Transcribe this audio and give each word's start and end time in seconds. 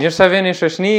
Mirë 0.00 0.12
se 0.16 0.26
vini 0.32 0.52
shëshni, 0.56 0.90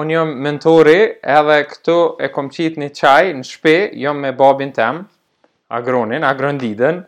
unë 0.00 0.14
jom 0.14 0.30
mentori, 0.40 0.94
edhe 1.28 1.56
këtu 1.68 1.96
e 2.24 2.30
kom 2.32 2.46
qitë 2.54 2.80
një 2.80 2.86
qaj 2.96 3.32
në 3.36 3.42
shpe, 3.44 3.72
jom 4.00 4.22
me 4.24 4.30
babin 4.38 4.70
tem, 4.72 5.02
agronin, 5.80 6.24
agrondiden, 6.24 7.02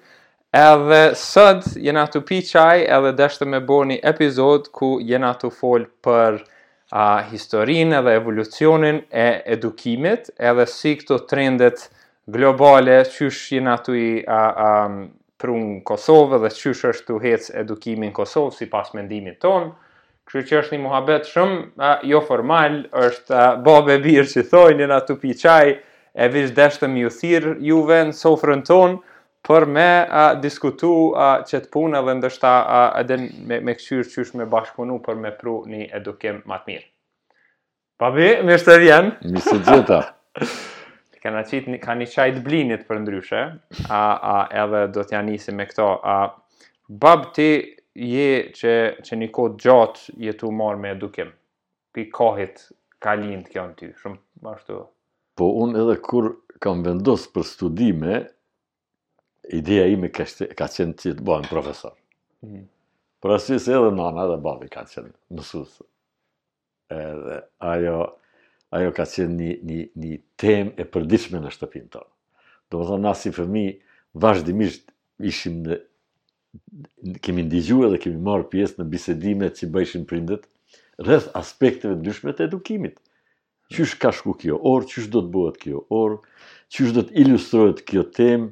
edhe 0.58 0.98
sëdë 1.16 1.70
jena 1.86 2.02
të 2.12 2.20
pi 2.28 2.42
qaj 2.50 2.82
edhe 2.98 3.14
deshte 3.22 3.48
me 3.48 3.62
bo 3.70 3.78
një 3.88 3.96
epizod 4.12 4.68
ku 4.76 4.98
jena 5.12 5.30
të 5.40 5.48
fol 5.56 5.86
për 6.04 6.36
a, 6.42 7.02
historin 7.30 7.94
edhe 8.02 8.16
evolucionin 8.20 9.00
e 9.24 9.28
edukimit, 9.56 10.28
edhe 10.50 10.66
si 10.68 10.92
këto 11.00 11.16
trendet 11.32 11.86
globale, 12.34 13.00
qysh 13.16 13.54
jena 13.56 13.78
të 13.80 13.96
i 14.04 14.12
a, 14.28 14.42
um, 14.66 15.00
prunë 15.40 15.80
Kosovë 15.88 16.42
dhe 16.44 16.52
qysh 16.60 16.84
është 16.92 17.08
të 17.08 17.22
hecë 17.24 17.56
edukimin 17.64 18.12
Kosovë 18.20 18.52
si 18.60 18.68
pas 18.76 18.92
mendimit 18.98 19.40
tonë, 19.46 19.72
Kështu 20.32 20.48
që 20.48 20.54
është 20.62 20.72
një 20.72 20.80
muhabet 20.86 21.26
shumë 21.28 21.56
a, 21.84 21.88
jo 22.08 22.22
formal, 22.24 22.76
është 23.04 23.40
e 23.92 23.96
birë 24.06 24.28
që 24.32 24.44
thoi 24.48 24.72
një 24.78 24.86
natu 24.88 25.16
pi 25.20 25.34
qaj, 25.36 25.74
e 26.24 26.28
vish 26.32 26.54
deshtëm 26.56 26.94
ju 26.96 27.10
thirë 27.12 27.52
juve 27.66 27.98
në 28.08 28.14
sofrën 28.16 28.62
tonë, 28.64 28.96
për 29.44 29.66
me 29.74 29.84
a, 30.08 30.22
diskutu 30.44 30.92
a, 31.20 31.26
qëtë 31.50 31.68
punë 31.74 32.00
dhe 32.06 32.14
ndështa 32.22 32.52
a, 32.78 32.78
edhe 33.02 33.18
me, 33.50 33.58
me 33.60 33.74
që 33.76 33.98
është 34.22 34.40
me 34.40 34.46
bashkëpunu 34.54 34.96
për 35.04 35.20
me 35.20 35.34
pru 35.36 35.58
një 35.68 35.90
edukim 36.00 36.40
matë 36.48 36.66
mirë. 36.72 36.88
Babi, 38.00 38.30
mirë 38.48 38.64
të 38.70 38.78
vjenë. 38.86 39.14
Mirë 39.36 39.50
të 39.50 39.60
gjitha. 39.68 40.00
Kena 41.26 41.44
qitë, 41.52 41.76
ka 41.84 41.98
një 42.00 42.08
qajtë 42.14 42.42
blinit 42.48 42.88
për 42.88 43.04
ndryshe, 43.04 43.44
a, 43.84 44.00
a, 44.00 44.34
edhe 44.64 44.86
do 44.96 45.04
t'ja 45.06 45.20
njësi 45.28 45.52
me 45.60 45.68
këto. 45.68 45.90
A, 46.00 46.70
bab 47.04 47.34
ti 47.36 47.50
je 47.94 48.52
që, 48.56 48.72
që 49.04 49.16
një 49.18 49.28
kod 49.34 49.58
gjatë 49.60 50.14
jetu 50.24 50.50
marrë 50.54 50.80
me 50.80 50.92
edukim, 50.96 51.32
pi 51.92 52.06
kohit 52.10 52.66
ka 53.02 53.14
lindë 53.18 53.52
kjo 53.52 53.64
në 53.70 53.74
ty, 53.78 53.90
shumë 54.00 54.20
bashkëtu. 54.46 54.84
Po 55.36 55.48
unë 55.64 55.80
edhe 55.82 55.98
kur 56.04 56.30
kam 56.62 56.82
vendosë 56.86 57.32
për 57.34 57.46
studime, 57.48 58.20
ideja 59.58 59.86
ime 59.90 60.12
ka, 60.14 60.24
shte, 60.28 60.48
ka 60.56 60.68
qenë 60.70 60.96
që 61.02 61.14
të 61.18 61.26
bëhem 61.26 61.48
profesor. 61.50 61.96
Mm. 62.46 62.64
Por 63.22 63.36
asë 63.36 63.58
edhe 63.72 63.92
nana 63.94 64.26
dhe 64.30 64.38
babi 64.42 64.70
ka 64.72 64.86
qenë 64.88 65.12
mësusë. 65.38 65.84
Edhe 66.92 67.38
ajo, 67.68 67.96
ajo 68.76 68.94
ka 68.96 69.06
qenë 69.08 69.36
një, 69.38 69.50
një, 69.68 69.80
një 70.04 70.16
tem 70.42 70.72
e 70.82 70.88
përdiqme 70.94 71.40
në 71.44 71.52
shtëpinë 71.56 71.90
tonë. 71.94 72.10
Do 72.72 72.80
më 72.80 72.88
thonë, 72.88 73.04
na 73.04 73.12
si 73.18 73.32
fëmi, 73.34 73.66
vazhdimisht 74.22 74.88
ishim 75.28 75.60
në 75.66 75.78
kemi 77.22 77.42
ndizhua 77.46 77.88
dhe 77.92 77.98
kemi 78.02 78.20
marë 78.28 78.46
pjesë 78.52 78.80
në 78.80 78.88
bisedime 78.92 79.48
që 79.56 79.68
bëjshin 79.74 80.04
prindet 80.10 80.46
rrëth 81.04 81.28
aspekteve 81.40 81.96
në 81.96 82.04
dyshmet 82.06 82.40
e 82.40 82.48
edukimit. 82.48 82.98
Qysh 83.72 83.94
ka 84.02 84.10
shku 84.12 84.34
kjo, 84.42 84.58
orë 84.72 84.88
qysh 84.90 85.08
do 85.14 85.22
të 85.24 85.32
bëhet 85.34 85.58
kjo, 85.62 85.82
orë 86.00 86.18
qysh 86.74 86.92
do 86.96 87.04
të 87.06 87.16
ilustrojt 87.24 87.82
kjo 87.88 88.02
temë, 88.16 88.50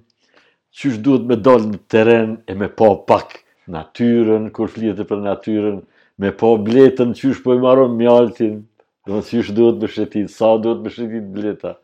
qysh 0.81 1.01
do 1.05 1.19
të 1.21 1.29
me 1.29 1.37
dalë 1.45 1.73
në 1.75 1.81
teren 1.93 2.35
e 2.53 2.57
me 2.63 2.71
pa 2.81 2.89
pak 3.11 3.37
natyren, 3.71 4.49
kur 4.57 4.73
flitë 4.73 5.05
e 5.05 5.07
për 5.11 5.21
natyren, 5.27 5.83
me 6.21 6.33
pa 6.41 6.51
bletën, 6.69 7.13
qysh 7.21 7.43
po 7.45 7.55
i 7.57 7.61
maron 7.63 7.95
mjaltin, 8.01 8.63
do 9.09 9.21
të 9.21 9.29
qysh 9.35 9.53
do 9.57 9.69
të 9.77 9.85
me 9.85 9.93
shetit, 9.93 10.33
sa 10.35 10.55
do 10.61 10.75
të 10.77 10.87
me 10.87 10.91
shetit 10.97 11.29
bleta, 11.37 11.77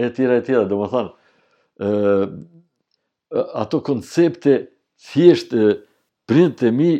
e 0.00 0.12
tjera 0.14 0.38
e 0.42 0.44
tjera, 0.46 0.66
do 0.68 0.78
më 0.82 0.92
thanë, 0.92 1.10
ato 3.64 3.80
koncepte 3.86 4.58
thjesht 5.10 5.52
prindët 6.28 6.60
të 6.62 6.70
mi 6.72 6.90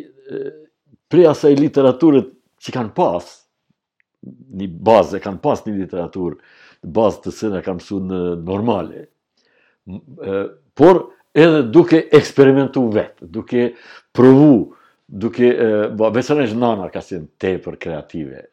prej 1.11 1.27
asaj 1.31 1.53
literaturët 1.57 2.29
që 2.65 2.73
kanë 2.75 2.93
pas 2.97 3.31
një 4.57 4.67
bazë, 4.87 5.19
e 5.19 5.23
kanë 5.25 5.41
pas 5.43 5.59
një 5.65 5.75
literaturë 5.79 6.91
bazë 6.95 7.23
të 7.25 7.33
sënë 7.39 7.59
e 7.59 7.65
kanë 7.65 7.81
pësu 7.83 7.99
në 8.09 8.19
normale. 8.47 9.05
Por 10.77 11.01
edhe 11.37 11.63
duke 11.73 12.03
eksperimentu 12.17 12.85
vetë, 12.95 13.27
duke 13.35 13.67
provu, 14.15 14.57
duke, 15.05 15.51
veçan 16.15 16.41
është 16.45 16.57
nana 16.61 16.89
ka 16.93 17.03
si 17.05 17.19
në 17.19 17.29
te 17.41 17.53
për 17.65 17.77
kreative, 17.85 18.45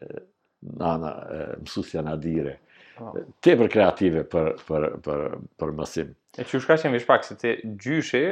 nana, 0.79 1.15
mësusja 1.63 2.05
në 2.07 2.15
adire, 2.19 2.57
po. 2.99 3.15
te 3.43 3.57
për 3.59 3.73
kreative 3.73 4.27
për, 4.31 4.53
për, 4.69 4.87
për, 5.07 5.25
për 5.59 5.73
mësim. 5.81 6.13
E 6.41 6.47
që 6.49 6.63
shka 6.67 6.79
që 6.83 6.91
në 6.91 6.99
vishpak, 7.01 7.25
se 7.27 7.39
te 7.41 7.55
gjyshe 7.67 8.25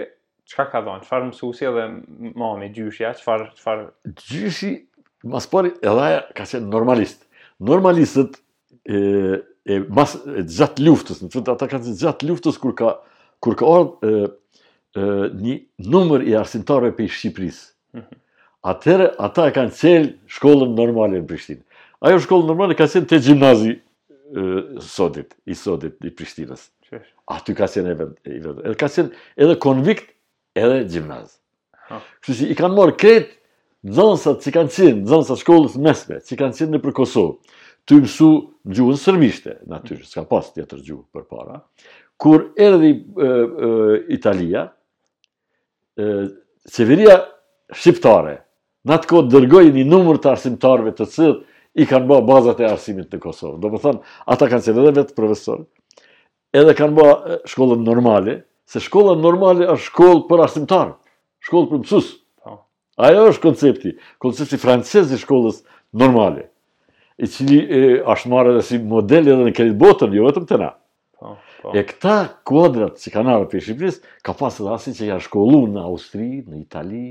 Qëka 0.50 0.64
ka 0.72 0.80
dhënë, 0.82 1.04
Qëfar 1.04 1.24
mësusi 1.28 1.66
edhe 1.68 1.84
mami, 2.40 2.70
gjyshi, 2.74 3.04
a? 3.06 3.12
Qëfar... 3.18 3.84
Gjyshi, 4.26 4.70
mas 5.30 5.46
pari, 5.52 5.70
edhe 5.78 6.02
aja 6.08 6.22
ka 6.34 6.46
qenë 6.50 6.66
normalist. 6.72 7.22
Normalistët 7.70 8.40
e, 8.90 9.00
e, 9.70 9.80
mas, 9.98 10.16
e 10.18 10.42
gjatë 10.50 10.86
luftës, 10.88 11.22
në 11.26 11.30
fëndë 11.36 11.54
ata 11.54 11.68
ka 11.70 11.78
qenë 11.84 11.94
gjatë 12.02 12.30
luftës, 12.32 12.58
kur 12.62 12.74
ka, 12.80 12.94
kur 13.44 13.58
ka 13.60 13.68
orë 13.76 14.10
e, 14.10 14.32
e, 14.98 15.04
një 15.46 15.56
numër 15.94 16.26
i 16.26 16.34
arsintarëve 16.42 16.96
për 17.00 17.14
Shqipërisë. 17.18 17.64
Mm 18.00 18.16
ata 18.70 18.94
e 19.48 19.52
ka 19.56 19.62
në 19.64 19.90
shkollën 20.36 20.74
normale 20.76 21.16
e 21.16 21.20
në 21.22 21.24
Prishtinë. 21.30 21.62
Ajo 22.04 22.18
shkollën 22.20 22.44
normale 22.50 22.74
ka 22.76 22.84
qenë 22.92 23.08
të 23.08 23.16
gjimnazi 23.24 23.70
sotit, 24.84 25.32
i 25.48 25.56
sotit, 25.56 25.94
i 26.04 26.10
Prishtinës. 26.12 26.66
Aty 27.32 27.54
ka 27.56 27.70
qenë 27.72 27.94
edhe 28.28 29.56
konvikt, 29.64 30.12
edhe 30.56 30.82
gjimnazë. 30.86 31.36
Kështë 32.22 32.36
që 32.40 32.48
i 32.52 32.56
kanë 32.58 32.74
morë 32.76 32.96
kretë 33.00 33.38
dëzënsat 33.90 34.42
që 34.44 34.52
kanë 34.56 34.74
qenë, 34.74 35.02
dëzënsat 35.08 35.42
shkollës 35.42 35.76
mesme, 35.82 36.18
që 36.26 36.38
kanë 36.40 36.58
qenë 36.58 36.74
në 36.76 36.80
për 36.84 36.94
Kosovë, 37.00 37.56
të 37.88 37.98
imësu 38.00 38.30
në 38.30 38.78
gjuhën 38.78 38.98
sërmishte, 39.00 39.54
natyrë, 39.72 40.04
s'ka 40.06 40.24
pas 40.30 40.46
të 40.52 40.62
jetër 40.62 40.82
gjuhë 40.86 41.18
për 41.18 41.24
para, 41.30 41.60
kur 42.20 42.44
edhe 42.60 42.80
dhe 42.82 44.06
Italia, 44.14 44.66
qeveria 45.96 47.16
shqiptare, 47.74 48.34
në 48.86 48.96
atë 48.98 49.10
kodë 49.10 49.34
dërgoj 49.38 49.64
një 49.74 49.86
numër 49.88 50.20
të 50.24 50.32
arsimtarve 50.36 50.94
të 50.96 51.08
cilë, 51.16 51.40
i 51.78 51.84
kanë 51.86 52.06
bërë 52.10 52.26
bazat 52.26 52.60
e 52.60 52.66
arsimit 52.66 53.12
në 53.14 53.18
Kosovë. 53.22 53.56
Do 53.62 53.68
më 53.70 53.78
thënë, 53.84 54.00
ata 54.34 54.46
kanë 54.50 54.64
qenë 54.66 54.80
edhe 54.82 54.94
vetë 54.96 55.14
profesorë, 55.16 55.62
edhe 56.58 56.72
kanë 56.76 56.96
bërë 56.96 57.36
shkollën 57.52 57.84
normale, 57.86 58.40
Se 58.70 58.78
shkolla 58.78 59.16
normale 59.19 59.66
është 59.66 59.86
shkollë 59.88 60.20
për 60.31 60.42
arsimtar, 60.44 60.91
shkollë 61.47 61.69
për 61.72 61.81
mësus. 61.82 62.10
Po. 62.47 62.53
Ajo 63.03 63.25
është 63.32 63.42
koncepti, 63.42 63.92
koncepti 64.22 64.58
francesi 64.62 65.19
shkollës 65.19 65.56
normale, 65.98 66.44
i 67.19 67.26
cili 67.30 67.56
është 67.66 68.30
marrë 68.30 68.53
edhe 68.54 68.62
si 68.69 68.78
model 68.92 69.26
edhe 69.26 69.48
në 69.48 69.54
kërit 69.59 69.78
botën, 69.80 70.14
jo 70.14 70.28
vetëm 70.28 70.47
të 70.53 70.60
na. 70.62 70.69
Po, 71.19 71.32
po. 71.64 71.72
E 71.75 71.82
këta 71.88 72.14
kuadrat 72.47 73.03
që 73.03 73.12
kanë 73.16 73.30
narë 73.32 73.48
për 73.56 73.66
Shqipëris, 73.66 73.98
ka 74.26 74.36
pasë 74.38 74.62
edhe 74.62 74.76
asin 74.76 74.97
që 75.00 75.10
janë 75.10 75.26
shkollu 75.26 75.64
në 75.75 75.84
Austri, 75.91 76.30
në 76.47 76.62
Itali, 76.62 77.04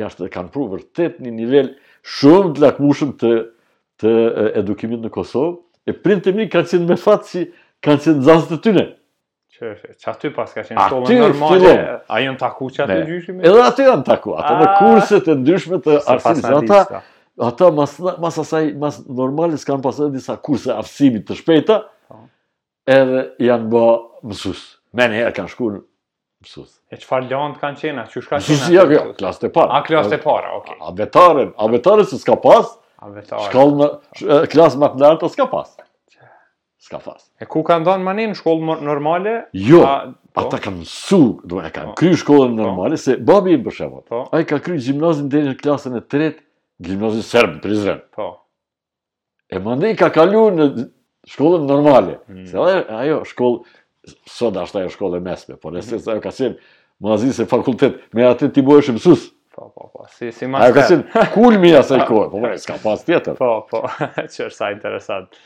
jashtë 0.00 0.24
dhe 0.24 0.32
kanë 0.38 0.52
pru 0.56 0.70
vërtet 0.72 1.20
një 1.20 1.34
nivel 1.36 1.68
shumë 2.14 2.54
të 2.56 2.64
lakmushëm 2.64 3.12
të 3.20 4.16
edukimit 4.64 5.04
në 5.04 5.12
Kosovë, 5.18 5.52
e 5.84 5.98
printë 6.00 6.30
të 6.30 6.38
mi 6.40 6.48
kanë 6.48 6.72
qenë 6.76 6.88
me 6.88 6.96
fatë 7.04 7.28
si 7.34 7.44
kanë 7.84 8.06
qenë 8.08 8.42
të 8.54 8.62
tyne. 8.70 8.88
Që 9.54 10.10
aty 10.10 10.30
pas 10.34 10.50
ka 10.50 10.62
qenë 10.66 10.84
shkollën 10.88 11.20
normale, 11.22 11.58
nërmallë, 11.62 11.98
a 12.10 12.16
jënë 12.24 12.38
taku 12.40 12.68
që 12.74 12.80
aty 12.84 12.96
gjyshime? 13.06 13.42
Edhe 13.46 13.60
aty 13.62 13.84
janë 13.86 14.06
taku, 14.08 14.32
ato 14.38 14.54
me 14.58 14.68
kurset 14.80 15.28
e 15.30 15.36
ndryshme 15.38 15.78
të 15.84 15.98
arsimit. 16.14 16.72
Ata 17.48 17.68
mas 17.76 18.40
asaj, 18.42 18.66
mas 18.82 18.98
normalis 19.18 19.66
kanë 19.66 19.82
pas 19.86 20.00
edhe 20.02 20.16
disa 20.16 20.34
kurse 20.46 20.74
afsimit 20.74 21.24
të 21.28 21.36
shpejta, 21.38 21.76
po. 22.10 22.18
edhe 22.96 23.22
janë 23.42 23.70
bë 23.72 23.84
mësus. 24.30 24.64
Meni 25.00 25.22
e 25.26 25.30
kanë 25.38 25.50
shku 25.54 25.68
në 25.76 25.80
mësus. 25.82 26.70
E 26.94 26.98
qëfar 27.02 27.24
lëndë 27.30 27.62
kanë 27.62 27.80
qena, 27.84 28.06
që 28.10 28.24
shka 28.26 28.42
qena? 28.50 29.02
klasë 29.22 29.46
të 29.46 29.52
parë. 29.56 29.70
A, 29.80 29.84
klasë 29.88 30.12
të 30.16 30.20
parë, 30.26 30.52
oke. 30.60 30.78
A 30.90 30.94
vetaren, 31.02 31.54
a 31.66 31.70
vetaren 31.74 32.10
se 32.10 32.18
s'ka 32.22 32.36
pas, 32.46 32.74
klasë 33.54 33.74
më 33.82 34.46
klasë 34.56 34.82
matë 34.86 35.02
në 35.06 35.34
s'ka 35.38 35.48
pas 35.56 35.76
s'ka 36.84 36.98
fas. 37.00 37.24
E 37.40 37.46
ku 37.48 37.62
ka 37.66 37.78
ndonë 37.80 38.04
manin 38.04 38.32
në 38.32 38.36
shkollë 38.38 38.76
normale? 38.84 39.32
Jo, 39.56 39.80
a, 39.88 39.94
po. 40.32 40.44
ata 40.44 40.58
kanë 40.64 40.84
su, 40.88 41.20
do 41.48 41.62
e 41.64 41.70
kanë 41.72 41.92
po. 41.92 41.96
kry 42.00 42.10
shkollën 42.20 42.54
po. 42.56 42.60
normale, 42.60 42.98
se 43.00 43.16
babi 43.16 43.56
i 43.56 43.60
bërshema, 43.64 44.02
a 44.28 44.42
i 44.42 44.46
ka 44.48 44.58
kry 44.64 44.76
gjimnazin 44.84 45.30
dhe 45.32 45.42
në 45.48 45.54
klasën 45.62 45.96
e 45.98 46.02
tretë, 46.14 46.44
gjimnazin 46.84 47.24
sërb, 47.24 47.56
prizren. 47.64 48.02
Po. 48.18 48.28
E 49.54 49.62
mande 49.64 49.92
i 49.92 49.96
ka 49.98 50.10
kalu 50.12 50.44
në 50.58 50.68
shkollën 51.34 51.64
normale, 51.70 52.18
mm. 52.28 52.44
se 52.52 52.60
ajo, 52.60 52.80
ajo 53.00 53.20
shkollë, 53.32 53.78
sot 54.28 54.58
ashtë 54.60 54.82
ajo 54.82 54.92
shkollë 54.98 55.22
e 55.22 55.24
mesme, 55.24 55.56
por 55.60 55.72
nëse 55.72 55.96
mhm. 55.96 56.12
ajo 56.18 56.24
ka 56.26 56.34
sirë, 56.36 56.60
më 57.00 57.10
nazi 57.14 57.32
se 57.36 57.48
fakultet, 57.48 58.02
me 58.14 58.28
atë 58.28 58.50
ti 58.58 58.64
bojësh 58.64 58.92
mësus. 58.98 59.30
Po, 59.54 59.68
po, 59.70 59.86
po, 59.94 60.04
si, 60.10 60.32
si 60.34 60.46
Ajo 60.50 60.74
ka 60.74 60.82
sirë, 60.84 61.24
kulmi 61.32 61.70
asaj 61.78 62.04
kohë, 62.10 62.28
po, 62.32 62.40
po, 62.42 62.52
s'ka 62.60 62.76
pas 62.82 63.04
tjetër. 63.06 63.36
Po, 63.38 63.52
po, 63.70 63.80
që 64.34 64.48
është 64.50 64.52
sa 64.58 64.72
interesant. 64.74 65.38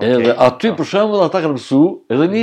Edhe 0.00 0.32
aty 0.36 0.70
për 0.78 0.86
shembull 0.88 1.22
ata 1.24 1.42
kanë 1.44 1.56
mësu, 1.58 1.80
edhe 2.14 2.28
një 2.32 2.42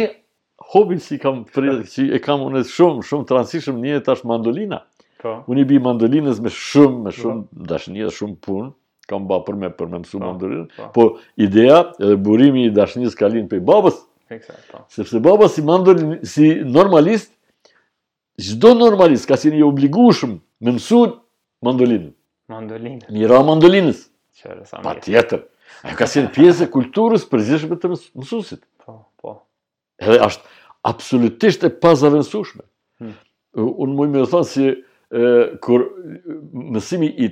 hobi 0.73 0.99
si 1.01 1.17
kam 1.23 1.43
prill, 1.55 1.79
që 1.89 2.05
e 2.13 2.19
kam 2.21 2.43
unë 2.45 2.61
shumë 2.69 3.05
shumë 3.07 3.27
transishëm 3.31 3.79
një 3.81 4.01
tash 4.05 4.21
mandolina. 4.29 4.83
Po. 5.19 5.33
Unë 5.51 5.63
i 5.65 5.65
bi 5.67 5.79
mandolinës 5.83 6.39
me 6.43 6.51
shumë 6.53 7.07
me 7.07 7.09
po. 7.09 7.17
shumë 7.17 7.65
dashni 7.71 8.05
dhe 8.05 8.13
shumë 8.13 8.37
punë 8.45 8.67
kam 9.09 9.25
bë 9.27 9.39
për 9.47 9.57
me 9.63 9.71
për 9.79 9.89
me 9.89 10.03
mësu 10.03 10.19
po, 10.19 10.21
mandolinë. 10.27 10.67
Po. 10.77 10.89
po 10.95 11.07
ideja 11.47 11.79
edhe 11.99 12.19
burimi 12.29 12.67
i 12.67 12.75
dashnisë 12.77 13.19
ka 13.19 13.31
lindur 13.33 13.49
prej 13.55 13.63
babës. 13.71 13.97
Eksakt. 14.29 14.75
Sepse 14.93 15.19
baba 15.25 15.47
si 15.49 15.63
mandolin 15.65 16.19
si 16.29 16.51
normalist 16.65 17.31
çdo 18.39 18.75
normalist 18.77 19.25
ka 19.27 19.39
qenë 19.41 19.57
i 19.57 19.65
obligueshëm 19.65 20.37
me 20.63 20.75
mësu 20.77 21.01
mandolinë. 21.65 22.11
Mandolinë. 22.53 23.09
Mira 23.09 23.41
mandolinës. 23.47 24.05
Çfarë 24.37 24.69
sa 24.69 24.83
më. 24.83 24.85
Patjetër. 24.91 25.47
Ajo 25.83 25.95
ka 25.99 26.07
qenë 26.09 26.31
pjesë 26.35 26.65
e 26.67 26.73
kulturës 26.73 27.23
përgjithshme 27.31 27.77
të 27.79 27.91
mësuesit. 27.93 28.63
Po, 28.83 28.95
po. 29.23 29.33
Edhe 30.01 30.17
është 30.27 30.55
absolutisht 30.89 31.63
e 31.67 31.71
pazavendësueshme. 31.83 32.63
Hmm. 32.99 33.13
Unë 33.55 33.95
mua 33.95 34.09
më 34.13 34.25
thon 34.31 34.47
si 34.47 34.69
kur 35.65 35.85
mësimi 36.53 37.07
i, 37.25 37.31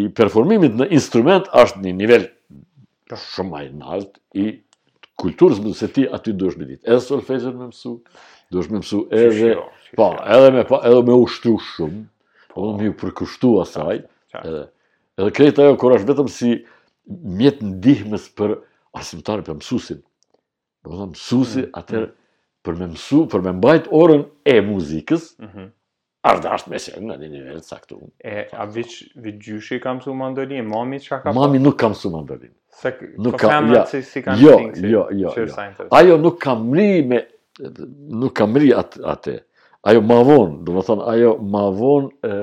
i 0.00 0.06
performimit 0.10 0.74
në 0.80 0.88
instrument 0.96 1.46
është 1.54 1.82
në 1.84 1.92
nivel 2.00 2.24
shumë 3.12 3.52
më 3.52 3.60
i 3.62 3.68
lartë 3.78 4.22
i 4.42 4.46
kulturës 5.22 5.60
më 5.62 5.74
se 5.78 5.86
ti 5.94 6.06
aty 6.16 6.32
dosh 6.40 6.56
me 6.58 6.66
ditë. 6.66 6.82
Edhe 6.88 6.98
solfezën 7.04 7.54
më 7.60 7.68
mësu, 7.68 7.92
dosh 8.56 8.72
më 8.72 8.80
mësu 8.80 9.04
edhe 9.14 9.28
shishiro, 9.36 9.68
po, 10.00 10.08
edhe 10.34 10.48
me 10.56 10.64
po, 10.66 10.80
edhe 10.82 11.04
me 11.06 11.18
ushtru 11.22 11.54
shumë. 11.74 12.02
Po, 12.52 12.54
po 12.56 12.72
më 12.80 12.90
përkushtua 13.04 13.68
saj. 13.70 14.02
Edhe 14.42 14.64
edhe 15.20 15.32
kreta 15.36 15.66
ajo 15.68 15.76
kur 15.78 15.92
është 16.00 16.08
vetëm 16.10 16.28
si 16.40 16.54
mjetë 17.08 17.64
ndihmës 17.74 18.28
për 18.38 18.56
asimtarë, 19.00 19.46
për 19.46 19.58
mësusin. 19.60 20.00
Më 20.84 20.96
dhe 21.00 21.08
mësusi, 21.14 21.64
mm 21.66 21.78
atër, 21.80 22.06
mm. 22.08 22.64
për 22.66 22.78
me 22.80 22.88
mësu, 22.94 23.22
për 23.32 23.44
me 23.46 23.52
mbajt 23.58 23.88
orën 24.02 24.26
e 24.54 24.58
muzikës, 24.72 25.30
mm 25.42 25.70
Ardë 26.30 26.50
ashtë 26.54 26.70
me 26.70 26.78
shenë 26.78 27.00
në 27.08 27.14
një 27.18 27.28
një, 27.32 27.54
sa 27.66 27.80
këtu. 27.82 27.96
E, 28.22 28.44
a 28.54 28.62
vëqë 28.70 29.22
vëgjushi 29.24 29.80
ka 29.82 29.90
mësu 29.98 30.12
mandolinë? 30.14 30.60
Mami 30.70 31.00
që 31.02 31.16
ka 31.24 31.32
Mami 31.34 31.58
po? 31.58 31.64
nuk 31.64 31.74
ka 31.82 31.88
mësu 31.90 32.12
mandolinë. 32.12 32.54
Se 32.78 32.92
po 32.94 33.32
ka, 33.40 33.56
nuk 33.56 33.74
ka, 33.74 33.80
si, 33.90 34.04
si 34.06 34.22
ka 34.22 34.36
jo, 34.38 34.52
si, 34.70 34.84
jo, 34.92 35.00
jo, 35.18 35.32
jo, 35.42 35.64
Ajo 35.98 36.20
nuk 36.22 36.38
ka 36.44 36.54
mëri 36.60 37.02
me, 37.10 37.18
nuk 38.22 38.36
ka 38.38 38.46
mri 38.46 38.70
atë, 38.78 39.34
Ajo 39.90 40.04
ma 40.06 40.20
vonë, 40.30 40.60
do 40.68 40.78
më 40.78 40.86
thonë, 40.92 41.06
ajo 41.16 41.34
ma 41.56 41.64
vonë, 41.80 42.38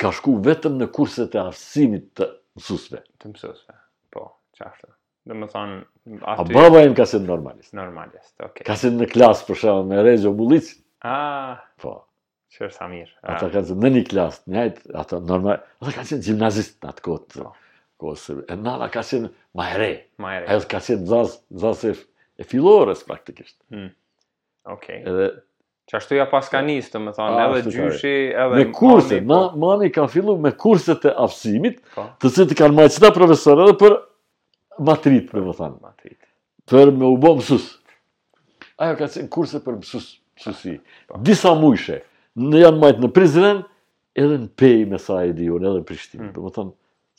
ka 0.00 0.10
shku 0.16 0.38
vetëm 0.48 0.80
në 0.80 0.88
kurset 0.96 1.36
e 1.36 1.42
arsimit 1.44 2.08
të 2.16 2.30
mësusve. 2.56 3.04
Të 3.20 3.34
mësusve 3.34 3.81
ashtu. 4.70 4.88
Dhe 5.28 5.36
më 5.38 5.48
thonë... 5.52 5.80
Aty... 6.18 6.34
A 6.42 6.46
baba 6.54 6.80
e 6.82 6.86
në 6.90 6.96
kasit 6.98 7.22
normalist. 7.26 7.70
Normalist, 7.78 8.32
okej. 8.40 8.48
Okay. 8.50 8.64
Kasit 8.66 8.96
në 8.98 9.06
klasë, 9.12 9.46
për 9.48 9.60
shumë, 9.60 9.84
me 9.92 10.00
rejë 10.04 10.22
gjo 10.24 10.32
bulicin. 10.38 10.80
A, 11.06 11.16
po. 11.82 11.92
qërë 12.56 12.72
sa 12.74 12.88
mirë. 12.90 13.12
A. 13.22 13.36
Ata 13.36 13.48
kanë 13.54 13.68
zënë 13.70 13.82
në 13.86 13.90
një 13.94 14.02
klasë, 14.10 14.42
njajtë, 14.54 14.82
ata 15.02 15.20
normal... 15.26 15.62
Ata 15.82 15.94
kanë 15.96 16.10
qenë 16.10 16.26
gjimnazist 16.26 16.76
në 16.82 16.90
atë 16.92 17.06
kotë. 17.08 17.40
Po. 17.46 17.52
Po, 18.02 18.16
E 18.50 18.56
nana 18.58 18.88
ka 18.90 19.04
qenë 19.06 19.28
ma 19.58 19.68
e 19.70 19.76
re. 19.78 19.90
Ma 20.22 20.32
re. 20.40 20.44
Ajo 20.56 20.66
ka 20.66 20.80
qenë 20.82 21.06
zasë 21.10 21.38
zazë 21.64 21.92
e, 21.94 22.02
e 22.42 22.46
filores, 22.50 23.04
praktikisht. 23.06 23.54
Mm. 23.74 23.92
Okej. 24.74 25.02
Okay. 25.04 25.06
Edhe... 25.06 25.32
Që 25.90 25.96
ashtu 25.98 26.14
ja 26.14 26.24
pas 26.30 26.46
ka 26.46 26.60
njësë 26.62 26.92
të 26.92 26.98
më 27.04 27.12
thonë, 27.16 27.38
edhe 27.58 27.70
gjyshi, 27.74 28.10
edhe 28.30 28.44
mani. 28.52 28.62
Me 28.70 28.74
kurset, 28.74 29.16
mani 29.18 29.34
po. 29.34 29.62
ma, 29.64 29.70
ma 29.82 29.88
ka 29.96 30.04
fillu 30.08 30.36
me 30.44 30.52
kurset 30.54 31.02
e 31.10 31.14
afsimit, 31.24 31.80
pa. 31.96 32.04
Po. 32.04 32.04
të 32.22 32.30
cëtë 32.36 32.56
kanë 32.60 32.76
majtë 32.76 32.94
qita 33.00 33.10
profesorë 33.16 33.64
edhe 33.66 33.74
për 33.82 33.96
matrit, 34.80 35.28
për 35.30 35.40
më 35.44 35.54
thanë. 35.58 35.78
Matrit. 35.82 36.18
Për 36.70 36.92
me 36.94 37.08
u 37.10 37.16
bo 37.20 37.34
mësus. 37.38 37.74
Ajo 38.80 38.96
ka 38.98 39.08
qenë 39.10 39.28
kurse 39.32 39.60
për 39.62 39.78
mësus, 39.80 40.06
mësusi. 40.38 40.76
Po. 41.10 41.18
Disa 41.24 41.54
mujshe, 41.58 42.02
në 42.38 42.62
janë 42.66 42.80
majtë 42.82 43.02
në 43.04 43.10
Prizren, 43.16 43.62
edhe 44.16 44.38
në 44.44 44.48
pej 44.60 44.74
me 44.90 44.98
sa 45.02 45.22
e 45.26 45.34
di 45.36 45.48
unë, 45.50 45.66
edhe 45.70 45.82
në 45.82 45.88
Prishtinë, 45.88 46.22
hmm. 46.24 46.32
për 46.36 46.46
më 46.46 46.54
thanë. 46.56 46.72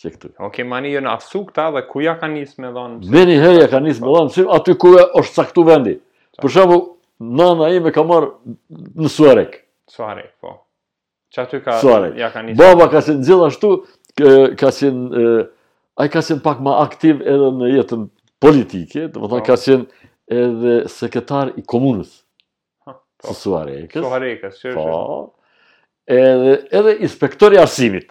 Që 0.04 0.10
këtu. 0.10 0.28
Okej, 0.34 0.48
okay, 0.48 0.66
mani 0.66 0.90
jënë 0.90 1.10
asu 1.12 1.44
këta 1.48 1.68
dhe 1.76 1.84
ku 1.88 2.02
ja 2.02 2.16
ka 2.18 2.26
njësë 2.32 2.64
me 2.64 2.72
dhonë 2.76 2.96
mësim? 2.98 3.14
Meni 3.14 3.36
herë 3.40 3.60
ja 3.62 3.68
ka 3.70 3.78
njësë 3.86 4.02
me 4.04 4.08
dhonë 4.16 4.32
mësim, 4.32 4.48
po. 4.50 4.56
aty 4.58 4.74
ku 4.82 4.94
është 4.98 5.34
caktu 5.38 5.66
vendi. 5.68 5.94
Për 6.42 6.54
shumë, 6.56 6.78
nana 7.38 7.68
ime 7.78 7.92
ka 7.94 8.02
marë 8.10 8.32
në 8.74 9.12
Suarek. 9.14 9.54
Suarek, 9.94 10.32
po. 10.42 10.56
Që 11.34 11.44
aty 11.46 11.60
ka, 11.66 11.78
ja 12.18 12.32
ka 12.34 12.42
njësë? 12.42 12.58
Baba 12.60 12.90
ka 12.92 13.04
si 13.06 13.14
në 13.20 13.40
ashtu, 13.48 13.74
ka 14.60 14.74
si 14.76 14.90
në 14.94 15.28
ai 16.00 16.10
ka 16.12 16.22
qenë 16.26 16.44
pak 16.46 16.62
më 16.66 16.74
aktiv 16.82 17.22
edhe 17.22 17.50
në 17.60 17.72
jetën 17.78 18.06
politike, 18.44 19.08
do 19.16 19.30
thonë 19.30 19.46
ka 19.46 19.58
po. 19.58 19.62
qenë 19.68 20.42
edhe 20.44 20.76
sekretar 20.92 21.52
i 21.60 21.64
komunës. 21.74 22.18
Ha, 22.88 22.96
po. 22.98 23.36
Suarekës. 23.40 24.04
Suarekës, 24.06 24.58
që 24.64 24.74
Po. 24.78 25.34
Edhe, 26.12 26.58
edhe 26.76 26.98
inspektori 27.06 27.60
arsimit. 27.62 28.10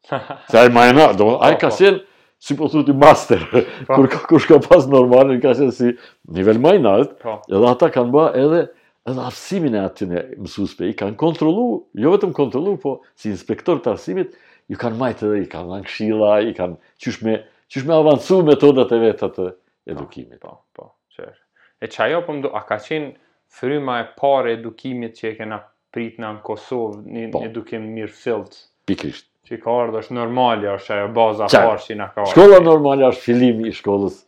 Se 0.50 0.64
më 0.66 0.88
e 0.90 0.96
nërë, 0.98 1.14
do 1.20 1.30
ai 1.38 1.54
po, 1.54 1.64
ka 1.64 1.70
po. 1.70 1.78
qenë, 1.80 2.02
si 2.42 2.56
po 2.58 2.66
thuti, 2.68 2.94
master. 2.98 3.42
kur, 3.94 4.08
kush 4.32 4.44
shka 4.48 4.58
pas 4.66 4.86
normalin, 4.90 5.40
ka 5.40 5.54
qenë 5.58 5.74
si 5.78 5.94
nivel 6.36 6.58
më 6.62 6.76
Edhe 6.82 7.66
ata 7.70 7.90
kanë 7.94 8.12
ba 8.14 8.30
edhe 8.36 8.64
edhe 9.02 9.18
arsimin 9.26 9.74
e 9.74 9.78
atyne 9.82 10.20
mësuspe, 10.38 10.86
i 10.86 10.94
kanë 10.94 11.16
kontrolu, 11.18 11.84
jo 11.98 12.10
vetëm 12.12 12.30
kontrolu, 12.34 12.76
po 12.78 13.00
si 13.18 13.32
inspektor 13.32 13.80
të 13.82 13.96
arsimit, 13.96 14.36
ju 14.70 14.76
kanë 14.78 14.98
majtë 14.98 15.28
edhe, 15.28 15.40
i 15.44 15.48
kanë 15.54 15.70
lanë 15.70 15.88
kshila, 15.88 16.30
i 16.50 16.54
kanë 16.58 16.76
qyshme, 17.02 17.36
qyshme 17.74 17.96
avancu 17.98 18.40
metodat 18.46 18.94
e 18.94 19.00
vetë 19.04 19.30
të 19.38 19.46
edukimit. 19.94 20.38
Po, 20.44 20.54
po, 20.76 20.88
po 20.90 21.16
që 21.16 21.26
është. 21.28 21.68
E 21.86 21.90
që 21.92 22.02
ajo 22.06 22.20
përmdo, 22.28 22.52
a 22.56 22.62
ka 22.68 22.78
qenë 22.84 23.12
fryma 23.58 23.98
e 24.04 24.08
pare 24.20 24.56
edukimit 24.58 25.16
që 25.18 25.28
e 25.32 25.34
kena 25.40 25.60
prit 25.92 26.18
në 26.22 26.34
Kosovë, 26.46 27.02
një 27.16 27.26
po. 27.34 27.42
edukim 27.48 27.88
mirë 27.96 28.12
fillt? 28.16 28.60
Pikrisht. 28.88 29.26
Që 29.42 29.56
i 29.58 29.62
ka 29.64 29.72
ardhë 29.84 30.04
është 30.04 30.14
normali, 30.16 30.68
është 30.70 30.94
ajo 30.96 31.08
baza 31.16 31.48
Qa? 31.50 31.64
parë 31.72 31.80
që 31.84 31.94
i 31.94 31.96
nga 31.98 32.06
ka 32.14 32.22
ardhë. 32.22 32.32
Shkolla 32.36 32.60
e... 32.62 32.66
normali 32.66 33.08
është 33.08 33.24
filimi 33.26 33.68
i 33.68 33.72
shkollës 33.74 34.20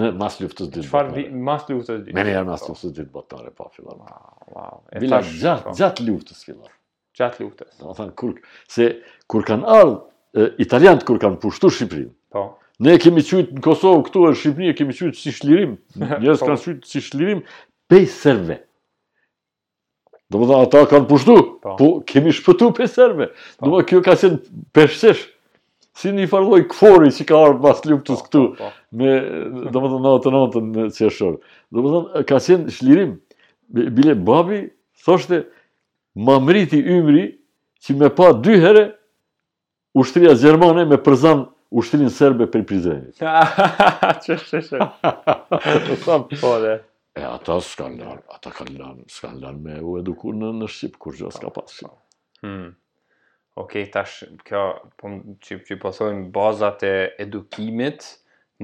në 0.00 0.08
mas 0.16 0.38
luftës 0.40 0.70
dytë 0.72 0.88
botare. 0.94 1.24
Mas 1.48 1.66
luftës 1.68 1.98
dytë 1.98 2.08
botare. 2.08 2.16
Mene 2.22 2.36
janë 2.38 2.48
mas 2.54 2.62
luftës 2.64 2.94
dytë 2.96 3.10
botare, 3.18 3.52
po, 3.58 3.68
filar 3.76 3.98
Wow, 4.00 4.30
wow. 4.56 4.80
Vila 5.04 5.20
gjatë, 5.28 5.66
po. 5.66 5.74
gjatë 5.82 6.06
luftës 6.08 6.40
filar 6.48 6.70
gjatë 7.18 7.44
luftës. 7.44 7.72
Në 7.80 7.94
thënë 7.98 8.14
kur 8.20 8.34
se 8.72 8.86
kur 9.30 9.46
kanë 9.48 9.72
ardhur 9.78 10.52
italianët 10.62 11.06
kur 11.08 11.20
kanë 11.22 11.40
pushtuar 11.42 11.74
Shqipërinë. 11.76 12.12
Po. 12.32 12.46
Ne 12.82 12.96
kemi 13.00 13.22
qyt 13.26 13.52
në 13.56 13.62
Kosovë 13.64 14.04
këtu 14.08 14.22
në 14.28 14.32
Shqipëri 14.42 14.70
e 14.72 14.76
kemi 14.78 14.94
qyt 14.96 15.18
si 15.20 15.32
shlirim. 15.36 15.76
Po. 15.96 16.08
Njerëz 16.22 16.44
kanë 16.46 16.60
qyt 16.66 16.88
si 16.88 17.02
shlirim 17.08 17.44
pe 17.92 18.02
serve. 18.10 18.60
Në 20.32 20.46
të 20.48 20.56
ata 20.64 20.84
kanë 20.88 21.04
pushtu, 21.10 21.34
po, 21.60 21.74
po 21.76 21.86
kemi 22.08 22.32
shpëtu 22.32 22.70
pe 22.78 22.86
serve. 22.88 23.26
Po. 23.60 23.66
Do 23.68 23.80
të 23.82 23.88
kjo 23.90 23.98
ka 24.06 24.14
qenë 24.20 24.38
peshësh. 24.72 25.26
Si 25.92 26.08
një 26.08 26.24
farloj 26.24 26.62
këfori 26.72 27.10
që 27.12 27.24
ka 27.28 27.36
arë 27.36 27.58
pas 27.60 27.82
luftës 27.84 28.22
po, 28.22 28.28
këtu, 28.30 28.70
me, 28.96 29.10
do 29.74 29.82
më 29.84 29.90
në 30.06 30.12
të 30.24 30.30
nëtën 30.32 30.70
në 30.76 30.86
qeshorë. 30.96 31.36
Do 31.76 31.84
më 31.84 32.22
ka 32.30 32.38
qenë 32.46 32.72
shlirim. 32.72 33.12
Bile, 33.68 34.16
babi, 34.16 34.62
thoshte, 35.04 35.42
më 36.16 36.36
mriti 36.44 36.80
ymri 36.82 37.24
që 37.84 37.96
me 37.98 38.10
pa 38.14 38.32
dy 38.36 38.58
herë 38.62 38.84
ushtria 39.98 40.34
Gjermane 40.38 40.84
me 40.88 40.96
përzan 41.00 41.46
ushtrin 41.80 42.10
serbe 42.12 42.46
për 42.52 42.64
Prizrenit. 42.68 43.16
Që 44.24 44.36
shë 44.44 44.60
shë. 44.68 44.86
Sa 46.04 46.18
përre. 46.28 46.80
E 47.16 47.24
ata 47.28 47.58
s'kan 47.60 47.98
lanë, 48.00 48.22
ata 48.32 48.50
kan 48.56 48.70
lanë, 48.72 49.02
s'kan 49.12 49.36
lanë 49.40 49.60
me 49.60 49.76
u 49.84 49.98
eduku 50.00 50.30
në, 50.32 50.52
Shqipë, 50.72 50.96
kur 51.00 51.16
gjo 51.18 51.28
ka 51.34 51.50
pas 51.52 51.68
Shqipë. 51.68 51.98
Hmm. 52.46 52.70
Ok, 53.60 53.74
tash, 53.92 54.22
kjo, 54.48 54.62
po, 54.96 55.10
që, 55.44 55.58
që 55.68 55.76
po 55.82 55.90
thojnë 55.92 56.22
bazat 56.32 56.86
e 56.88 56.92
edukimit 57.20 58.06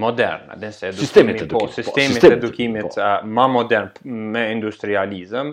moderna, 0.00 0.56
edukimit, 0.56 0.96
sistemit 1.02 1.40
po, 1.42 1.44
edukimit, 1.44 1.52
po, 1.52 1.74
sistemit, 1.74 2.14
sistemit 2.16 2.38
edukimit, 2.40 2.88
po. 2.96 3.08
ma 3.36 3.44
modern, 3.52 3.90
me 4.08 4.46
industrializëm, 4.54 5.52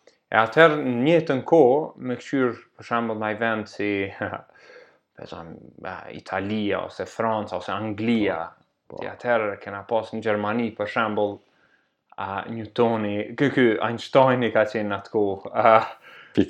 E 0.31 0.39
atëherë 0.39 0.75
në 0.85 0.91
një 1.03 1.15
të 1.27 1.35
në 1.41 1.45
kohë, 1.49 1.79
me 2.07 2.15
këqyrë 2.15 2.51
për 2.79 2.87
shambull 2.89 3.17
në 3.19 3.29
event 3.35 3.67
si 3.69 3.87
zan, 5.31 5.49
Italia, 6.21 6.79
ose 6.87 7.05
Franca, 7.11 7.57
ose 7.57 7.71
Anglia, 7.75 8.37
po, 8.87 9.01
e 9.01 9.07
po. 9.07 9.09
atëherë 9.11 9.57
kena 9.65 9.81
pas 9.89 10.11
në 10.15 10.21
Gjermani 10.23 10.69
për 10.77 10.91
shambull 10.93 11.33
a, 12.15 12.45
Newtoni, 12.47 13.17
kë 13.35 13.49
kë, 13.57 13.65
Einsteini 13.89 14.51
ka 14.55 14.63
qenë 14.71 14.89
në 14.93 14.99
atë 15.01 15.11
ko, 15.17 15.25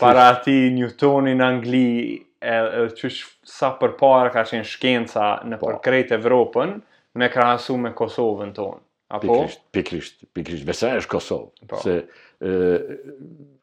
para 0.04 0.26
ati 0.36 0.60
Newtoni 0.76 1.34
në 1.42 1.48
Angli, 1.48 1.96
e, 2.38 2.54
e 2.54 2.84
që 3.00 3.10
sa 3.50 3.72
për 3.82 3.96
ka 3.98 4.44
qenë 4.52 4.68
shkenca 4.76 5.32
në 5.50 5.58
po. 5.58 5.72
përkret 5.72 6.14
Evropën, 6.20 6.76
me 7.18 7.32
krahasu 7.34 7.80
me 7.82 7.96
Kosovën 7.98 8.54
tonë. 8.56 8.78
Pikrisht, 9.22 9.66
pikrisht, 9.76 10.22
pikrisht, 10.38 10.68
vese 10.70 10.94
është 11.02 11.14
Kosovë, 11.18 11.72
po. 11.74 11.82
se... 11.82 11.98
E, 12.42 13.02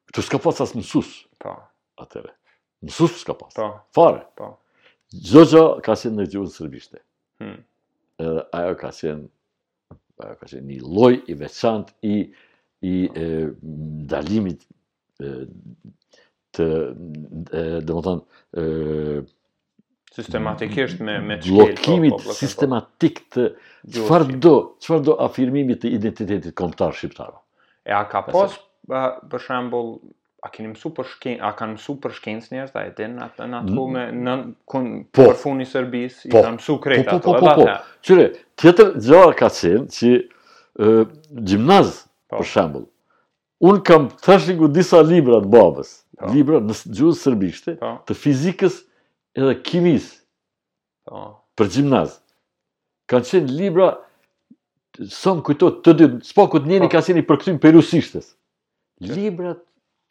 Këtu 0.09 0.23
s'ka 0.25 0.41
pas 0.41 0.61
asë 0.65 0.81
mësus. 0.81 1.11
Po. 1.41 1.53
Atëre. 2.01 2.33
Mësus 2.87 3.21
s'ka 3.21 3.37
pas. 3.37 3.53
Po. 3.55 3.69
Fare. 3.97 4.25
Po. 4.41 4.55
Gjdo 5.13 5.63
ka 5.85 5.95
qenë 6.01 6.21
në 6.23 6.29
gjuhën 6.33 6.53
sërbishte. 6.57 7.03
Hmm. 7.39 7.61
ajo 8.19 8.73
ka 8.81 8.89
qenë, 8.97 9.27
ajo 10.25 10.33
ka 10.41 10.47
një 10.51 10.79
loj 10.83 11.13
i 11.31 11.35
veçant 11.39 11.93
i, 12.03 12.25
i 12.83 12.95
dalimit 14.11 14.65
të, 15.23 16.67
dhe 17.47 17.95
më 17.95 18.03
thonë, 18.09 18.67
sistematikisht 20.19 21.05
me 21.07 21.15
me 21.29 21.39
çkel 21.45 21.55
po, 21.61 21.67
blokimit 21.69 22.17
po, 22.17 22.19
po, 22.27 22.35
sistematik 22.35 23.23
të 23.37 23.47
qëfar 24.01 24.27
do 25.07 25.15
afirmimit 25.29 25.85
të 25.87 25.95
identitetit 25.95 26.59
kombëtar 26.59 26.99
shqiptar. 26.99 27.39
E 27.87 27.95
a 27.95 28.03
ka 28.11 28.27
pas 28.33 28.59
për 28.89 29.43
shembull, 29.45 29.91
a 30.47 30.51
keni 30.55 30.71
mësuar 30.71 30.93
për 30.97 31.09
shkencë, 31.13 31.41
a 31.49 31.53
kanë 31.59 31.75
mësu 31.77 31.95
për 32.03 32.13
shkencë 32.17 32.55
njerëz 32.55 32.73
ta 32.75 32.85
etën 32.87 33.17
atë 33.27 33.49
në 33.51 33.57
atë 33.59 33.73
kohë 33.77 34.03
në 34.17 34.35
kon 34.71 34.87
po. 35.11 35.25
për 35.29 35.35
funi 35.41 35.67
servis 35.67 36.21
i 36.25 36.31
po. 36.33 36.43
kanë 36.45 36.57
mësu 36.61 36.77
këtë 36.85 37.01
atë. 37.03 37.17
Po, 37.19 37.33
po, 37.33 37.41
po. 37.41 37.55
po 37.59 37.67
Qyre, 38.07 38.27
tjetër 38.59 38.93
gjë 39.03 39.25
ka 39.41 39.51
qenë 39.61 39.83
që 39.97 40.13
ë 40.79 40.95
gimnaz, 41.53 41.95
për 42.31 42.47
shembull. 42.49 42.87
Un 43.67 43.81
kam 43.83 44.07
të 44.23 44.39
ku 44.61 44.69
disa 44.71 45.01
libra 45.03 45.41
të 45.43 45.51
babës, 45.51 45.89
libra 46.33 46.61
në 46.63 46.77
gjuhën 46.95 47.19
serbishte, 47.19 47.75
të 47.83 48.17
fizikës 48.21 48.81
edhe 49.39 49.57
kimisë. 49.69 50.15
Po. 51.09 51.25
Për 51.59 51.73
gimnaz. 51.79 52.21
kanë 53.11 53.29
qenë 53.33 53.55
libra 53.61 53.95
Sëmë 54.99 55.43
kujto 55.47 55.69
të 55.85 55.93
dy, 55.95 56.07
s'po 56.27 56.49
këtë 56.51 56.67
njeni 56.67 56.89
ka 56.91 56.99
si 57.07 57.15
një 57.15 57.23
përkëtymë 57.29 57.61
për 57.63 57.77
rusishtës. 57.77 58.33
Librat 59.01 59.59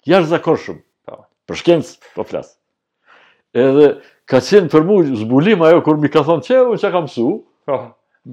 janë 0.07 0.29
zakonshëm. 0.35 0.77
Po. 1.07 1.25
Për 1.49 1.59
shkencë 1.61 2.13
po 2.15 2.25
flas. 2.27 2.53
Edhe 3.57 3.87
ka 4.29 4.39
qenë 4.43 4.69
për 4.71 4.85
mua 4.87 5.05
zbulim 5.17 5.63
ajo 5.65 5.81
kur 5.85 5.99
mi 6.01 6.09
ka 6.11 6.23
thonë 6.27 6.45
çeu 6.47 6.73
çka 6.79 6.91
ka 6.95 7.01
mësu. 7.05 7.27
Po. 7.67 7.79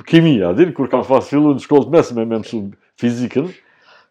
Kimia, 0.09 0.53
din 0.59 0.73
kur 0.75 0.89
kam 0.91 1.05
pas 1.07 1.27
filluar 1.31 1.55
në 1.57 1.63
shkollë 1.65 1.91
mesme 1.95 2.25
me 2.25 2.41
mësu 2.41 2.61
fizikën. 3.01 3.49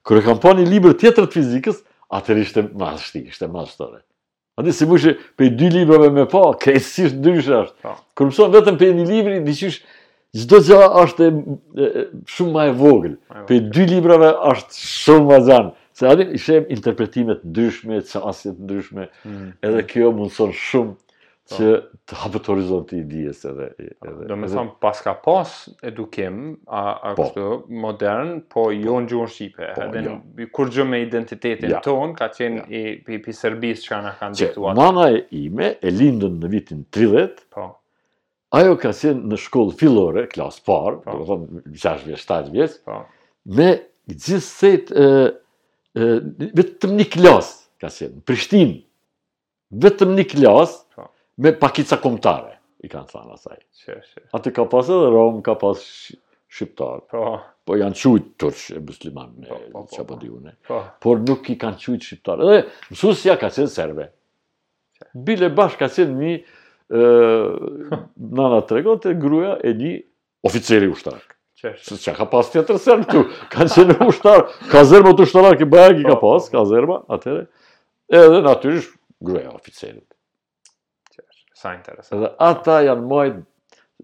Kur 0.04 0.22
kam 0.24 0.40
pa 0.44 0.56
një 0.56 0.66
libër 0.68 0.94
tjetër 1.00 1.28
të 1.30 1.38
fizikës, 1.38 1.82
atëri 2.12 2.44
ishte 2.46 2.64
më 2.72 2.90
ashti, 2.94 3.22
ishte 3.32 3.48
më 3.52 3.62
ashtore. 3.66 4.02
A 4.56 4.62
di 4.64 4.72
si 4.76 4.86
mushi 4.86 5.16
për 5.40 5.48
dy 5.58 5.70
libra 5.74 5.98
me 6.04 6.10
më 6.20 6.26
pa, 6.32 6.42
ke 6.60 6.76
si 6.84 7.08
dysh 7.10 7.48
është. 7.64 7.78
Po. 7.84 7.98
Kur 8.16 8.30
mëson 8.32 8.52
vetëm 8.56 8.76
për 8.80 8.96
një 9.00 9.08
libri, 9.12 9.40
diçysh 9.48 9.84
Çdo 10.34 10.58
gjë 10.66 10.78
është 10.98 11.26
shumë 12.26 12.52
më 12.56 12.62
e 12.66 12.72
vogël. 12.74 13.12
Pe 13.46 13.60
dy 13.70 13.84
librave 13.92 14.32
është 14.50 14.74
shumë 14.82 15.28
më 15.30 15.38
zan. 15.46 15.68
Se 15.94 16.08
adin 16.08 16.34
ishem 16.34 16.66
interpretimet 16.70 17.44
ndryshme, 17.46 18.00
që 18.10 18.20
asjet 18.30 18.58
ndryshme, 18.66 19.08
mm. 19.30 19.50
edhe 19.68 19.82
kjo 19.92 20.12
mundëson 20.18 20.54
shumë 20.58 20.94
po. 20.98 21.58
që 21.58 21.68
të 22.10 22.16
hapët 22.24 22.48
horizonti 22.50 22.98
i 23.04 23.04
dijes 23.10 23.44
edhe. 23.46 23.68
Po, 23.84 24.08
edhe 24.10 24.26
Do 24.32 24.38
me 24.42 24.50
thamë 24.50 24.74
pas 24.82 25.02
ka 25.06 25.14
pas 25.28 25.52
edukim, 25.86 26.40
a, 26.66 26.82
po. 27.04 27.12
kështu 27.28 27.46
modern, 27.84 28.32
po, 28.50 28.64
po 28.64 28.64
jo 28.74 28.98
në 29.06 29.12
Shqipe. 29.30 29.70
Po, 29.76 29.86
edhe 29.86 30.04
jo. 30.08 30.48
kur 30.56 30.72
gjë 30.74 30.88
me 30.96 31.04
identitetin 31.06 31.76
ton, 31.86 32.16
ka 32.18 32.32
qenë 32.34 32.66
i, 32.74 32.82
i, 33.14 33.20
i 33.22 33.38
Serbis 33.44 33.86
që 33.86 33.96
anë 34.00 34.16
kanë 34.24 34.42
diktuar. 34.42 34.74
Që 34.74 34.82
mana 34.82 35.06
e 35.14 35.22
ime 35.44 35.76
e 35.78 35.94
lindën 35.94 36.40
në 36.42 36.54
vitin 36.56 36.82
30, 36.96 37.46
po. 37.54 37.70
ajo 38.62 38.80
ka 38.82 38.96
qenë 38.98 39.30
në 39.30 39.42
shkollë 39.46 39.78
filore, 39.84 40.26
klasë 40.34 40.66
parë, 40.66 41.04
po. 41.06 41.22
do 41.22 41.40
me 41.46 41.80
thamë 41.86 42.18
6 42.18 42.28
7 42.34 42.52
vjetës, 42.58 42.82
po. 42.90 42.98
me 43.60 43.72
gjithë 44.10 44.42
sejtë 44.50 45.08
vetëm 45.94 46.96
një 46.98 47.08
klas, 47.14 47.52
ka 47.82 47.90
sen, 47.94 48.18
Prishtin, 48.26 48.76
vetëm 49.84 50.16
një 50.18 50.26
klas, 50.32 50.76
po. 50.96 51.10
me 51.44 51.54
pakica 51.58 52.00
komtare, 52.02 52.58
i 52.84 52.90
kanë 52.92 53.10
thanë 53.12 53.36
asaj. 53.38 53.60
Që, 53.84 53.98
Ati 54.38 54.54
ka 54.56 54.66
pas 54.70 54.90
edhe 54.90 55.12
Romë, 55.14 55.44
ka 55.46 55.56
pas 55.62 55.84
Shqiptarë. 56.54 57.04
Po. 57.14 57.28
Po 57.64 57.78
janë 57.80 57.96
qujtë 57.96 58.34
tërsh 58.44 58.64
e 58.76 58.82
musliman 58.84 59.30
po, 59.48 59.60
po, 59.72 60.04
në 60.20 60.52
po, 60.68 60.82
Por 61.02 61.22
nuk 61.24 61.48
i 61.54 61.56
kanë 61.62 61.80
qujtë 61.80 62.08
Shqiptarë. 62.10 62.48
Edhe 62.50 62.66
mësusja 62.92 63.38
ka 63.42 63.54
qenë 63.56 63.72
serve. 63.72 64.10
Bile 65.14 65.48
bashkë 65.56 65.80
ka 65.86 65.90
qenë 65.96 66.18
një 66.20 66.34
e, 66.92 67.06
nana 68.42 68.60
tregote, 68.70 69.16
gruja 69.20 69.56
e 69.64 69.76
një 69.80 69.94
oficeri 70.50 70.92
ushtarak. 70.92 71.33
Se 71.64 71.96
që 71.96 72.12
ka 72.18 72.26
pas 72.28 72.48
tjetër 72.52 72.80
sen 72.82 73.04
këtu, 73.08 73.22
ka 73.52 73.66
qenë 73.72 73.96
ushtar, 74.12 74.42
ka 74.68 74.82
zërma 74.88 75.14
të 75.16 75.24
ushtarar, 75.24 75.56
ki 75.60 75.68
bajak 75.72 76.02
i 76.02 76.04
ka 76.04 76.18
po. 76.20 76.34
pas, 76.36 76.50
ka 76.52 76.66
zërma, 76.68 76.98
atëre. 77.16 77.46
Edhe 78.12 78.42
natyrisht, 78.44 78.92
gruja 79.24 79.54
oficerit. 79.56 80.04
Sa 81.56 81.72
interesant. 81.78 82.18
Edhe 82.20 82.34
ata 82.50 82.82
janë 82.90 83.08
majtë, 83.14 83.42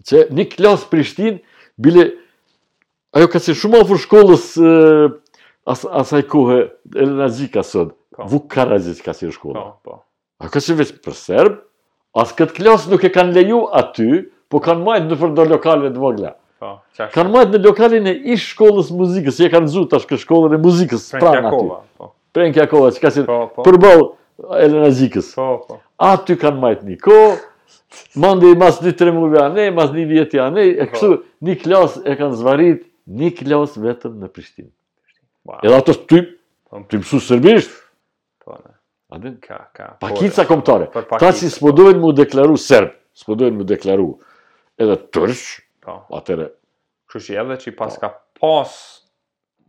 që 0.08 0.22
një 0.40 0.46
klasë 0.56 0.88
Prishtin, 0.94 1.42
bile, 1.84 2.06
ajo 3.20 3.28
ka 3.28 3.42
qenë 3.44 3.58
shumë 3.66 3.84
afur 3.84 4.00
shkollës 4.08 4.48
asaj 6.00 6.24
kohë, 6.32 6.62
edhe 6.96 7.12
në 7.28 7.32
sënë, 7.74 7.90
po. 8.16 8.30
vuk 8.40 8.48
ka 8.56 8.70
ka 8.72 9.12
qenë 9.20 9.36
shkollë. 9.36 9.66
Po, 9.84 10.00
A 10.40 10.48
ka 10.48 10.62
qenë 10.64 10.80
veç 10.80 10.96
për 11.04 11.20
Serbë, 11.28 11.58
as 12.24 12.32
këtë 12.34 12.56
klasë 12.62 12.92
nuk 12.96 13.04
e 13.06 13.12
kanë 13.18 13.36
leju 13.36 13.66
aty, 13.82 14.30
po 14.50 14.64
kanë 14.64 14.86
majtë 14.88 15.12
në 15.12 15.18
përdo 15.22 15.50
lokalet 15.58 16.00
vogla. 16.00 16.38
Po, 16.60 16.74
kanë 17.16 17.30
majtë 17.32 17.54
në 17.56 17.60
lokalin 17.64 18.10
e 18.12 18.14
ish 18.36 18.50
shkollës 18.52 18.90
muzikës, 18.92 19.38
je 19.40 19.48
kanë 19.54 19.70
zhut 19.72 19.88
tash 19.94 20.06
kë 20.10 20.18
shkollën 20.26 20.58
e 20.58 20.58
muzikës, 20.60 21.06
pranë 21.16 21.48
aty. 21.54 21.68
Po. 22.00 22.10
Prenk 22.36 22.58
Jakova, 22.60 22.90
që 22.92 23.04
ka 23.06 23.12
si 23.16 23.22
po, 23.26 23.38
po. 23.56 23.64
përbol 23.66 24.02
Elena 24.60 24.90
Zikës. 24.96 25.30
Po, 25.38 25.46
po. 25.70 25.78
Aty 26.10 26.36
kanë 26.42 26.60
majtë 26.60 26.88
një 26.90 26.98
ko, 27.06 27.16
mandi 28.20 28.50
i 28.52 28.58
mas 28.60 28.82
një 28.84 28.94
tre 29.00 29.14
muve 29.16 29.40
anë, 29.46 29.70
mas 29.78 29.94
një 29.96 30.04
vjeti 30.12 30.42
anë, 30.44 30.66
e 30.84 30.90
kështu 30.92 31.14
një 31.48 31.56
klas 31.64 31.96
e 32.04 32.18
kanë 32.20 32.42
zvarit, 32.42 32.84
një 33.22 33.32
klas 33.40 33.78
vetëm 33.80 34.20
në 34.26 34.28
Prishtinë. 34.36 34.70
Wow. 35.48 35.62
Edhe 35.64 35.80
ato 35.80 35.96
të 36.12 36.22
ty 36.92 37.00
mësu 37.00 37.22
sërbisht. 37.30 37.72
Po, 38.44 38.60
ne. 39.22 39.32
Ka, 39.48 39.62
ka. 39.74 39.90
Pakica 40.04 40.44
komptare. 40.52 40.92
Ta 41.16 41.32
që 41.32 41.50
s'podojnë 41.56 41.98
mu 42.04 42.12
deklaru 42.20 42.60
serb, 42.62 42.92
s'podojnë 43.24 43.62
mu 43.64 43.72
deklaru 43.72 44.12
edhe 44.80 45.00
tërshë, 45.16 45.62
Po. 46.10 46.18
atëre. 46.22 46.50
Kështu 47.10 47.34
që 47.34 47.38
edhe 47.44 47.56
që 47.66 47.72
pas 47.80 47.96
po. 47.96 48.02
ka 48.08 48.44
pas 48.44 48.74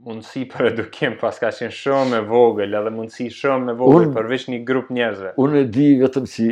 mundësi 0.00 0.42
për 0.48 0.68
edukim, 0.70 1.16
pas 1.20 1.36
ka 1.40 1.50
qenë 1.52 1.76
shumë 1.76 2.20
e 2.22 2.26
vogël, 2.28 2.72
edhe 2.80 2.92
mundësi 2.96 3.26
shumë 3.36 3.72
e 3.74 3.78
vogël 3.80 4.12
përveç 4.16 4.46
një 4.52 4.58
grup 4.68 4.92
njerëzve. 4.96 5.34
Unë 5.44 5.62
e 5.62 5.64
di 5.76 5.88
vetëm 6.00 6.28
si 6.32 6.48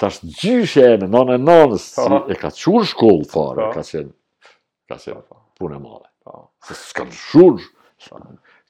tash 0.00 0.22
gjyshe 0.40 0.84
e 0.94 0.98
me 1.02 1.08
nonë 1.12 1.38
e 1.38 1.42
nonës, 1.46 1.86
si 1.96 2.02
po. 2.08 2.22
e 2.32 2.36
ka 2.40 2.50
qurë 2.56 2.90
shkollë 2.92 3.28
farë, 3.32 3.68
po. 3.76 3.86
ka 4.90 4.98
qenë 5.04 5.22
punë 5.60 5.78
e 5.78 5.82
madhe. 5.86 6.10
Se 6.66 6.74
s'ka 6.90 7.04
në 7.06 7.14
shurë, 7.22 7.66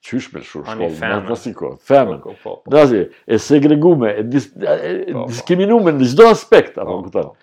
qysh 0.06 0.26
me 0.35 0.42
shurë 0.45 0.71
shkollë, 0.71 0.90
në 1.00 1.11
në 1.16 1.33
nësi 1.33 1.54
kohë, 1.59 1.78
femen. 1.90 2.23
Në 2.23 2.76
nësi, 2.76 3.02
e 3.35 3.38
segregume, 3.42 4.12
e 4.23 4.26
diskiminume 4.30 5.97
në 5.97 6.11
gjdo 6.12 6.28
aspekt, 6.35 6.78
apo 6.78 7.00
më 7.00 7.09
këtanë 7.11 7.35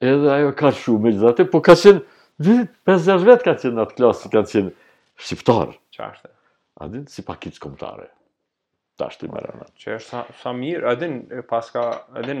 edhe 0.00 0.30
ajo 0.30 0.52
ka 0.60 0.70
shumë 0.80 1.02
me 1.04 1.12
gjithë 1.16 1.46
po 1.52 1.60
ka 1.64 1.76
qenë, 1.82 2.02
vidit, 2.46 2.72
50 2.90 3.24
vetë 3.30 3.46
ka 3.48 3.54
qenë 3.62 3.82
atë 3.84 3.98
klasë, 4.00 4.30
ka 4.34 4.42
qenë 4.52 4.72
shqiptarë. 5.24 5.76
Qashtë. 5.96 6.32
A 6.84 6.90
din, 6.92 7.06
si 7.08 7.22
i 7.24 7.36
kitë 7.46 7.60
komptare. 7.62 8.10
Ta 8.98 9.06
është 9.12 9.26
i 9.26 9.30
më 9.32 9.40
rëna. 9.46 9.66
Që 9.80 9.94
është 9.96 10.08
sa, 10.08 10.20
sa 10.42 10.52
mirë, 10.56 10.86
a 10.88 10.94
din, 11.00 11.16
paska, 11.48 11.84
a 12.14 12.36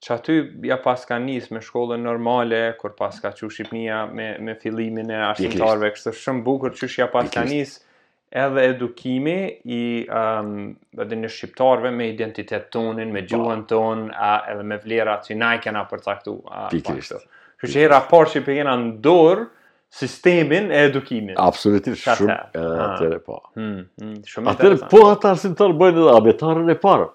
që 0.00 0.14
aty 0.14 0.34
ja 0.64 0.78
paska 0.80 1.18
njësë 1.20 1.54
me 1.54 1.60
shkollën 1.62 2.02
normale, 2.06 2.60
kur 2.80 2.94
paska 2.98 3.32
që 3.36 3.50
Shqipnia 3.50 4.04
me, 4.08 4.32
me 4.40 4.54
fillimin 4.62 5.10
e 5.12 5.18
ashtëntarve, 5.28 5.92
kështë 5.96 6.14
shumë 6.22 6.42
bukur 6.46 6.74
që 6.78 6.88
ja 6.98 7.08
paska 7.12 7.42
njësë, 7.50 7.89
edhe 8.32 8.64
edukimi 8.64 9.52
i 9.64 9.82
um, 10.10 10.76
edhe 11.00 11.16
në 11.18 11.30
shqiptarve 11.34 11.90
me 11.94 12.08
identitet 12.12 12.68
tonin, 12.72 13.10
me 13.12 13.24
po. 13.24 13.32
gjuhën 13.34 13.64
tonë, 13.70 14.10
edhe 14.52 14.66
me 14.70 14.78
vlera 14.84 15.18
që 15.24 15.36
na 15.38 15.54
i 15.56 15.62
kena 15.64 15.84
përcaktu. 15.90 16.36
Pikrisht. 16.70 17.18
Kështë 17.60 17.74
që 17.74 17.80
hera 17.84 17.98
por 18.08 18.30
që 18.30 18.40
i 18.40 18.44
kena 18.60 18.74
ndorë 18.84 19.46
sistemin 19.92 20.70
e 20.70 20.84
edukimit. 20.88 21.36
Absolutisht, 21.42 22.04
shumë 22.06 22.16
shum, 22.16 22.34
e 22.54 22.84
atyre 22.86 23.18
po. 23.26 23.40
Hmm, 23.58 23.80
hmm, 24.00 24.20
shumë 24.30 24.46
e 24.46 24.52
atyre 24.54 24.78
po 24.92 25.02
atë 25.10 25.32
arsim 25.34 25.56
tërë 25.58 25.76
bëjnë 25.80 25.98
edhe 26.04 26.14
abetarën 26.20 26.70
e 26.70 26.76
parë. 26.80 27.08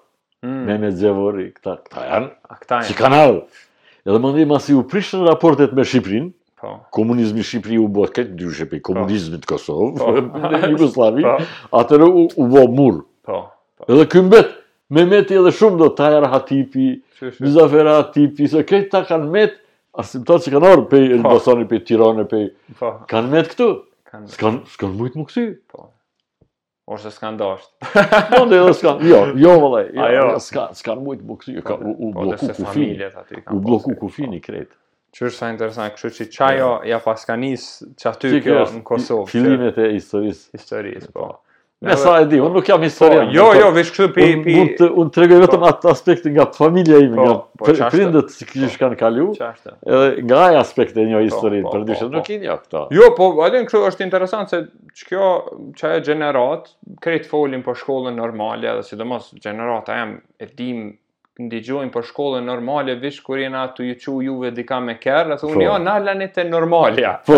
Hmm. 0.46 0.60
Me 0.68 0.76
me 0.84 0.90
gjevori, 1.00 1.48
këta, 1.56 1.78
këta 1.94 2.02
janë, 2.06 2.32
janë, 2.52 2.90
që 2.92 2.98
kanë 3.00 3.22
Edhe 4.06 4.18
më 4.22 4.30
ndihë 4.36 4.48
masi 4.52 4.76
u 4.78 4.84
prishën 4.86 5.24
raportet 5.26 5.72
me 5.74 5.82
Shqiprinë, 5.82 6.28
Po. 6.66 6.80
Komunizmi 6.90 7.42
i 7.44 7.44
Shqipëri 7.46 7.76
u 7.78 7.86
bëhet 7.94 8.14
këtë 8.16 8.32
dyshe 8.40 8.66
për 8.72 8.80
po. 8.80 8.84
komunizmit 8.90 9.44
të 9.46 9.50
Kosovë, 9.52 9.90
po. 10.00 10.14
në 10.50 10.60
Jugoslavi, 10.74 11.26
atërë 11.78 12.08
u, 12.10 12.24
u 12.26 12.46
bëhë 12.56 12.70
murë. 12.80 13.02
Po, 13.30 13.42
po. 13.82 13.90
Edhe 13.94 14.24
me 14.96 15.04
meti 15.10 15.38
edhe 15.38 15.52
shumë 15.54 15.78
do 15.84 15.90
tajra 15.98 16.30
hatipi, 16.32 16.88
mizafera 17.44 18.00
hatipi, 18.00 18.48
se 18.50 18.62
këtë 18.70 18.90
ta 18.96 19.04
kanë 19.10 19.30
met, 19.34 19.56
asimtot 20.02 20.46
që 20.46 20.54
kanë 20.56 20.72
orë 20.72 20.86
për 20.94 21.06
Elbasoni, 21.20 21.68
për 21.70 21.84
Tirone, 21.90 22.26
për... 22.34 22.48
Kanë 23.14 23.32
met 23.34 23.52
këtu. 23.54 23.70
s'kanë 24.34 24.56
met. 24.56 24.96
mujtë 25.02 25.22
më 25.22 25.28
kësi. 25.30 25.46
Po. 25.74 25.92
Ose 26.96 27.10
s'kan 27.12 27.38
dosht. 27.38 27.70
Po 28.32 28.42
ndë 28.46 28.58
edhe 28.62 28.74
s'kan, 28.78 29.00
jo, 29.10 29.22
jo 29.42 29.54
vëllaj. 29.66 29.88
Jo, 30.18 30.26
S'kan, 30.50 30.74
s'kan 30.78 31.02
mujtë 31.06 31.30
më 31.32 31.38
kësi, 31.44 31.58
jo, 31.60 31.78
u, 31.94 32.12
bloku 32.18 32.56
kufin. 32.58 33.06
U 33.60 33.64
bloku 33.70 33.98
kretë. 34.50 34.74
Që 35.16 35.30
është 35.30 35.38
sa 35.40 35.50
interesant, 35.54 35.96
kështu 35.96 36.26
që 36.26 36.26
qa 36.34 36.72
ja 36.92 36.98
pas 37.04 37.22
njës 37.40 37.66
që 38.02 38.08
aty 38.12 38.32
kjo 38.44 38.64
në 38.76 38.80
Kosovë. 38.88 39.30
Filimet 39.32 39.78
e 39.86 39.94
historisë. 39.94 40.50
Historisë, 40.58 41.12
po. 41.16 41.30
Me 41.86 41.94
sa 42.00 42.16
e 42.20 42.26
di, 42.32 42.38
unë 42.44 42.52
nuk 42.56 42.68
jam 42.68 42.84
historian. 42.84 43.30
Po, 43.30 43.36
jo, 43.38 43.46
jo, 43.60 43.70
vish 43.78 43.92
kështu 43.96 44.08
pi... 44.16 44.26
pi 44.44 44.56
unë 44.60 44.74
të, 44.80 44.90
të 45.16 45.22
regoj 45.22 45.40
vetëm 45.46 45.64
po. 45.64 45.70
atë 45.70 45.92
aspektin 45.94 46.36
nga 46.36 46.46
familja 46.56 47.00
ime, 47.04 47.16
po, 47.62 47.70
nga 47.78 47.90
prindët 47.94 48.32
që 48.34 48.48
kështë 48.50 48.66
po, 48.74 48.80
kanë 48.82 49.00
kalu, 49.04 49.28
edhe 49.40 50.28
nga 50.32 50.42
e 50.56 50.60
aspekti 50.64 51.04
e 51.04 51.08
një 51.12 51.24
historinë, 51.30 51.70
për 51.76 51.86
dyshe 51.92 52.10
nuk 52.16 52.30
i 52.36 52.40
një 52.44 52.58
këta. 52.66 52.84
Jo, 52.98 53.10
po, 53.20 53.30
adin 53.48 53.68
kështu 53.70 53.84
është 53.92 54.08
interesant 54.08 54.52
se 54.56 54.64
që 54.98 55.10
kjo 55.14 55.32
që 55.80 55.94
e 56.00 56.04
generat, 56.10 56.72
kretë 57.06 57.32
folin 57.32 57.64
për 57.68 57.80
shkollën 57.86 58.20
normale, 58.24 58.76
dhe 58.82 58.88
si 58.92 59.00
dhe 59.00 59.08
mos 59.14 59.32
e 59.36 59.44
tim... 59.88 60.16
e 60.48 60.52
dim 60.64 60.84
ndijojm 61.40 61.92
po 61.92 62.02
shkolla 62.02 62.42
normale 62.42 62.96
vish 62.96 63.22
kur 63.24 63.38
jena 63.38 63.68
tu 63.74 63.84
ju 63.84 63.96
çu 64.00 64.22
juve 64.22 64.52
di 64.52 64.66
me 64.86 64.96
kerr 65.00 65.34
atë 65.36 65.44
unë 65.44 65.54
po. 65.54 65.62
jo 65.62 65.72
po. 65.72 65.84
na 65.84 65.96
lanë 66.00 66.28
te 66.34 66.44
normale 66.44 67.20
po 67.28 67.34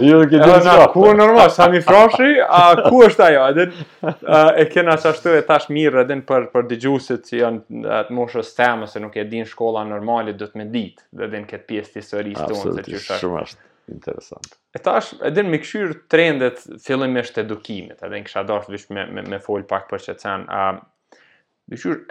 ju 0.00 0.18
do 0.24 0.26
të 0.28 0.28
di 0.28 0.64
se 0.64 0.86
ku 0.92 1.00
është 1.04 1.14
normal 1.16 1.50
sa 1.50 1.68
mi 1.70 1.80
froshi 1.80 2.40
a 2.48 2.90
ku 2.90 3.02
është 3.04 3.22
ajo 3.24 3.40
atë 3.40 4.60
e 4.60 4.64
kena 4.70 4.92
as 4.94 5.06
ashtu 5.06 5.30
e 5.38 5.42
tash 5.42 5.70
mirë 5.72 6.02
edhe 6.04 6.18
për 6.28 6.50
për 6.52 6.66
dëgjuesit 6.68 7.24
që 7.30 7.38
janë 7.40 7.92
atë 8.00 8.12
moshës 8.14 8.50
stem 8.52 8.84
se 8.86 9.00
nuk 9.00 9.16
e 9.16 9.24
din 9.24 9.44
shkolla 9.46 9.84
normale 9.88 10.34
do 10.36 10.44
të 10.44 10.60
më 10.60 10.66
ditë 10.74 11.04
do 11.12 11.28
din 11.32 11.46
këtë 11.48 11.64
pjesë 11.68 11.92
të 11.94 12.02
historisë 12.02 12.50
tonë 12.50 12.76
se 12.76 13.00
çfarë 13.04 13.20
shumë 13.22 13.40
është 13.46 13.64
interesant 13.94 14.52
e 14.74 14.80
tash 14.90 15.14
edhe 15.30 15.42
me 15.48 15.58
kshir 15.62 15.94
trendet 16.12 16.60
fillimisht 16.86 17.40
edukimit 17.40 18.04
edhe 18.04 18.20
kisha 18.28 18.44
dorë 18.48 18.76
vetëm 18.76 18.96
me 18.98 19.06
me, 19.16 19.26
me 19.32 19.40
fol 19.48 19.64
pak 19.64 19.88
për 19.90 20.04
çecan 20.10 20.44
a 20.48 20.62
dhe 20.76 21.80
shur 21.80 22.04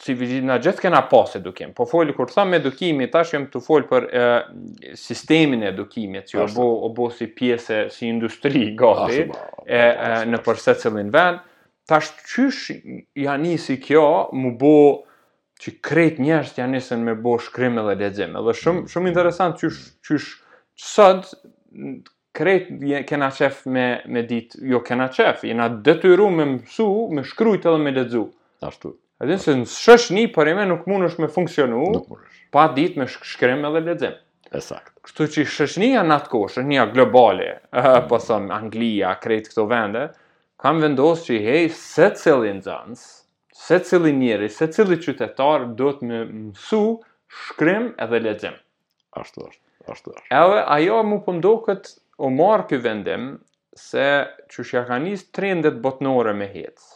civilizimi 0.00 0.46
na 0.48 0.56
jetë 0.62 0.86
kena 0.86 1.02
pas 1.10 1.34
edukim. 1.36 1.72
Po 1.76 1.84
fol 1.88 2.08
kur 2.16 2.30
thon 2.32 2.54
edukimi, 2.56 3.08
tash 3.12 3.34
jam 3.34 3.46
të 3.52 3.60
fol 3.64 3.84
për 3.88 4.06
e, 4.20 4.24
sistemin 5.00 5.64
e 5.64 5.68
edukimit 5.74 6.30
që 6.30 6.46
u 6.64 6.68
u 7.02 7.08
si 7.16 7.28
pjesë 7.36 7.80
si 7.92 8.08
industri 8.08 8.68
gati 8.80 9.20
e, 9.20 9.28
e 9.76 10.12
në 10.30 10.40
përse 10.46 10.76
cilin 10.82 11.12
vend 11.14 11.42
tash 11.90 12.12
çysh 12.32 12.70
ja 13.18 13.36
nisi 13.40 13.76
kjo 13.82 14.04
mu 14.38 14.52
bo, 14.60 14.74
që 15.60 15.72
kret 15.84 16.20
njerëz 16.22 16.54
ja 16.60 16.68
nisën 16.70 17.02
me 17.04 17.14
bosh 17.18 17.50
krim 17.52 17.76
edhe 17.82 17.96
lexim. 18.00 18.38
Edhe 18.40 18.56
shumë 18.62 18.78
mm, 18.84 18.88
shumë 18.92 19.04
mm. 19.08 19.12
interesant 19.12 19.60
çysh 19.60 19.82
çysh 20.06 20.30
sad 20.80 21.26
kret 22.38 22.70
kena 23.10 23.28
qef 23.36 23.64
me 23.66 23.86
me 24.08 24.22
dit 24.30 24.54
jo 24.72 24.78
kena 24.86 25.10
chef 25.12 25.42
jena 25.44 25.66
detyruar 25.90 26.30
me 26.32 26.46
mësu 26.56 26.88
me 27.12 27.26
shkruajt 27.26 27.66
edhe 27.68 27.84
me 27.84 27.92
lexu. 28.00 28.24
Ashtu. 28.64 28.94
Edhe 29.20 29.36
se 29.36 29.52
në 29.52 29.66
shësh 29.68 30.04
një 30.16 30.20
përime 30.32 30.62
nuk 30.70 30.86
mund 30.88 31.04
është 31.10 31.22
me 31.24 31.28
funksionu, 31.32 31.80
pa 32.56 32.62
ditë 32.76 33.02
me 33.02 33.06
shkrim 33.14 33.66
edhe 33.68 33.80
ledzim. 33.84 34.14
E 34.56 34.60
sakt. 34.64 34.94
Kështu 35.04 35.26
që 35.34 35.44
shëshnia 35.56 36.00
në 36.08 36.14
atë 36.14 36.30
koshë, 36.32 36.62
një 36.70 36.86
globale, 36.94 37.50
mm. 37.74 37.98
po 38.10 38.18
Anglia, 38.56 39.10
krejtë 39.24 39.52
këto 39.52 39.66
vende, 39.72 40.04
kam 40.64 40.80
vendosë 40.84 41.26
që 41.26 41.36
hej 41.46 41.68
se 41.80 42.08
cilin 42.22 42.62
zëns, 42.64 43.02
se 43.64 43.78
cilin 43.90 44.18
njeri, 44.24 44.48
se 44.56 44.70
cilin 44.72 45.02
qytetar 45.04 45.68
do 45.78 45.92
të 46.00 46.10
me 46.10 46.20
mësu 46.32 46.82
shkrim 47.44 47.90
edhe 48.06 48.22
ledzim. 48.28 48.56
Ashtu 49.20 49.44
është, 49.50 49.62
ashtu 49.94 50.14
është. 50.16 50.26
Edhe 50.40 50.64
ajo 50.80 51.02
mu 51.12 51.20
pëndo 51.28 51.54
këtë 51.68 51.92
o 52.26 52.32
marë 52.40 52.66
për 52.72 52.82
vendim, 52.88 53.28
se 53.84 54.08
që 54.54 54.66
shë 54.72 54.86
ka 54.88 54.98
njës 55.04 55.28
trendet 55.38 55.78
botnore 55.86 56.32
me 56.40 56.48
hecë 56.56 56.88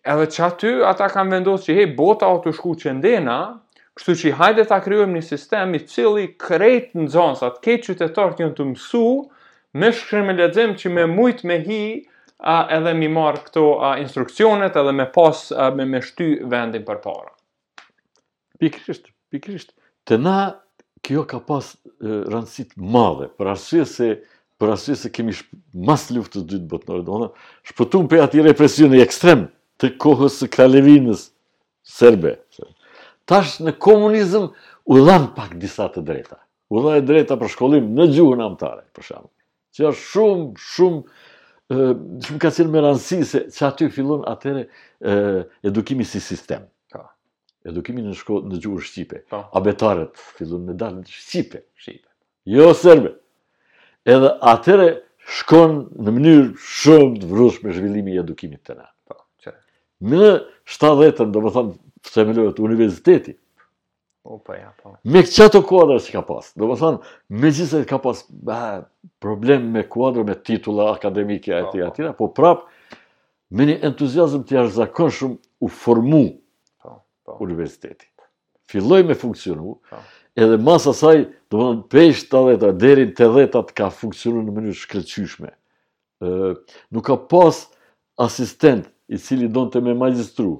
Edhe 0.03 0.25
që 0.27 0.43
aty, 0.49 0.73
ata 0.89 1.07
kam 1.13 1.31
vendosë 1.31 1.65
që, 1.69 1.77
hej, 1.79 1.87
bota 2.01 2.27
o 2.27 2.41
të 2.43 2.57
shku 2.59 2.73
që 2.83 2.97
ndena, 2.99 3.37
kështu 3.95 4.17
që 4.25 4.33
hajde 4.41 4.65
ta 4.73 4.81
kryojmë 4.83 5.15
një 5.15 5.23
sistem 5.29 5.79
i 5.79 5.85
cili 5.87 6.25
krejt 6.43 6.99
në 6.99 7.07
zonë, 7.15 7.39
sa 7.39 7.53
të 7.55 7.63
kejtë 7.69 7.87
qytetarë 7.95 8.51
të 8.59 8.67
mësu, 8.75 9.07
me 9.79 9.93
shkrim 9.95 10.35
e 10.35 10.39
ledzim 10.43 10.75
që 10.81 10.95
me 10.99 11.07
mujt 11.07 11.47
me 11.47 11.63
hi, 11.69 11.81
a 12.39 12.71
edhe 12.77 12.95
mi 12.95 13.09
marr 13.11 13.41
këto 13.47 13.65
a, 13.83 13.91
instruksionet 14.03 14.77
edhe 14.79 14.93
me 14.95 15.07
pas 15.13 15.41
a, 15.53 15.71
me 15.75 15.85
me 15.85 16.01
shty 16.03 16.39
vendin 16.47 16.85
për 16.87 17.01
para. 17.03 17.33
Pikrisht, 18.63 19.11
pikrisht. 19.33 19.75
Të 20.09 20.19
na 20.23 20.37
kjo 21.07 21.23
ka 21.31 21.39
pas 21.39 21.73
rëndësit 22.03 22.73
të 22.75 22.87
madhe, 22.95 23.29
për 23.39 23.53
arsye 23.55 23.85
se 23.87 24.09
për 24.59 24.73
arsye 24.75 24.97
se 24.99 25.11
kemi 25.15 25.35
mas 25.91 26.09
luftës 26.15 26.43
dytë 26.47 26.67
botnore 26.73 27.05
dona, 27.07 27.29
për 27.79 28.07
prej 28.11 28.21
atij 28.25 28.43
represioni 28.47 29.03
ekstrem 29.03 29.45
të 29.79 29.93
kohës 30.03 30.41
së 30.43 30.49
Kalevinës 30.51 31.29
serbe. 31.87 32.37
Tash 33.29 33.59
në 33.63 33.77
komunizëm 33.83 34.49
u 34.89 34.99
dhan 35.07 35.29
pak 35.37 35.55
disa 35.63 35.87
të 35.93 36.03
drejta. 36.03 36.41
U 36.71 36.83
dha 36.85 36.97
e 36.99 37.03
drejta 37.07 37.37
për 37.41 37.49
shkollim 37.55 37.87
në 37.97 38.09
gjuhën 38.17 38.43
amtare, 38.45 38.83
për 38.93 39.07
shembull. 39.09 39.33
Që 39.77 39.87
është 39.93 40.05
shumë 40.05 40.45
shumë 40.59 41.27
që 41.69 41.87
më 42.33 42.39
ka 42.41 42.49
qenë 42.57 42.71
me 42.73 42.81
rëndësi 42.81 43.19
se 43.29 43.41
që 43.53 43.65
aty 43.69 43.89
fillon 43.93 44.23
atëre 44.31 44.63
edukimi 45.69 46.05
si 46.09 46.21
sistem. 46.25 46.65
Ka. 46.89 47.03
Po. 47.05 47.09
Edukimi 47.69 48.01
në 48.07 48.15
shko 48.17 48.41
në 48.49 48.61
gjurë 48.65 48.85
Shqipe. 48.89 49.19
Po. 49.29 49.43
Abetarët 49.59 50.17
fillon 50.39 50.65
me 50.69 50.73
dalë 50.81 51.03
në 51.03 51.09
Shqipe. 51.13 51.63
Shqipe. 51.77 52.09
Jo, 52.49 52.71
sërbe. 52.73 53.13
Edhe 54.09 54.31
atëre 54.49 54.89
shkon 55.39 55.83
në 56.01 56.15
mënyrë 56.17 56.47
shumë 56.57 57.21
të 57.25 57.29
vrush 57.33 57.59
me 57.65 57.75
zhvillimi 57.77 58.17
i 58.17 58.23
edukimit 58.23 58.65
të 58.65 58.79
na. 58.79 58.89
Ka. 59.13 59.21
Po, 59.21 59.53
në 60.01 60.31
70-ën, 60.69 61.29
do 61.37 61.45
më 61.45 61.53
thamë, 61.59 61.77
të 62.07 62.15
themelojët 62.15 62.63
universiteti, 62.65 63.35
Opa, 64.29 64.55
ja, 64.61 64.73
po. 64.83 64.93
Me 65.09 65.23
këtë 65.25 65.47
të 65.55 65.61
kuadrë 65.65 65.95
që 66.05 66.13
ka 66.19 66.23
pas. 66.29 66.49
Do 66.61 66.67
më 66.69 66.75
thënë, 66.83 67.13
me 67.41 67.51
gjithë 67.57 67.79
ka 67.89 67.97
pas 68.05 68.19
problem 69.25 69.69
me 69.73 69.85
kuadrë, 69.89 70.25
me 70.29 70.35
titula 70.45 70.91
akademike, 70.93 71.49
e 71.57 71.63
tira, 71.73 71.89
tira, 71.97 72.11
po, 72.19 72.27
po. 72.27 72.27
po 72.27 72.35
prapë, 72.37 72.99
me 73.57 73.67
një 73.71 73.79
entuziasm 73.89 74.43
të 74.45 74.59
jashtë 74.59 74.75
zakon 74.83 75.15
shumë 75.19 75.39
u 75.65 75.71
formu 75.73 76.21
po, 76.85 76.99
po. 77.25 77.39
universitetit. 77.47 78.11
Filloj 78.69 79.07
me 79.09 79.17
funksionu, 79.17 79.79
po. 79.89 80.03
edhe 80.37 80.59
masa 80.69 80.93
saj, 81.01 81.23
do 81.49 81.63
më 81.63 81.71
thënë, 81.71 81.89
pejsh 81.97 82.27
të 82.29 82.45
dheta, 82.51 82.75
derin 82.85 83.15
të 83.17 83.31
dheta 83.39 83.65
ka 83.81 83.89
funksionu 84.05 84.45
në 84.45 84.59
mënyrë 84.59 84.83
shkëllqyshme. 84.85 85.55
Nuk 86.93 87.09
ka 87.09 87.17
pas 87.33 87.65
asistent 88.29 88.85
i 89.09 89.17
cili 89.17 89.49
donë 89.49 89.73
të 89.73 89.89
me 89.89 89.97
magistru 89.97 90.59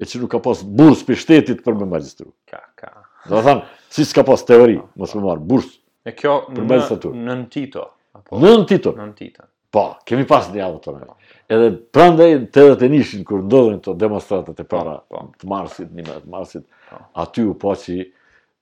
e 0.00 0.08
që 0.08 0.16
nuk 0.22 0.30
ka 0.32 0.40
pas 0.44 0.62
burs 0.80 1.02
për 1.04 1.18
shtetit 1.20 1.58
për 1.66 1.76
me 1.80 1.86
magistru. 1.92 2.30
Ka, 2.48 2.62
ka. 2.80 2.92
Dhe 3.28 3.42
thëm, 3.44 3.60
si 3.92 4.06
s'ka 4.08 4.22
pas 4.26 4.40
teori, 4.48 4.78
më 4.96 5.08
së 5.10 5.20
më 5.20 5.24
marë, 5.26 5.44
burs 5.52 5.72
e 6.08 6.12
kjo 6.16 6.36
për 6.56 7.10
Në, 7.12 7.24
në 7.28 7.48
tito. 7.52 7.82
Apo? 8.16 8.38
Në 8.40 8.54
në 8.62 8.66
tito. 8.70 8.94
Në 8.96 9.08
në 9.10 9.18
tito. 9.18 9.44
Po, 9.70 9.82
kemi 10.08 10.24
pas 10.26 10.48
një 10.54 10.62
avë 10.66 10.78
të 10.86 10.94
me. 10.96 11.10
Edhe 11.52 11.66
prandaj 11.94 12.30
të 12.54 12.62
edhe 12.64 12.78
të 12.80 12.88
nishin, 12.94 13.26
kër 13.28 13.44
të 13.84 13.94
demonstratët 14.00 14.62
e 14.62 14.64
para 14.72 14.96
po, 15.04 15.20
po. 15.28 15.34
të 15.42 15.50
marsit, 15.52 15.92
një 16.00 16.16
marsit, 16.32 16.64
po. 16.88 17.02
aty 17.26 17.44
u 17.46 17.54
po 17.60 17.76
që 17.84 18.00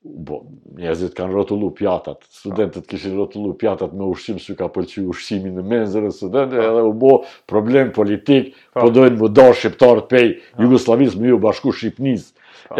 Bo, 0.08 0.38
njerëzit 0.78 1.12
kanë 1.16 1.34
rotullu 1.36 1.68
pjatat, 1.76 2.22
po. 2.22 2.26
studentët 2.40 2.86
kishin 2.88 3.16
rotullu 3.18 3.52
pjatat 3.60 3.92
me 3.92 4.06
ushqim 4.08 4.38
sy 4.40 4.54
ka 4.56 4.68
pëlqy 4.72 5.02
ushqimin 5.12 5.58
në 5.60 5.64
menzër 5.68 6.06
e 6.08 6.12
studentët 6.16 6.62
po. 6.62 6.68
edhe 6.70 6.84
u 6.86 6.92
bo 6.96 7.10
problem 7.52 7.90
politik, 7.96 8.54
po, 8.72 8.86
po 8.86 8.92
dojnë 8.94 9.18
më 9.20 9.28
do 9.36 9.44
shqiptarët 9.58 10.06
pej 10.08 10.30
Jugoslavis 10.62 11.16
më 11.20 11.28
ju 11.28 11.38
bashku 11.42 11.74
Shqipnis 11.76 12.30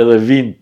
edhe 0.01 0.17
vinë 0.31 0.55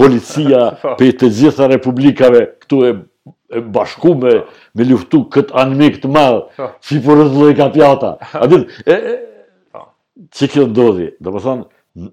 policia 0.00 0.64
pej 0.98 1.12
të 1.20 1.30
gjitha 1.38 1.68
republikave 1.70 2.42
këtu 2.64 2.80
e 2.90 3.60
bashku 3.78 4.16
me 4.18 4.84
luftu 4.90 5.22
këtë 5.36 5.54
anëmik 5.64 6.00
të 6.02 6.10
madhë 6.18 6.68
që 6.82 6.96
i 6.98 7.02
përëtullu 7.06 7.52
e 7.52 7.56
ka 7.62 7.68
pjata. 7.76 8.12
A 8.42 8.50
dinë, 8.50 8.66
e, 8.90 8.96
e, 8.98 9.86
që 10.34 10.50
kjo 10.56 10.66
ndodhi? 10.74 11.12
Dhe 11.22 11.30
më 11.36 11.44
thonë, 11.46 11.64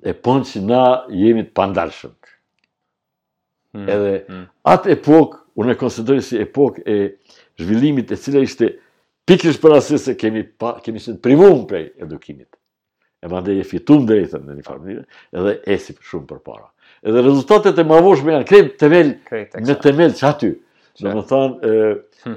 e 0.10 0.14
pon 0.30 0.46
që 0.54 0.62
na 0.70 0.84
jemi 1.10 1.48
të 1.50 1.54
pandalshëm. 1.58 2.14
Mm, 3.76 3.90
edhe 3.92 4.12
mm. 4.30 4.44
atë 4.72 4.94
epokë, 4.96 5.40
unë 5.60 5.76
e 5.76 5.80
konsideri 5.80 6.24
si 6.24 6.40
epokë 6.40 6.84
e 6.92 6.96
zhvillimit 7.60 8.12
e 8.16 8.20
cila 8.20 8.42
ishte 8.46 8.72
pikrish 9.28 9.60
për 9.62 9.76
asë 9.80 10.00
se 10.06 10.16
kemi 10.20 10.46
shënë 10.54 11.20
privum 11.24 11.66
për 11.70 11.90
edukimit. 12.06 12.50
E 13.24 13.30
ma 13.32 13.40
ndër 13.42 13.64
e 13.64 13.68
fitum 13.68 14.06
dhe 14.08 14.22
në 14.28 14.56
një 14.60 14.66
farmënire, 14.68 15.06
edhe 15.34 15.56
e 15.60 15.78
si 15.82 15.96
për 15.98 16.12
shumë 16.12 16.28
për 16.32 16.42
para. 16.46 16.68
Edhe 17.06 17.24
rezultatet 17.26 17.80
e 17.82 17.86
ma 17.88 18.00
voshme 18.04 18.36
janë 18.36 18.48
krejt 18.50 18.72
të 18.82 18.90
mellë, 18.94 19.42
në 19.66 19.78
të 19.84 19.96
mellë 19.98 20.20
që 20.20 20.28
aty. 20.30 20.52
Në 21.04 21.12
më 21.12 21.24
thanë, 21.32 21.74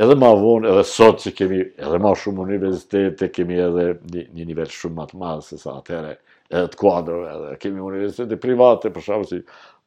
edhe 0.00 0.14
ma 0.18 0.32
vonë, 0.42 0.66
edhe 0.72 0.86
sot 0.90 1.20
që 1.22 1.32
kemi 1.38 1.60
edhe 1.78 2.00
ma 2.02 2.14
shumë 2.18 2.42
universitete, 2.46 3.28
kemi 3.36 3.60
edhe 3.68 3.84
një 4.16 4.48
nivel 4.50 4.72
shumë 4.74 4.96
matë 4.98 5.20
madhë, 5.22 5.44
se 5.52 5.60
sa 5.62 5.76
atëhere, 5.78 6.16
edhe 6.48 6.64
të 6.72 6.80
kuadrëve, 6.80 7.52
kemi 7.62 7.84
universitete 7.84 8.40
private, 8.42 8.90
për 8.96 9.04
shumë 9.06 9.28
si 9.30 9.38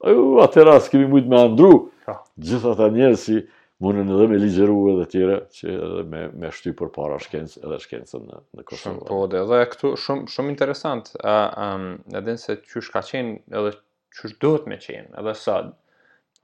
atë 0.04 0.64
rast 0.66 0.92
kemi 0.92 1.08
mujtë 1.12 1.32
me 1.32 1.42
andru, 1.46 1.72
po. 2.06 2.16
gjithë 2.42 2.72
ata 2.74 2.88
njerë 2.94 3.20
si 3.20 3.38
mundën 3.82 4.10
edhe 4.16 4.28
me 4.30 4.38
ligjeru 4.42 4.78
edhe 4.94 5.06
tjere, 5.12 5.38
që 5.58 5.70
edhe 5.74 6.04
me, 6.10 6.24
me 6.42 6.52
shty 6.54 6.74
për 6.78 6.92
para 6.96 7.18
shkencë 7.24 7.62
edhe 7.66 7.80
shkencën 7.86 8.26
në, 8.28 8.42
në 8.60 8.66
Kosovë. 8.66 8.84
Shumë 8.92 9.08
po, 9.10 9.20
dhe 9.32 9.42
edhe 9.44 9.62
këtu 9.74 9.94
shumë 10.04 10.50
interesant, 10.54 11.14
edhe 11.18 12.36
nëse 12.36 12.58
qysh 12.64 12.92
ka 12.94 13.02
qenë 13.10 13.38
edhe 13.58 13.74
qysh 14.18 14.36
duhet 14.44 14.68
me 14.70 14.78
qenë 14.84 15.12
edhe 15.22 15.34
sot, 15.42 15.72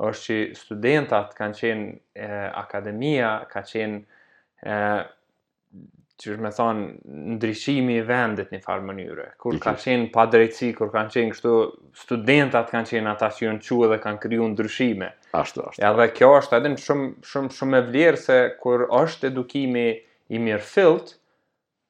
është 0.07 0.23
që 0.25 0.37
studentat 0.57 1.31
kanë 1.37 1.57
qenë 1.61 1.87
e, 2.25 2.31
akademia, 2.61 3.31
ka 3.49 3.63
qenë 3.65 4.17
që 6.21 6.31
është 6.33 6.41
me 6.43 6.49
thonë 6.57 6.85
ndryshimi 7.35 7.97
i 8.01 8.05
vendit 8.07 8.49
një 8.53 8.59
farë 8.65 8.85
mënyre. 8.89 9.25
Kur 9.41 9.53
mhm. 9.53 9.61
ka 9.65 9.73
qenë 9.83 10.07
pa 10.15 10.23
drejtësi, 10.33 10.71
kur 10.79 10.89
kanë 10.93 11.13
qenë 11.13 11.35
kështu 11.35 11.53
studentat 12.05 12.71
kanë 12.73 12.91
qenë 12.93 13.11
ata 13.11 13.29
që 13.37 13.45
janë 13.45 13.61
quë 13.67 13.89
dhe 13.91 13.99
kanë 14.05 14.21
kryu 14.23 14.47
ndryshime. 14.55 15.11
Ashtu, 15.41 15.67
ashtu. 15.69 15.83
Ja 15.83 15.91
dhe 15.99 16.09
kjo 16.17 16.31
është 16.39 16.57
edhe 16.59 16.73
në 16.73 16.81
shumë, 16.81 17.11
shumë, 17.31 17.53
shumë 17.59 17.77
e 17.77 17.85
vlerë 17.91 18.21
se 18.23 18.39
kur 18.63 18.87
është 19.01 19.29
edukimi 19.29 19.83
i 20.37 20.41
mirë 20.41 20.65
filt, 20.71 21.13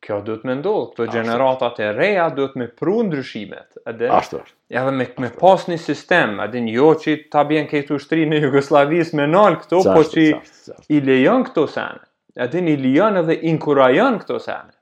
kjo 0.06 0.20
dhëtë 0.28 0.46
me 0.46 0.58
ndullë, 0.60 0.90
këto 0.92 1.08
generatat 1.16 1.80
e 1.84 1.88
reja 1.96 2.28
dhëtë 2.38 2.60
me 2.62 2.68
pru 2.82 2.98
ndryshimet. 3.08 3.80
Edhe, 3.92 4.10
ashtu, 4.20 4.42
ashtu. 4.44 4.58
Ja 4.76 4.84
dhe 4.90 4.92
me, 5.00 5.08
me 5.24 5.32
pas 5.40 5.64
një 5.72 5.80
sistem, 5.86 6.36
edhe 6.44 6.62
një 6.68 6.76
jo 6.76 6.92
që 7.06 7.16
ta 7.34 7.48
bjen 7.50 7.72
këtu 7.72 7.96
shtri 8.04 8.28
në 8.30 8.44
Jugoslavis 8.50 9.16
me 9.18 9.24
nalë 9.32 9.64
këto, 9.64 9.82
po 9.88 10.04
që 10.12 10.28
i 10.98 11.02
lejon 11.08 11.48
këto 11.50 11.66
senet 11.78 12.04
edhe 12.44 12.62
një 12.64 12.76
lijon 12.82 13.20
edhe 13.22 13.36
inkurajon 13.52 14.20
këto 14.22 14.40
sene. 14.42 14.74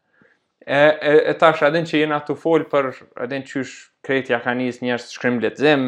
E, 0.66 0.78
e, 0.80 1.12
e 1.30 1.34
tash 1.40 1.62
edhe 1.68 1.84
që 1.88 2.02
jena 2.04 2.22
të 2.26 2.36
folë 2.42 2.68
për 2.72 2.90
edhe 3.26 3.42
në 3.42 3.48
qysh 3.52 3.76
kreti 4.06 4.34
ja 4.34 4.40
ka 4.42 4.54
njës 4.58 4.80
njërës 4.84 5.10
shkrim 5.14 5.38
letëzim, 5.44 5.86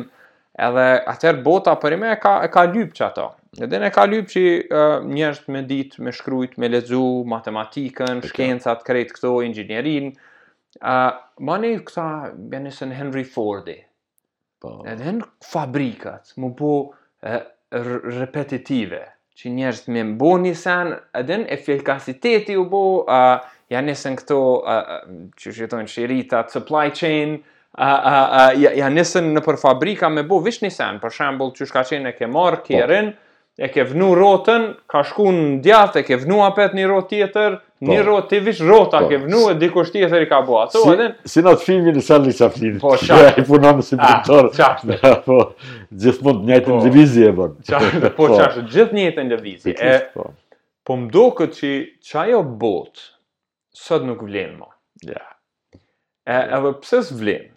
edhe 0.68 0.86
atër 1.14 1.40
bota 1.46 1.76
për 1.82 1.96
ime 1.98 2.12
e 2.16 2.20
ka, 2.22 2.36
e 2.46 2.52
ka 2.54 2.64
lypë 2.70 2.98
që 3.00 3.06
ato. 3.08 3.28
Edhe 3.66 3.80
në 3.82 3.90
ka 3.96 4.04
lypë 4.12 4.32
që 4.36 4.44
njërës 5.14 5.44
me 5.54 5.64
ditë, 5.72 6.02
me 6.06 6.14
shkrujt, 6.14 6.58
me 6.62 6.70
lezu, 6.74 7.02
matematikën, 7.36 8.22
shkencat, 8.30 8.84
kretë 8.88 9.16
këto, 9.18 9.34
ingjinerin. 9.50 10.12
Uh, 10.78 11.16
ma 11.48 11.56
një 11.58 11.72
këta 11.88 12.38
Henry 13.00 13.24
Fordi. 13.26 13.80
Po. 14.62 14.76
Edhe 14.90 15.14
në 15.20 15.26
fabrikat, 15.46 16.34
mu 16.42 16.52
po 16.58 16.70
e, 17.22 17.40
repetitive 18.20 19.02
që 19.38 19.52
njerës 19.54 19.84
me 19.94 20.02
mbo 20.14 20.32
një 20.42 20.56
sen, 20.58 20.96
edhe 21.20 21.38
e 21.54 21.58
filkasiteti 21.62 22.56
u 22.58 22.64
bo, 22.72 22.82
a, 23.14 23.20
ja 23.70 23.84
nisën 23.86 24.16
këto, 24.22 24.40
a, 24.66 24.80
a, 24.98 25.30
që 25.38 25.54
shqytojnë 25.60 25.92
shirita, 25.94 26.42
supply 26.54 26.88
chain, 26.98 27.36
a, 27.78 27.88
a, 27.88 27.92
a, 27.92 28.44
ja, 28.58 28.72
ja 28.82 28.90
nisën 28.90 29.30
në 29.38 29.44
për 29.46 29.60
fabrika 29.62 30.10
me 30.10 30.26
bo 30.26 30.40
vish 30.46 30.64
një 30.66 30.74
sen, 30.74 31.00
për 31.04 31.14
shambull 31.20 31.54
që 31.58 31.70
shka 31.70 31.86
qenë 31.92 32.14
e 32.14 32.18
ke 32.18 32.30
marë 32.34 32.62
po. 32.64 32.70
kjerin, 32.72 33.12
e 33.58 33.72
ke 33.74 33.86
vnu 33.92 34.12
rotën, 34.18 34.72
ka 34.90 35.04
shku 35.06 35.30
në 35.34 35.46
djatë, 35.66 36.02
e 36.02 36.06
ke 36.10 36.18
vnu 36.26 36.42
apet 36.46 36.74
një 36.78 36.90
rotë 36.92 37.14
tjetër, 37.16 37.62
Po, 37.78 37.86
një 37.92 37.98
rrot, 38.02 38.26
ti 38.32 38.38
vish 38.42 38.62
rrot 38.66 38.96
a 38.98 39.04
po, 39.06 39.10
ke 39.12 39.20
vnu 39.22 39.40
e 39.52 39.56
diko 39.62 39.84
shti 39.86 40.02
e 40.02 40.08
thëri 40.10 40.26
ka 40.32 40.40
bua. 40.48 40.64
So, 40.74 40.80
si, 40.90 41.04
si 41.30 41.44
në 41.46 41.52
të 41.60 41.62
filmin 41.68 41.94
në 42.00 42.02
Sally 42.08 42.34
Chaplin, 42.34 42.80
po, 42.82 42.96
shak, 42.98 43.22
ja, 43.28 43.34
i 43.38 43.44
punon 43.46 43.84
si 43.86 44.00
pintor. 44.02 44.48
Ah, 44.50 44.80
qashtë. 44.82 45.12
po, 45.28 45.38
gjithë 46.06 46.26
mund 46.26 46.48
njëjtë 46.50 46.72
në 46.72 46.74
po. 46.74 46.80
divizi 46.88 47.28
e 47.28 47.30
bërë. 47.38 47.54
Po, 47.68 48.12
po, 48.18 48.28
qashtë, 48.34 48.64
gjithë 48.74 48.98
njëjtë 49.00 49.26
në 49.28 49.34
divizi. 49.38 49.76
E, 49.78 49.94
po. 50.16 50.26
po 50.90 50.96
më 51.04 51.10
do 51.14 51.26
këtë 51.38 51.58
që 52.02 52.16
qajo 52.16 52.40
bot, 52.66 53.04
sëtë 53.86 54.08
nuk 54.10 54.24
vlenë 54.26 54.58
ma. 54.58 54.72
Ja. 55.06 55.20
Yeah. 55.28 55.32
E, 55.78 56.42
edhe 56.58 56.74
pëse 56.82 57.04
së 57.12 57.20
vlenë? 57.22 57.52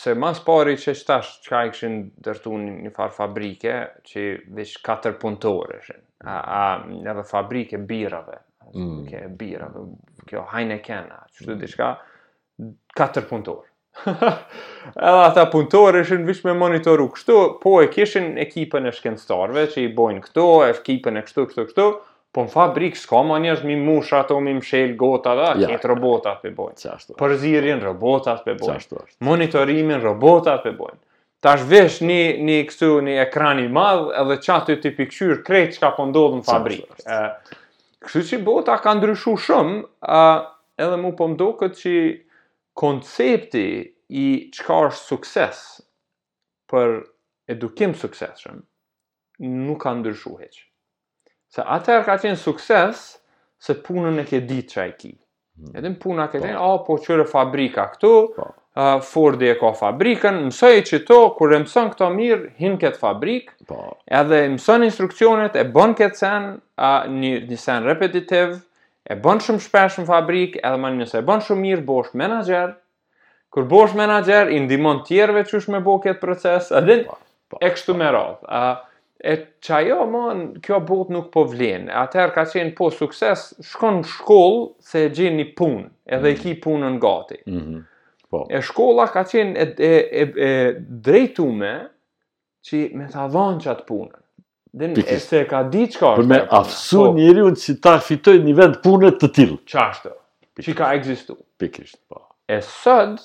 se 0.00 0.14
mas 0.16 0.38
pari 0.40 0.78
që 0.80 0.92
që 0.96 1.16
ka 1.44 1.58
i 1.68 1.72
këshin 1.74 1.96
dërtu 2.24 2.52
një, 2.56 2.70
një 2.86 2.92
farë 2.96 3.12
fabrike, 3.18 3.74
që 4.08 4.22
vish 4.56 4.78
katër 4.84 5.18
punëtore 5.20 5.82
shenë. 5.84 6.04
edhe 7.04 7.24
fabrike 7.28 7.76
birave, 7.76 8.38
mm. 8.74 9.04
ke 9.10 9.24
bira, 9.38 9.68
kjo 10.28 10.44
hajnë 10.52 10.78
e 10.78 10.82
kena, 10.84 11.20
diçka 11.38 11.58
di 11.60 11.68
shka, 11.70 11.90
4 12.98 13.28
punëtorë. 13.30 13.68
Edhe 15.08 15.16
ata 15.26 15.44
punëtorë 15.52 16.00
ishin 16.04 16.22
vish 16.28 16.44
me 16.48 16.54
monitoru 16.56 17.10
kështu, 17.12 17.38
po 17.62 17.74
e 17.84 17.90
kishin 17.92 18.30
ekipën 18.40 18.88
e 18.88 18.92
shkencëtarëve 18.96 19.66
që 19.74 19.82
i 19.84 19.90
bojnë 19.98 20.22
këto, 20.26 20.46
e 20.64 20.70
ekipën 20.76 21.20
e 21.20 21.24
kështu, 21.28 21.44
kështu, 21.50 21.66
kështu, 21.68 21.88
po 22.32 22.46
në 22.46 22.52
fabrikë 22.54 22.96
s'ka 23.02 23.20
ma 23.28 23.36
njerëz 23.44 23.64
mi 23.68 23.76
musha 23.84 24.22
ato, 24.24 24.38
mi 24.40 24.54
mshel, 24.56 24.94
gota 25.00 25.34
dhe, 25.36 25.50
ja, 25.62 25.68
ketë 25.74 25.90
robotat 25.92 26.38
pe 26.40 26.52
bojnë. 26.56 26.78
Qashtu. 26.86 27.16
Përzirin 27.20 27.82
robotat 27.84 28.40
pe 28.46 28.54
bojnë. 28.56 28.76
Qashtu. 28.80 29.02
Monitorimin 29.28 30.00
robotat 30.00 30.64
pe 30.64 30.72
bojnë. 30.78 30.96
Ta 31.42 31.56
po 31.58 31.58
është 31.60 31.68
vesh 31.74 31.98
një, 32.06 32.18
një, 32.46 32.56
një 33.08 33.14
ekran 33.24 33.60
madhë 33.74 34.12
edhe 34.22 34.36
qatë 34.46 34.76
të 34.76 34.80
të 34.84 34.92
pikëshyrë 35.00 35.40
krejtë 35.48 35.76
që 35.76 35.82
ka 35.84 35.90
po 35.98 36.06
në 36.12 36.44
fabrikë. 36.46 37.02
Kështu 38.02 38.22
që 38.28 38.38
bota 38.46 38.74
ka 38.82 38.92
ndryshu 38.98 39.36
shumë, 39.46 39.76
a, 40.02 40.20
edhe 40.82 40.96
mu 40.98 41.12
po 41.18 41.28
mdo 41.30 41.50
këtë 41.60 41.78
që 41.80 41.92
koncepti 42.82 43.64
i 44.22 44.26
qka 44.56 44.78
është 44.88 45.06
sukses 45.12 45.60
për 46.72 46.96
edukim 47.54 47.94
sukseshën, 48.02 48.58
nuk 49.68 49.78
ka 49.86 49.92
ndryshu 50.00 50.34
heqë. 50.40 50.66
Se 51.54 51.66
atër 51.78 52.04
ka 52.08 52.18
qenë 52.24 52.40
sukses 52.42 53.04
se 53.62 53.76
punën 53.86 54.18
e 54.18 54.26
ke 54.30 54.42
ditë 54.50 54.70
që 54.74 54.86
i 54.90 54.94
ki. 55.04 55.12
Hmm. 55.12 55.72
Edhe 55.76 55.92
në 55.94 56.00
puna 56.02 56.26
ke 56.32 56.40
po. 56.40 56.46
qenë, 56.46 56.58
a, 56.66 56.72
po 56.88 56.98
qërë 57.06 57.28
fabrika 57.36 57.86
këtu, 57.94 58.12
po. 58.40 58.50
Fordi 59.12 59.50
e 59.52 59.56
ka 59.60 59.74
fabrikën, 59.76 60.38
mësoj 60.48 60.72
që 60.88 60.98
to, 61.04 61.16
kur 61.36 61.52
e 61.52 61.58
mëson 61.60 61.90
këto 61.92 62.06
mirë, 62.14 62.46
hin 62.60 62.78
këtë 62.80 62.96
fabrikë, 63.02 63.52
po. 63.68 63.80
edhe 64.08 64.38
mëson 64.54 64.86
instrukcionet, 64.86 65.58
e 65.60 65.64
bën 65.74 65.92
këtë 65.98 66.16
sen, 66.16 66.46
uh, 66.80 67.02
një, 67.20 67.32
një 67.50 67.58
sen 67.60 67.84
repetitiv, 67.88 68.54
e 69.12 69.18
bën 69.26 69.42
shumë 69.44 69.64
shpesh 69.66 69.98
në 70.00 70.06
fabrikë, 70.08 70.62
edhe 70.64 70.80
ma 70.80 70.92
njëse 70.96 71.20
e 71.20 71.26
bën 71.28 71.44
shumë 71.50 71.64
mirë, 71.66 71.84
bosh 71.92 72.16
menager, 72.22 72.72
kur 73.52 73.68
bosh 73.74 73.92
menager, 73.98 74.48
i 74.56 74.62
ndimon 74.64 75.02
tjerve 75.08 75.44
që 75.52 75.62
me 75.76 75.82
bo 75.90 75.98
këtë 76.06 76.20
proces, 76.24 76.72
edhe 76.80 77.02
po, 77.12 77.20
po, 77.52 77.60
e 77.60 77.74
kështu 77.76 77.98
me 78.00 78.08
radhë. 78.16 78.64
e 79.32 79.36
që 79.64 79.74
ajo, 79.82 80.00
ma, 80.10 80.22
kjo 80.66 80.80
bot 80.82 81.10
nuk 81.14 81.28
po 81.30 81.44
vlenë. 81.46 81.92
Atëherë 82.00 82.32
ka 82.34 82.42
qenë 82.54 82.72
po 82.78 82.88
sukses, 82.90 83.44
shkon 83.68 84.00
në 84.00 84.08
shkollë 84.16 84.64
se 84.82 85.04
e 85.06 85.12
gjenë 85.18 85.36
një 85.38 85.44
punë, 85.60 85.84
edhe 86.16 86.30
mm 86.30 86.34
-hmm. 86.34 86.40
ki 86.42 86.56
punën 86.64 86.96
gati. 87.04 87.38
Mm 87.46 87.58
-hmm. 87.60 87.82
Po. 88.32 88.46
E 88.48 88.62
shkolla 88.64 89.04
ka 89.12 89.26
qenë 89.28 89.58
e, 89.60 89.64
e, 89.76 89.88
e, 89.92 90.22
e 90.24 91.00
drejtume 91.04 91.72
që 92.64 92.78
me 92.96 93.08
ta 93.12 93.26
dhanë 93.28 93.60
që 93.60 93.70
atë 93.74 93.84
punë. 93.90 94.18
Dhe 94.72 94.88
e 95.12 95.18
se 95.20 95.42
ka 95.50 95.60
di 95.68 95.82
që 95.92 96.00
ka 96.00 96.12
është. 96.14 96.20
Për 96.22 96.28
me 96.30 96.38
afsu 96.60 97.02
po. 97.02 97.10
njëri 97.18 97.44
unë 97.50 97.60
që 97.60 97.74
ta 97.84 97.92
fitoj 98.00 98.34
një 98.46 98.54
vend 98.62 98.78
punë 98.86 99.10
të 99.20 99.28
tilë. 99.36 99.58
Qashtë, 99.68 100.14
që 100.64 100.76
ka 100.80 100.88
egzistu. 100.96 101.36
Pikisht, 101.60 101.98
po. 102.08 102.22
E 102.48 102.62
sëd, 102.64 103.20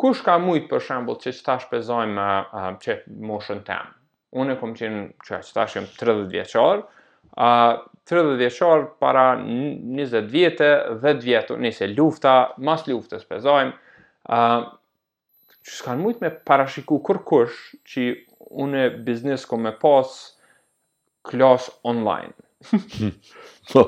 kush 0.00 0.22
ka 0.24 0.38
mujtë 0.40 0.70
për 0.70 0.84
shambull 0.86 1.18
që 1.20 1.34
që 1.40 1.46
ta 1.50 1.56
shpezojmë 1.66 2.30
uh, 2.46 2.70
që 2.86 2.96
moshën 3.28 3.64
temë? 3.66 3.94
Unë 4.38 4.54
e 4.54 4.60
kom 4.62 4.76
qenë 4.78 5.02
që 5.26 5.42
që 5.48 5.54
ta 5.58 5.66
shem 5.72 5.90
30 5.98 6.28
vjeqarë, 6.36 6.86
a 7.34 7.54
uh, 7.82 7.86
30 8.06 8.36
vjeçor 8.38 8.88
para 9.02 9.28
20 9.42 10.28
vjetë, 10.30 10.70
10 11.02 11.22
vjetë, 11.24 11.56
nëse 11.64 11.86
lufta, 11.96 12.32
mas 12.62 12.82
luftës 12.86 13.22
shpezojmë, 13.26 13.72
që 14.28 15.72
s'kanë 15.72 16.02
mujtë 16.02 16.24
me 16.24 16.30
parashiku 16.50 16.98
kërkush 17.08 17.58
që 17.92 18.02
une 18.64 18.84
biznes 19.08 19.44
kom 19.48 19.64
me 19.68 19.72
pas 19.84 20.08
klas 21.28 21.68
online. 21.92 22.32
Po, 23.72 23.84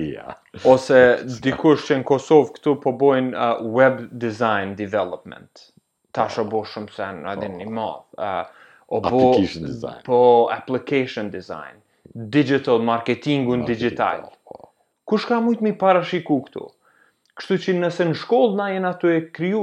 ja. 0.00 0.34
Ose 0.68 1.02
dikush 1.44 1.86
që 1.88 2.00
në 2.00 2.04
Kosovë 2.08 2.52
këtu 2.56 2.74
po 2.82 2.92
bojnë 3.00 3.32
uh, 3.32 3.64
web 3.76 4.02
design 4.20 4.74
development. 4.76 5.66
Tash 6.16 6.34
po. 6.34 6.34
shë 6.40 6.44
po. 6.44 6.50
bo 6.56 6.64
shumë 6.70 6.90
se 6.94 7.08
në 7.20 7.28
adin 7.32 7.54
një 7.60 7.68
madhë. 7.70 8.10
Uh, 8.18 8.46
obo, 8.86 9.08
application 9.08 9.66
design. 9.68 10.00
Po 10.08 10.18
application 10.56 11.30
design. 11.36 11.76
Digital 12.36 12.80
marketingun 12.82 13.64
digital. 13.68 14.24
digital. 14.26 14.68
Kush 15.10 15.26
ka 15.30 15.38
mujtë 15.40 15.62
mi 15.68 15.72
parashiku 15.84 16.38
këtu? 16.48 16.66
Kështu 17.40 17.56
që 17.62 17.74
nëse 17.78 18.04
në 18.10 18.16
shkollë 18.20 18.56
na 18.58 18.64
jena 18.74 18.90
të 19.00 19.10
e 19.14 19.18
kryu, 19.36 19.60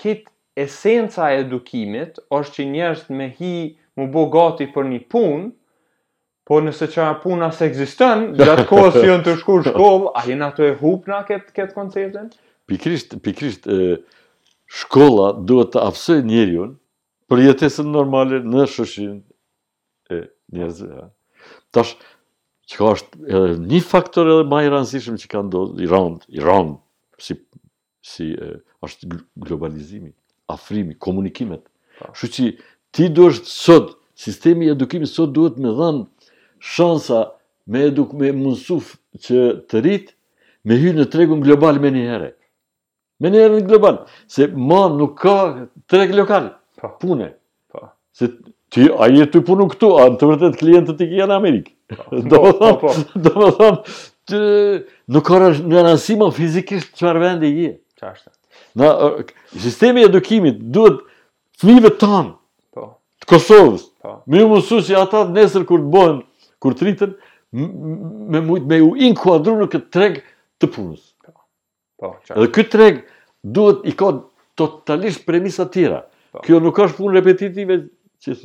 këtë 0.00 0.62
esenca 0.64 1.26
e 1.34 1.42
edukimit, 1.42 2.16
është 2.32 2.54
që 2.56 2.66
njerës 2.72 3.02
me 3.18 3.26
hi 3.36 3.50
më 3.98 4.06
bo 4.14 4.22
gati 4.32 4.68
për 4.76 4.88
një 4.96 5.04
punë, 5.14 5.52
Po 6.48 6.62
nëse 6.64 6.86
që 6.88 7.04
puna 7.20 7.50
se 7.52 7.66
egzistën, 7.68 8.22
gjatë 8.40 8.62
kohës 8.70 8.94
si 8.96 9.00
jënë 9.04 9.20
të 9.26 9.32
shku 9.42 9.56
shkollë, 9.66 10.12
a 10.16 10.22
jenë 10.24 10.46
ato 10.46 10.62
e 10.64 10.70
hupna 10.78 11.18
këtë 11.28 11.50
këtë 11.58 11.74
konceptën? 11.76 12.30
Pikrisht, 12.70 13.12
pikrisht, 13.26 13.68
shkolla 14.80 15.26
duhet 15.50 15.74
të 15.74 15.82
apsoj 15.90 16.16
njerëjun 16.30 16.70
për 17.28 17.42
jetesën 17.50 17.92
normale 17.98 18.40
në 18.40 18.64
shëshin 18.78 19.12
e 20.16 20.22
njerëzve. 20.56 20.88
Ja. 21.02 21.06
Tash, 21.76 21.92
që 22.70 22.80
ka 22.80 22.94
është 22.96 23.44
një 23.68 23.82
faktor 23.90 24.32
edhe 24.32 24.48
ma 24.48 24.62
i 24.64 24.72
rëndësishëm 24.72 25.20
që 25.20 25.32
ka 25.34 25.44
ndodhë, 25.50 25.82
i 25.84 25.92
rëndë, 25.92 26.24
i 26.38 26.46
rëndë, 26.48 26.78
si 27.18 27.34
si 28.02 28.30
e, 28.32 28.52
është 28.82 29.08
globalizimi, 29.36 30.12
afrimi, 30.48 30.94
komunikimet. 31.02 31.64
Po. 31.98 32.12
Kështu 32.14 32.28
që 32.38 32.44
ti 32.94 33.08
duhet 33.12 33.48
sot 33.50 33.90
sistemi 34.18 34.68
i 34.68 34.72
edukimit 34.72 35.10
sot 35.10 35.34
duhet 35.36 35.58
me 35.60 35.72
dhën 35.76 36.04
shansa 36.74 37.20
me 37.66 37.82
eduk 37.90 38.14
me 38.18 38.30
mundsuf 38.32 38.94
që 39.26 39.40
të 39.68 39.82
rrit 39.84 40.14
me 40.66 40.78
hyrë 40.80 41.02
në 41.02 41.08
tregun 41.12 41.42
global 41.44 41.82
me 41.82 41.90
një 41.98 42.04
herë. 42.12 42.30
Me 43.20 43.32
një 43.34 43.42
herë 43.44 43.56
në 43.58 43.66
global, 43.68 43.98
se 44.30 44.46
ma 44.54 44.84
nuk 44.94 45.16
ka 45.24 45.34
treg 45.90 46.14
lokal, 46.14 46.52
pa. 46.78 46.88
Po. 46.94 46.94
pune. 47.02 47.32
Po. 47.74 47.82
Se 48.14 48.30
ti, 48.70 48.86
a 48.94 49.08
e 49.10 49.26
të 49.26 49.42
punu 49.44 49.66
këtu, 49.72 49.90
a 49.98 50.06
në 50.12 50.20
të 50.20 50.28
vërtet 50.30 50.58
klientët 50.62 51.02
i 51.02 51.10
kja 51.16 51.26
në 51.26 51.40
Amerikë. 51.42 51.74
Do 52.30 52.40
më 52.46 52.52
thamë, 52.60 53.20
do 53.24 53.30
më 53.42 53.46
thamë, 53.58 53.78
është 54.28 54.86
nuk 55.14 55.24
ka 55.26 55.38
në 55.42 55.82
rancim 55.84 56.20
fizikisht 56.36 56.94
çfarë 56.98 57.20
vendi 57.22 57.50
i. 57.68 57.70
Çfarë? 58.00 58.30
Në 58.78 58.88
sistemi 59.62 60.04
edukimit 60.04 60.60
duhet 60.74 61.00
fëmijët 61.58 61.98
tan. 62.00 62.34
Po. 62.74 62.98
Të 63.24 63.28
Kosovës. 63.32 63.86
Po. 64.02 64.18
Me 64.26 64.42
u 64.44 64.50
mësuesi 64.56 64.96
ata 64.96 65.24
nesër 65.28 65.64
kur 65.66 65.80
të 65.82 65.92
bëhen 65.94 66.20
kur 66.62 66.74
të 66.74 66.84
rriten 66.86 67.12
me 67.54 68.40
shumë 68.42 68.62
me 68.68 68.80
u 68.84 68.92
inkuadru 69.08 69.56
në 69.60 69.68
këtë 69.72 69.90
treg 69.94 70.20
të 70.60 70.70
punës. 70.74 71.02
Po. 71.26 71.46
Po. 71.98 72.12
Dhe 72.34 72.50
ky 72.54 72.66
treg 72.72 73.02
duhet 73.42 73.84
i 73.92 73.96
kod 73.96 74.24
totalisht 74.58 75.24
premisa 75.26 75.66
të 75.68 75.72
tjera. 75.76 76.02
Po. 76.32 76.42
Kjo 76.46 76.60
nuk 76.62 76.78
është 76.84 77.00
punë 77.00 77.16
repetitive 77.20 77.80
që 78.24 78.38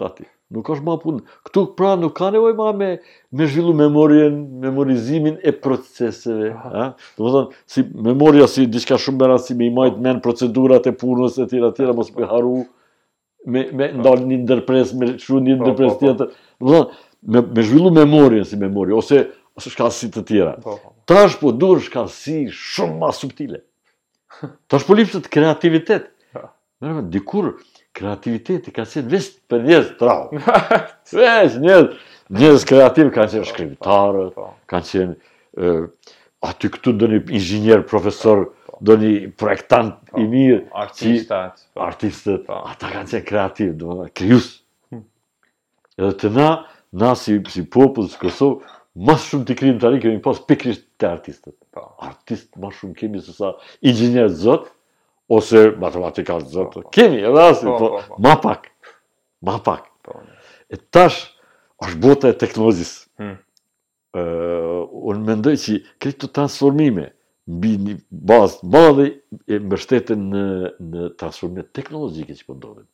thotë. 0.00 0.26
Nuk 0.50 0.66
është 0.74 0.82
ma 0.86 0.96
punë. 0.98 1.20
Këtu 1.46 1.62
pra 1.78 1.92
nuk 2.00 2.16
ka 2.18 2.30
nevoj 2.34 2.52
ma 2.58 2.70
me, 2.74 2.88
me 3.30 3.46
zhvillu 3.46 3.70
memorien, 3.78 4.34
memorizimin 4.64 5.36
e 5.46 5.52
proceseve. 5.54 6.48
Do 7.18 7.28
më 7.28 7.42
si 7.70 7.84
memoria 7.90 8.48
si 8.50 8.66
diska 8.66 8.98
shumë 8.98 9.20
bera 9.20 9.36
si 9.38 9.54
me 9.54 9.68
imajt 9.70 10.00
men 10.02 10.18
procedurat 10.24 10.90
e 10.90 10.94
punës 11.04 11.38
e 11.38 11.46
tira 11.52 11.70
tira, 11.76 11.94
mos 11.94 12.10
për 12.16 12.26
haru, 12.32 12.56
me, 13.46 13.68
me 13.78 13.92
po. 13.94 14.00
ndalë 14.02 14.26
një 14.32 14.40
ndërpres, 14.42 14.92
me 14.98 15.12
shru 15.22 15.38
një 15.46 15.58
po, 15.60 15.68
ndërpres 15.68 15.94
po, 15.94 16.02
tjetër. 16.02 16.34
Do 16.60 16.66
më 16.74 16.80
me, 17.30 17.46
me 17.54 17.62
zhvillu 17.68 17.94
memorien 18.00 18.44
si 18.44 18.58
memori, 18.58 18.96
ose, 18.98 19.22
ose 19.54 19.70
shkasi 19.70 20.10
të 20.16 20.26
tjera. 20.28 20.56
Tash 21.10 21.38
po 21.40 21.54
dur 21.62 21.78
shkasi 21.86 22.48
shumë 22.50 22.98
ma 23.04 23.14
subtile. 23.14 23.62
Tash 24.70 24.82
po 24.86 24.98
lipsët 24.98 25.30
kreativitet. 25.30 26.16
Dikur, 27.12 27.52
kreativiteti 27.96 28.72
ka 28.76 28.84
qenë 28.86 29.10
vist 29.12 29.34
për 29.50 29.64
njës 29.66 29.88
trau. 30.00 30.28
Vesh, 31.18 31.56
njës, 31.62 31.98
njës 32.38 32.64
kreativ 32.68 33.10
ka 33.16 33.26
qenë 33.26 33.42
po, 33.44 33.48
shkrimtarët, 33.50 34.32
po, 34.36 34.46
po. 34.46 34.56
ka 34.70 34.82
qenë 34.86 35.70
aty 36.50 36.70
këtu 36.76 36.94
do 37.00 37.08
një 37.10 37.22
inxinjer, 37.36 37.82
profesor, 37.90 38.46
do 38.80 38.94
një 39.00 39.10
projektant 39.38 39.98
i 40.16 40.24
mirë. 40.30 40.62
Artistat. 40.86 41.66
Artistat. 41.90 42.46
ata 42.48 42.92
ka 42.94 43.02
qenë 43.12 43.24
kreativ, 43.28 43.74
do 43.82 43.98
në 44.02 44.10
kryus. 44.16 44.48
Hm. 44.92 45.02
Edhe 46.00 46.12
të 46.22 46.30
na, 46.38 46.50
na 46.92 47.14
si, 47.18 47.36
si 47.52 47.66
popull, 47.66 48.06
si 48.10 48.16
Kosovë, 48.22 48.62
mas 49.06 49.24
shumë 49.30 49.46
të 49.46 49.58
krim 49.60 49.76
të 49.78 49.90
rinë, 49.90 50.02
kemi 50.02 50.22
pas 50.24 50.38
pikrisht 50.42 50.86
të 51.00 51.08
artistat. 51.14 51.54
Artist, 52.06 52.50
mas 52.60 52.76
shumë 52.80 52.96
kemi 52.98 53.20
sësa 53.22 53.54
inxinjerët 53.86 54.34
zotë, 54.40 54.72
ose 55.34 55.56
matematika 55.78 56.36
të 56.42 56.50
zëtë. 56.50 56.72
Po, 56.72 56.74
po, 56.74 56.88
po. 56.88 56.92
Kemi 56.96 57.22
e 57.24 57.30
rasti, 57.34 57.66
po, 57.80 57.90
ma 58.24 58.34
pak, 58.42 58.66
ma 59.46 59.56
pak. 59.62 59.86
E 60.70 60.76
tash 60.92 61.20
është 61.82 61.98
bota 62.02 62.30
e 62.32 62.36
teknozis. 62.40 62.92
Hmm. 63.20 63.38
Unë 64.16 65.26
mendoj 65.26 65.54
që 65.64 65.76
këtë 66.02 66.18
të 66.24 66.32
transformime 66.38 67.08
bi 67.62 67.74
një 67.82 67.94
bazë 68.30 68.60
të 68.60 68.68
madhe 68.74 69.06
e 69.54 69.58
mështetën 69.70 70.26
në 70.90 71.06
transformimet 71.20 71.70
teknologjike 71.78 72.36
që 72.40 72.48
përndodhën. 72.50 72.88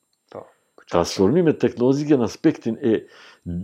Transformimet 0.86 1.56
teknologjike 1.58 2.14
në 2.20 2.26
aspektin 2.28 2.76
e 2.86 2.92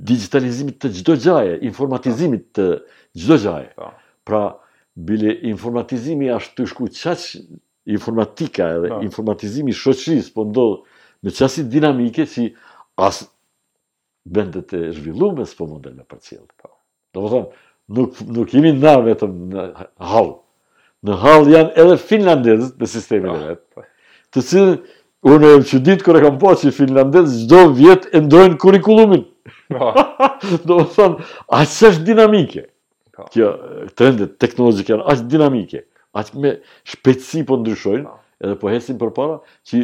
digitalizimit 0.08 0.80
të 0.82 0.90
gjdo 0.96 1.14
gjaje, 1.22 1.52
informatizimit 1.68 2.48
të 2.56 2.64
gjdo 3.20 3.36
gjaje. 3.44 3.90
Pra, 4.26 4.40
bile 5.08 5.32
informatizimi 5.48 6.28
ashtë 6.34 6.56
të 6.58 6.66
shku 6.68 6.88
qaqë 6.92 7.38
informatika 7.86 8.68
edhe 8.68 8.88
ta. 8.88 8.96
Po. 8.98 9.02
informatizimi 9.04 9.70
i 9.70 9.74
shoqërisë 9.76 10.32
po 10.36 10.44
ndodh 10.46 10.82
me 11.22 11.30
çasi 11.34 11.64
dinamike 11.70 12.26
që 12.30 12.42
as 13.02 13.22
vendet 14.26 14.72
e 14.72 14.90
zhvilluara 14.94 15.46
s'po 15.48 15.66
mund 15.66 15.86
të 15.88 16.04
përcjell. 16.06 16.46
Po. 16.62 16.68
Do 17.14 17.20
të 17.26 17.30
thonë 17.32 17.50
nuk 17.96 18.20
nuk 18.36 18.54
jemi 18.54 18.72
na 18.78 18.94
vetëm 19.04 19.32
në 19.52 19.64
hall. 20.08 20.34
Në 21.02 21.16
hall 21.24 21.48
janë 21.50 21.72
edhe 21.82 21.96
finlandezët 21.98 22.74
me 22.80 22.86
sistemin 22.86 23.30
e 23.34 23.38
po, 23.38 23.46
vet. 23.48 23.88
Të 24.32 24.40
cilën 24.40 24.76
unë 25.32 25.48
e 25.58 25.62
çudit 25.66 26.02
kur 26.06 26.14
e 26.16 26.22
kam 26.22 26.38
pa 26.42 26.54
që 26.58 26.70
finlandezët 26.72 27.42
çdo 27.44 27.64
vjet 27.76 28.06
e 28.14 28.22
ndrojnë 28.22 28.58
kurrikulumin. 28.62 29.24
Do 29.72 30.78
të 30.78 30.92
thonë 30.94 31.16
aq 31.58 31.74
është 31.88 32.06
dinamike. 32.06 32.68
Kjo 33.34 33.50
trendet 33.98 34.38
teknologjike 34.40 34.94
janë 34.94 35.08
aq 35.12 35.26
dinamike 35.34 35.82
atë 36.16 36.38
me 36.42 36.50
shpeci 36.92 37.44
po 37.48 37.56
ndryshojnë, 37.60 38.04
po. 38.04 38.20
edhe 38.44 38.56
po 38.60 38.72
hesin 38.72 38.98
për 39.00 39.12
para, 39.16 39.38
që 39.68 39.82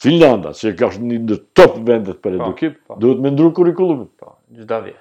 Finlanda, 0.00 0.54
që 0.56 0.70
e 0.70 0.74
ka 0.80 0.86
një 0.96 1.16
në 1.28 1.34
top 1.56 1.74
vendet 1.84 2.20
për 2.24 2.36
po, 2.36 2.36
edukim, 2.46 2.70
po. 2.88 2.94
duhet 3.02 3.18
me 3.20 3.28
ndru 3.34 3.50
kurikulumit. 3.58 4.08
Gjda 4.56 4.78
vje. 4.86 4.94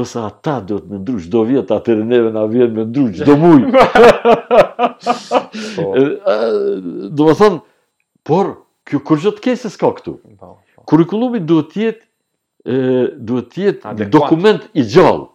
sa 0.00 0.24
ata 0.26 0.56
duhet 0.66 0.88
me 0.90 0.98
ndru, 0.98 1.18
gjitha 1.22 1.44
vje, 1.50 1.62
ta 1.68 1.76
të 1.78 1.94
rëneve 2.00 2.32
nga 2.34 2.42
vjetë 2.50 2.74
me 2.74 2.84
ndru, 2.88 3.04
gjitha 3.14 3.36
muj. 3.44 3.62
Do 7.14 7.28
më 7.30 7.36
thonë, 7.42 7.62
por, 8.26 8.50
kjo 8.90 8.98
kur 9.06 9.22
që 9.22 9.34
të 9.38 9.44
kesis 9.46 9.78
ka 9.78 9.92
këtu. 10.00 10.16
Kurikulumit 10.90 11.46
duhet 11.46 11.70
tjetë, 11.74 12.06
duhet 13.30 13.50
tjetë 13.54 14.08
dokument 14.10 14.62
i 14.74 14.82
gjallë. 14.82 15.30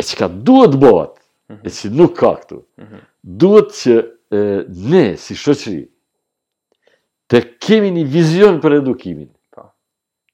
E 0.00 0.04
çka 0.06 0.28
duhet 0.46 0.74
bëhet? 0.82 1.14
Mhm. 1.50 1.60
E 1.66 1.70
si 1.74 1.90
nuk 1.90 2.16
ka 2.16 2.34
këtu. 2.40 2.60
Mhm. 2.78 2.98
Duhet 3.42 3.68
që 3.74 3.96
e, 4.30 4.38
ne 4.92 5.04
si 5.18 5.34
shoqëri 5.34 5.80
të 7.30 7.38
kemi 7.64 7.90
një 7.96 8.04
vizion 8.12 8.60
për 8.62 8.76
edukimin. 8.80 9.28
Po. 9.54 9.66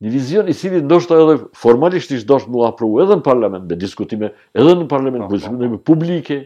Një 0.04 0.12
vizion 0.12 0.48
i 0.48 0.54
cili 0.54 0.82
ndoshta 0.84 1.16
edhe 1.22 1.38
formalisht 1.56 2.12
ishtë, 2.12 2.28
dosh 2.28 2.46
mua 2.52 2.74
edhe 3.06 3.14
në 3.16 3.24
parlament 3.24 3.64
me 3.70 3.76
diskutime, 3.80 4.34
edhe 4.52 4.74
në 4.76 4.86
parlament 4.92 5.24
po, 5.24 5.24
me 5.24 5.28
po, 5.28 5.32
po. 5.32 5.36
diskutime 5.40 5.78
publike, 5.88 6.38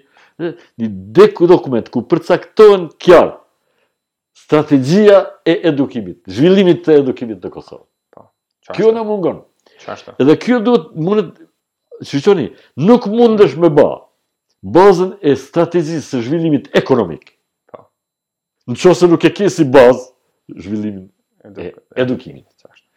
një 0.81 0.89
dek 1.19 1.43
dokument 1.51 1.87
ku 1.93 2.03
përcaktohen 2.09 2.87
kjo 2.99 3.23
strategjia 4.41 5.19
e 5.53 5.59
edukimit, 5.71 6.23
zhvillimit 6.33 6.87
të 6.87 6.97
edukimit 7.03 7.43
të 7.43 7.51
Kosovës. 7.55 7.90
Kjo 8.77 8.93
në 8.95 9.05
mungon. 9.07 9.43
Qashtë. 9.85 10.17
Edhe 10.23 10.37
kjo 10.43 10.59
duhet 10.67 10.91
mundet, 11.01 11.35
qëni, 12.09 12.51
nuk 12.89 13.07
mundesh 13.09 13.55
me 13.61 13.71
ba 13.73 13.87
bazën 14.75 15.15
e 15.25 15.35
strategjisë 15.41 16.05
së 16.13 16.23
zhvillimit 16.27 16.69
ekonomik. 16.77 17.35
Pa. 17.73 17.87
Po. 17.87 17.89
Në 18.73 18.77
që 18.83 18.95
se 19.01 19.09
nuk 19.09 19.25
e 19.25 19.33
ke 19.37 19.49
si 19.53 19.65
bazë 19.67 20.59
zhvillimin 20.65 21.09
Eduk, 21.41 21.71
edukimit. 21.97 22.45
Qashtë. 22.61 22.89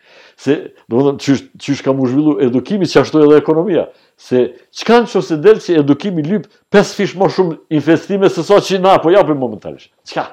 Se, 0.44 0.54
do 0.92 0.98
më 1.00 1.12
dhe, 1.16 1.36
qysh, 1.64 1.80
ka 1.86 1.94
mu 1.96 2.08
zhvillu 2.10 2.34
edukimit, 2.44 2.90
që 2.92 3.04
ashtu 3.06 3.22
edhe 3.24 3.38
ekonomia. 3.40 3.86
Se, 4.20 4.42
që 4.76 4.88
kanë 4.90 5.08
që 5.14 5.22
se 5.24 5.38
delë 5.40 5.64
që 5.64 5.78
edukimi 5.80 6.26
lypë 6.28 6.52
pes 6.74 6.92
fish 6.98 7.14
më 7.22 7.30
shumë 7.38 7.56
investime 7.80 8.28
se 8.28 8.44
sa 8.44 8.58
so 8.58 8.58
që 8.68 8.82
na 8.84 8.98
po 9.00 9.14
japë 9.16 9.38
momentalisht. 9.40 9.94
Qka? 10.12 10.26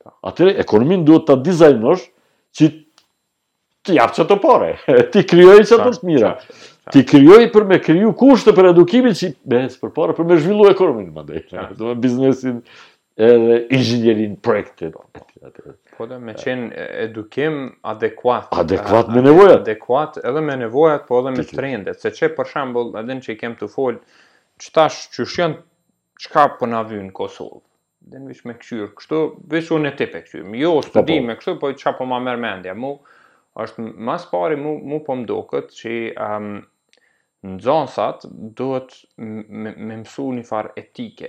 Po. 0.00 0.14
Atëre, 0.32 0.56
ekonomin 0.64 1.04
duhet 1.04 1.28
të 1.28 1.36
dizajnosh 1.44 2.06
që 2.56 2.70
ti 3.88 3.96
jap 3.96 4.12
që 4.16 4.24
të 4.28 4.36
pare, 4.42 4.72
ti 5.14 5.24
kryoj 5.32 5.60
që 5.70 5.78
të 5.84 5.94
të 5.96 6.08
mira. 6.10 6.34
Ti 6.88 7.02
kryoj 7.04 7.46
për 7.52 7.64
me 7.68 7.76
kryu 7.84 8.14
kushte 8.16 8.54
për 8.56 8.70
edukimin 8.70 9.16
që 9.16 9.28
bëhet 9.52 9.74
për 9.82 9.90
pare, 9.96 10.14
për 10.16 10.24
me 10.30 10.38
zhvillu 10.40 10.70
e 10.70 10.76
kormin, 10.78 11.10
më 11.12 11.24
dhej. 11.28 11.42
Do 11.76 11.90
me 11.90 11.98
biznesin 12.00 12.62
edhe 13.28 13.58
inxinjerin 13.76 14.38
projektin. 14.46 14.94
Po 15.98 16.06
dhe 16.08 16.16
me 16.22 16.32
qenë 16.38 16.84
edukim 17.02 17.58
adekuat. 17.92 18.48
Adekuat 18.62 19.10
me 19.12 19.20
nevojat. 19.26 19.60
Adekuat 19.66 20.16
edhe 20.22 20.40
me 20.48 20.56
nevojat, 20.62 21.04
po 21.10 21.20
edhe 21.20 21.34
me 21.36 21.44
trendet. 21.50 22.00
Se 22.00 22.14
që 22.14 22.30
për 22.38 22.48
shambull, 22.54 22.94
edhe 23.02 23.18
në 23.18 23.26
që 23.26 23.34
i 23.34 23.38
kem 23.44 23.58
të 23.60 23.68
folë, 23.74 24.00
që 24.62 24.72
tash 24.78 25.02
që 25.16 25.28
shënë, 25.34 25.60
po 26.32 26.38
na 26.38 26.56
për 26.64 26.68
në 26.72 26.80
vynë 26.94 27.14
Kosovë? 27.18 27.60
Dhe 28.08 28.22
në 28.22 28.32
vish 28.32 28.46
me 28.48 28.56
këshyrë, 28.62 28.88
kështu, 28.96 29.18
vish 29.52 29.68
unë 29.76 29.92
e 29.92 29.94
tipe 30.00 30.24
këshyrë, 30.24 30.48
jo, 30.62 30.72
po, 30.78 30.80
po. 30.80 30.88
studime, 30.88 31.36
kështu, 31.36 31.58
po 31.60 31.68
që 31.82 31.92
po 32.00 32.08
ma 32.10 32.22
mërë 32.30 32.40
mendja, 32.46 32.72
mu, 32.78 32.94
është 33.56 33.84
mas 34.08 34.26
pari 34.30 34.56
mu, 34.56 34.76
mu 34.90 35.00
po 35.06 35.14
më 35.16 35.26
doket 35.30 35.72
që 35.76 35.94
um, 36.20 36.48
ehm, 36.58 37.52
në 37.52 37.58
zonësat 37.62 38.24
duhet 38.58 38.96
me 39.22 39.72
mësu 40.00 40.26
një 40.34 40.44
farë 40.48 40.72
etike. 40.82 41.28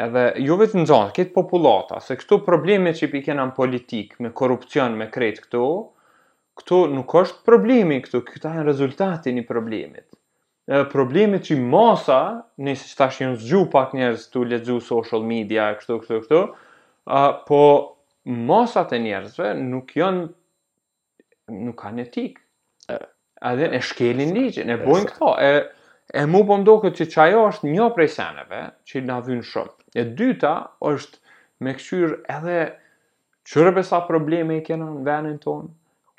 Edhe 0.00 0.24
ju 0.40 0.50
jo 0.52 0.58
vetë 0.60 0.80
në 0.82 0.86
zonë, 0.90 1.14
këtë 1.16 1.34
populata, 1.36 2.00
se 2.04 2.16
këtu 2.20 2.40
probleme 2.44 2.92
që 2.96 3.08
i 3.16 3.22
kena 3.24 3.46
në 3.48 3.54
politikë, 3.56 4.20
me 4.24 4.32
korupcion, 4.36 4.94
me 5.00 5.08
kretë 5.12 5.44
këtu, 5.46 5.62
këtu 6.60 6.78
nuk 6.94 7.14
është 7.22 7.44
problemi 7.48 8.00
këtu, 8.04 8.20
këta 8.28 8.52
janë 8.58 8.66
rezultati 8.68 9.32
një 9.38 9.44
problemit. 9.48 10.06
E, 10.70 10.82
problemet 10.92 11.44
që 11.48 11.56
masa, 11.64 12.20
nëse 12.60 12.88
që 12.92 12.96
tash 13.00 13.20
jenë 13.22 13.38
zgju 13.42 13.62
pak 13.72 13.92
njerëz 13.96 14.26
të 14.32 14.44
ledzu 14.54 14.78
social 14.90 15.24
media, 15.32 15.70
kështu, 15.80 15.98
kështu, 16.04 16.20
kështu, 16.24 16.42
a, 17.04 17.22
po 17.48 17.60
masat 18.50 18.92
e 18.96 19.00
njerëzve 19.08 19.52
nuk 19.64 19.96
janë 20.00 20.28
nuk 21.50 21.76
kanë 21.82 22.04
etik. 22.06 22.38
Ë, 22.92 22.96
a 23.48 23.54
dhe 23.58 23.68
e 23.76 23.80
shkelin 23.82 24.34
ligjin, 24.36 24.70
e 24.70 24.76
bojnë 24.84 25.10
këto, 25.10 25.30
e 25.48 25.52
e 26.20 26.22
mu 26.26 26.40
po 26.46 26.56
këtë 26.82 26.96
që 26.98 27.06
çaja 27.14 27.42
është 27.50 27.70
një 27.70 27.84
prej 27.96 28.08
seneve 28.16 28.60
që 28.88 29.02
na 29.06 29.18
vijnë 29.26 29.44
shumë. 29.50 29.74
E 30.00 30.02
dyta 30.18 30.54
është 30.90 31.36
me 31.64 31.74
këshyr 31.78 32.14
edhe 32.36 32.56
çfarë 33.50 33.72
besa 33.78 34.00
probleme 34.08 34.56
i 34.58 34.64
kena 34.66 34.88
në 34.94 35.04
vendin 35.08 35.36
ton. 35.44 35.68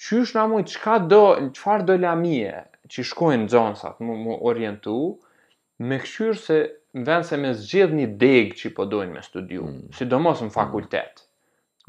Qysh 0.04 0.32
na 0.38 0.46
mund 0.52 0.66
çka 0.72 0.96
do, 1.12 1.24
çfarë 1.58 1.88
do 1.90 1.98
lamije 2.04 2.62
që 2.92 3.04
shkojnë 3.12 3.50
xhansat, 3.52 4.00
mu, 4.06 4.16
mu 4.24 4.40
orientu 4.52 4.98
me 5.90 6.00
këshyr 6.00 6.34
se 6.46 6.60
në 6.98 7.04
vend 7.10 7.28
se 7.28 7.38
me 7.44 7.52
zgjedh 7.58 7.94
një 8.00 8.08
degë 8.24 8.58
që 8.62 8.72
i 8.72 8.74
podojnë 8.80 9.14
me 9.18 9.22
studiu, 9.28 9.68
mm. 9.68 9.92
si 9.98 10.08
do 10.14 10.20
mos 10.24 10.40
në 10.42 10.50
mm. 10.50 10.56
fakultetë. 10.56 11.28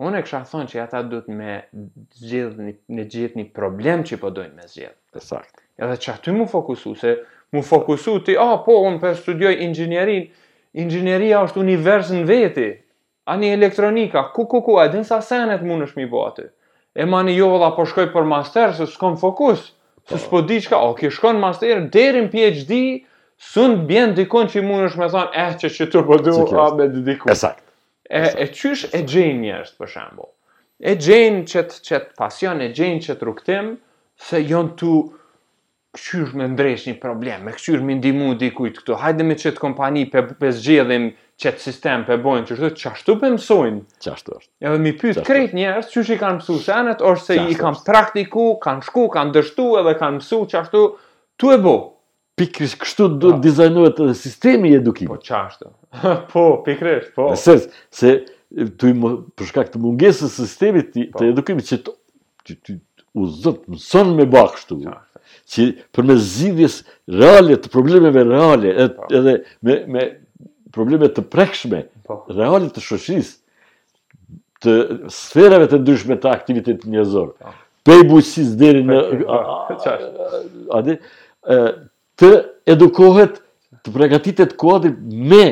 Unë 0.00 0.18
e 0.22 0.24
kësha 0.24 0.38
thonë 0.48 0.70
që 0.72 0.78
ata 0.86 1.00
duhet 1.04 1.26
me 1.38 1.56
zhjith 2.26 2.56
një, 2.96 3.04
gjithë 3.14 3.38
një 3.40 3.44
problem 3.58 4.04
që 4.08 4.16
i 4.16 4.20
po 4.22 4.30
dojnë 4.38 4.54
me 4.60 4.64
zhjith. 4.72 4.94
E 5.12 5.20
sakt. 5.20 5.60
Edhe 5.82 5.98
që 6.00 6.14
aty 6.14 6.32
mu 6.36 6.46
fokusu, 6.48 6.94
se 6.96 7.12
mu 7.52 7.60
fokusu 7.66 8.14
ti, 8.24 8.36
a, 8.40 8.46
oh, 8.54 8.62
po, 8.64 8.78
unë 8.88 9.02
për 9.02 9.18
studioj 9.20 9.52
ingjinerin, 9.66 10.24
ingjineria 10.84 11.42
është 11.44 11.60
univers 11.60 12.12
në 12.16 12.22
veti, 12.30 12.66
a 13.28 13.36
një 13.40 13.52
elektronika, 13.58 14.22
ku, 14.34 14.46
ku, 14.48 14.62
ku, 14.66 14.78
a 14.82 14.86
dinë 14.92 15.06
sa 15.10 15.20
senet 15.22 15.60
mund 15.68 15.84
është 15.90 16.00
mi 16.00 16.08
bo 16.14 16.24
aty. 16.30 16.48
E 16.96 17.04
ma 17.08 17.20
një 17.24 17.36
jo 17.36 17.50
po 17.76 17.84
shkoj 17.88 18.08
për 18.14 18.24
master, 18.32 18.72
se 18.78 18.86
s'kom 18.94 19.18
fokus, 19.20 19.66
se 20.08 20.18
s'po 20.18 20.40
di 20.48 20.60
qka, 20.64 20.78
o, 20.78 20.88
oh, 20.94 20.96
kje 21.00 21.10
shkon 21.18 21.38
master, 21.40 21.84
derin 21.94 22.30
PhD, 22.32 22.80
sënë 23.52 23.84
bjen 23.88 24.12
dikon 24.16 24.48
që 24.52 24.62
i 24.62 24.64
mund 24.66 24.88
është 24.88 25.02
me 25.04 25.10
thonë, 25.12 25.30
eh, 25.44 25.52
që 25.62 25.70
që 25.76 25.88
të 25.92 26.04
po 26.08 26.18
a, 26.62 26.68
me 26.80 26.88
dikon. 27.10 27.32
E 27.36 27.36
sakt. 27.44 27.68
E, 28.10 28.22
e 28.42 28.48
qysh 28.52 28.88
e 28.96 29.02
gjenë 29.06 29.42
njështë, 29.46 29.76
për 29.78 29.90
shembo? 29.92 30.28
E 30.82 30.96
gjenë 30.98 31.42
qëtë 31.48 31.82
qët 31.86 32.08
pasion, 32.18 32.62
e 32.64 32.70
gjenë 32.74 33.02
qëtë 33.06 33.28
rukëtim, 33.28 33.74
se 34.26 34.40
jonë 34.42 34.74
tu 34.80 34.94
këqyrë 35.94 36.40
me 36.40 36.48
ndresh 36.54 36.88
një 36.88 36.96
problem, 37.02 37.44
me 37.46 37.52
këqyrë 37.54 37.84
me 37.86 37.98
ndimu 38.00 38.32
dikujt 38.40 38.80
këtu, 38.80 38.96
hajde 39.02 39.26
me 39.28 39.36
qëtë 39.38 39.60
kompani 39.62 40.04
për 40.10 40.32
pe, 40.40 40.50
zgjedhim 40.58 41.10
qëtë 41.42 41.62
sistem 41.62 42.04
për 42.08 42.20
bojnë, 42.26 42.46
që 42.50 42.56
shtu, 42.58 42.72
qashtu 42.82 43.16
për 43.22 43.34
mësojnë. 43.38 43.84
Qashtu 44.04 44.36
është. 44.40 44.50
Edhe 44.66 44.82
mi 44.82 44.92
pytë 44.98 45.24
krejt 45.28 45.54
njerës, 45.58 45.92
qësh 45.94 46.12
i 46.16 46.20
kanë 46.22 46.40
mësu 46.40 46.58
senet, 46.64 47.04
orse 47.06 47.38
i 47.38 47.56
kanë 47.62 47.84
praktiku, 47.86 48.48
kanë 48.66 48.86
shku, 48.88 49.06
kanë 49.14 49.36
dështu, 49.38 49.68
edhe 49.82 49.96
kanë 50.00 50.18
mësu 50.20 50.42
qashtu, 50.56 50.84
tu 51.38 51.54
e 51.54 51.60
bojnë 51.64 51.91
pikrish 52.38 52.76
kështu 52.80 53.06
do 53.20 53.32
të 53.34 53.40
dizajnohet 53.44 53.98
edhe 54.04 54.14
sistemi 54.16 54.70
i 54.72 54.78
edukimit. 54.78 55.12
Po 55.12 55.20
çfarë? 55.20 55.72
Po, 56.32 56.44
pikrish, 56.66 57.10
po. 57.16 57.30
Nëse 57.34 57.58
se 57.92 58.12
tu 58.80 58.88
i 58.88 58.94
për 59.36 59.48
shkak 59.50 59.70
të 59.74 59.80
mungesës 59.82 60.32
së 60.36 60.46
sistemit 60.48 60.90
të, 60.94 61.06
të 61.16 61.28
edukimit 61.32 61.68
që 61.68 61.80
ti 61.86 62.56
ti 62.66 62.78
u 63.20 63.26
zot 63.28 63.66
mëson 63.70 64.14
me 64.16 64.24
bë 64.32 64.46
kështu. 64.56 64.78
Që 65.52 65.66
për 65.94 66.06
me 66.08 66.14
zgjidhjes 66.16 66.78
reale 67.20 67.58
të 67.60 67.70
problemeve 67.72 68.22
reale 68.28 68.72
et, 68.86 68.96
edhe 69.14 69.34
me 69.68 69.76
me 69.94 70.06
probleme 70.72 71.08
të 71.12 71.26
prekshme, 71.28 71.82
po. 72.08 72.22
reale 72.32 72.70
të 72.72 72.80
shoqërisë 72.82 73.36
të 74.62 74.74
sferave 75.10 75.66
të 75.68 75.80
ndryshme 75.82 76.16
të 76.22 76.30
aktivitetit 76.32 76.88
njerëzor. 76.92 77.34
bujqësis 77.86 78.52
deri 78.60 78.84
në 78.86 78.96
çfarë? 79.28 80.28
Adi? 80.78 80.96
të 82.22 82.30
edukohet, 82.76 83.40
të 83.82 83.92
pregatitet 83.94 84.56
kuadri 84.60 84.94
me 85.30 85.44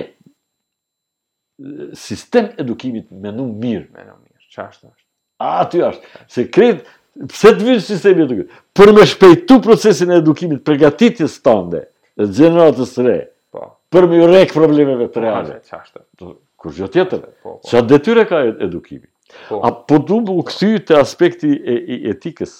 sistem 1.98 2.46
edukimit 2.62 3.10
me 3.10 3.32
në 3.34 3.44
mirë. 3.48 3.84
Me 3.92 4.06
në 4.06 4.14
mirë, 4.14 4.44
që 4.54 4.62
ashtë 4.64 4.86
është? 4.86 5.04
A, 5.40 5.50
ty 5.72 5.82
ashtë. 5.84 6.22
Se 6.30 6.44
kretë, 6.54 6.94
pse 7.32 7.52
të 7.58 7.66
vyrë 7.66 7.82
sistem 7.84 8.22
edukimit? 8.24 8.54
Për 8.78 8.92
me 8.96 9.06
shpejtu 9.10 9.58
procesin 9.66 10.14
e 10.14 10.20
edukimit, 10.22 10.62
pregatitjes 10.68 11.34
stande, 11.40 11.82
dhe 12.20 12.28
gjeneratës 12.38 12.94
re, 13.04 13.16
po. 13.52 13.66
për 13.92 14.06
me 14.12 14.22
urek 14.28 14.54
problemeve 14.56 15.10
të 15.10 15.18
po, 15.18 15.24
reale. 15.26 15.58
Po, 15.58 15.68
që 15.72 15.78
ashtë? 15.80 16.04
Po, 16.22 16.32
kur 16.62 16.76
gjë 16.78 16.90
tjetër? 16.96 17.26
Po, 17.44 17.58
po. 17.66 17.84
detyre 17.90 18.26
ka 18.30 18.42
edukimi? 18.70 19.08
Po. 19.50 19.60
A 19.66 19.72
po 19.74 20.00
du 20.06 20.22
më 20.24 20.38
u 20.40 20.46
këthy 20.48 20.72
të 20.88 21.00
aspekti 21.02 21.50
e, 21.54 21.80
etikës? 22.14 22.56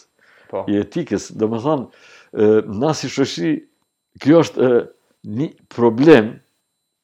Po. 0.50 0.64
E 0.70 0.82
etikës, 0.82 1.30
dhe 1.40 1.48
më 1.50 1.62
thanë, 1.64 2.06
na 2.80 2.92
si 2.94 3.08
Kjo 4.18 4.40
është 4.44 4.68
një 5.40 5.48
problem 5.74 6.30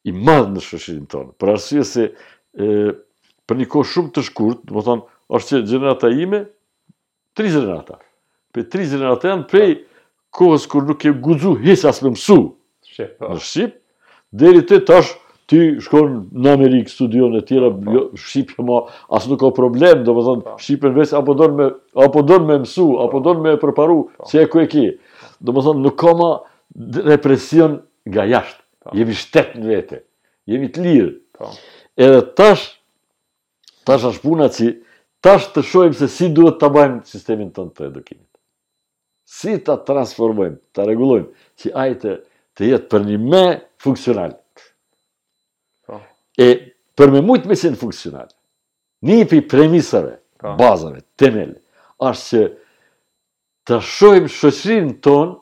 i 0.09 0.13
madhë 0.15 0.51
në 0.57 0.63
shëshirin 0.65 1.05
tonë, 1.11 1.31
për 1.41 1.53
arsye 1.55 1.85
se 1.87 2.09
për 3.47 3.59
një 3.61 3.67
kohë 3.71 3.89
shumë 3.93 4.11
të 4.17 4.25
shkurt, 4.27 4.65
më 4.73 4.83
thonë, 4.89 5.07
është 5.37 5.53
që 5.55 5.61
gjenerata 5.71 6.11
ime, 6.23 6.41
tri 7.37 7.53
gjenerata. 7.53 8.01
Për 8.55 8.67
tri 8.73 8.87
gjenerata 8.91 9.31
janë, 9.33 9.49
për 9.51 9.75
kohës 10.37 10.67
kër 10.73 10.87
nuk 10.91 11.05
e 11.07 11.13
guzu 11.27 11.55
his 11.63 11.85
asë 11.87 12.07
me 12.07 12.15
mësu 12.17 12.39
po. 12.41 13.29
në 13.29 13.39
Shqip, 13.45 13.75
deri 14.41 14.63
të 14.67 14.79
tash 14.89 15.11
ty 15.51 15.61
shkon 15.85 16.15
në 16.33 16.53
Amerikë, 16.57 16.91
studion 16.91 17.37
e 17.39 17.43
tjera, 17.47 17.69
po. 17.77 17.95
jo, 17.95 18.05
Shqipja 18.19 18.65
ma, 18.67 18.81
asë 19.17 19.31
nuk 19.35 19.41
ka 19.45 19.53
problem, 19.61 20.03
do 20.09 20.15
më 20.17 20.25
thonë, 20.29 20.45
po. 20.49 20.57
Shqipën 20.65 20.97
vesë, 20.97 21.19
apo 21.21 21.37
apo 22.07 22.25
në 22.31 22.39
me 22.49 22.59
mësu, 22.65 22.89
apo 23.05 23.21
do 23.27 23.37
me 23.45 23.53
përparu, 23.63 23.99
se 24.31 24.43
e 24.43 24.49
ku 24.51 24.63
e 24.65 24.67
ki. 24.73 24.87
Do 25.41 25.53
më 25.57 25.67
thonë, 25.69 25.85
nuk 25.87 25.99
ka 26.01 26.17
ma, 26.19 26.31
represion 27.05 27.81
nga 28.09 28.25
jashtë. 28.27 28.63
Po. 28.83 28.91
Jemi 28.97 29.15
shtet 29.19 29.57
në 29.59 29.67
vete. 29.69 30.01
Jemi 30.47 30.69
të 30.71 30.85
lirë. 30.85 31.13
Po. 31.37 31.51
Edhe 31.99 32.21
tash, 32.39 32.67
tash 33.89 34.05
është 34.11 34.23
puna 34.25 34.49
që 34.53 34.71
tash 35.25 35.49
të 35.55 35.63
shojmë 35.67 35.99
se 35.99 36.09
si 36.13 36.29
duhet 36.33 36.59
të 36.61 36.71
bajmë 36.77 37.03
sistemin 37.09 37.51
tënë 37.57 37.73
të 37.75 37.87
edukimit. 37.91 38.25
Si 39.27 39.57
të 39.59 39.75
transformojmë, 39.89 40.59
të 40.75 40.85
regulojmë, 40.87 41.31
që 41.59 41.73
ajte 41.85 42.19
të 42.57 42.69
jetë 42.73 42.91
për 42.93 43.07
një 43.09 43.17
me 43.25 43.45
funksional. 43.83 44.37
Po. 45.87 45.99
E 46.39 46.51
për 46.97 47.11
me 47.17 47.25
mujtë 47.27 47.51
me 47.51 47.57
si 47.59 47.73
në 47.73 47.81
funksional. 47.81 48.29
Një 49.07 49.25
për 49.29 49.43
premisave, 49.51 50.15
bazave, 50.57 51.03
temele, 51.21 51.59
është 51.99 52.23
që 52.31 52.47
të 53.67 53.81
shojmë 53.83 54.31
shoqrinë 54.31 54.95
tonë 55.03 55.35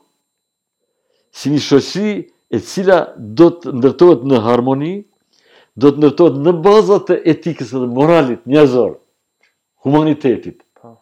si 1.34 1.50
një 1.50 1.60
shoqëri 1.68 2.14
e 2.54 2.58
cila 2.70 2.98
do 3.40 3.48
të 3.58 3.72
ndërtohet 3.78 4.20
në 4.30 4.38
harmoni, 4.44 4.92
do 5.74 5.90
të 5.90 6.00
ndërtohet 6.04 6.36
në 6.46 6.52
bazat 6.64 7.08
të 7.10 7.16
etikës 7.34 7.72
dhe 7.74 7.88
moralit 7.98 8.44
njerëzor, 8.46 8.92
humanitetit. 9.84 10.60
Po. 10.78 10.92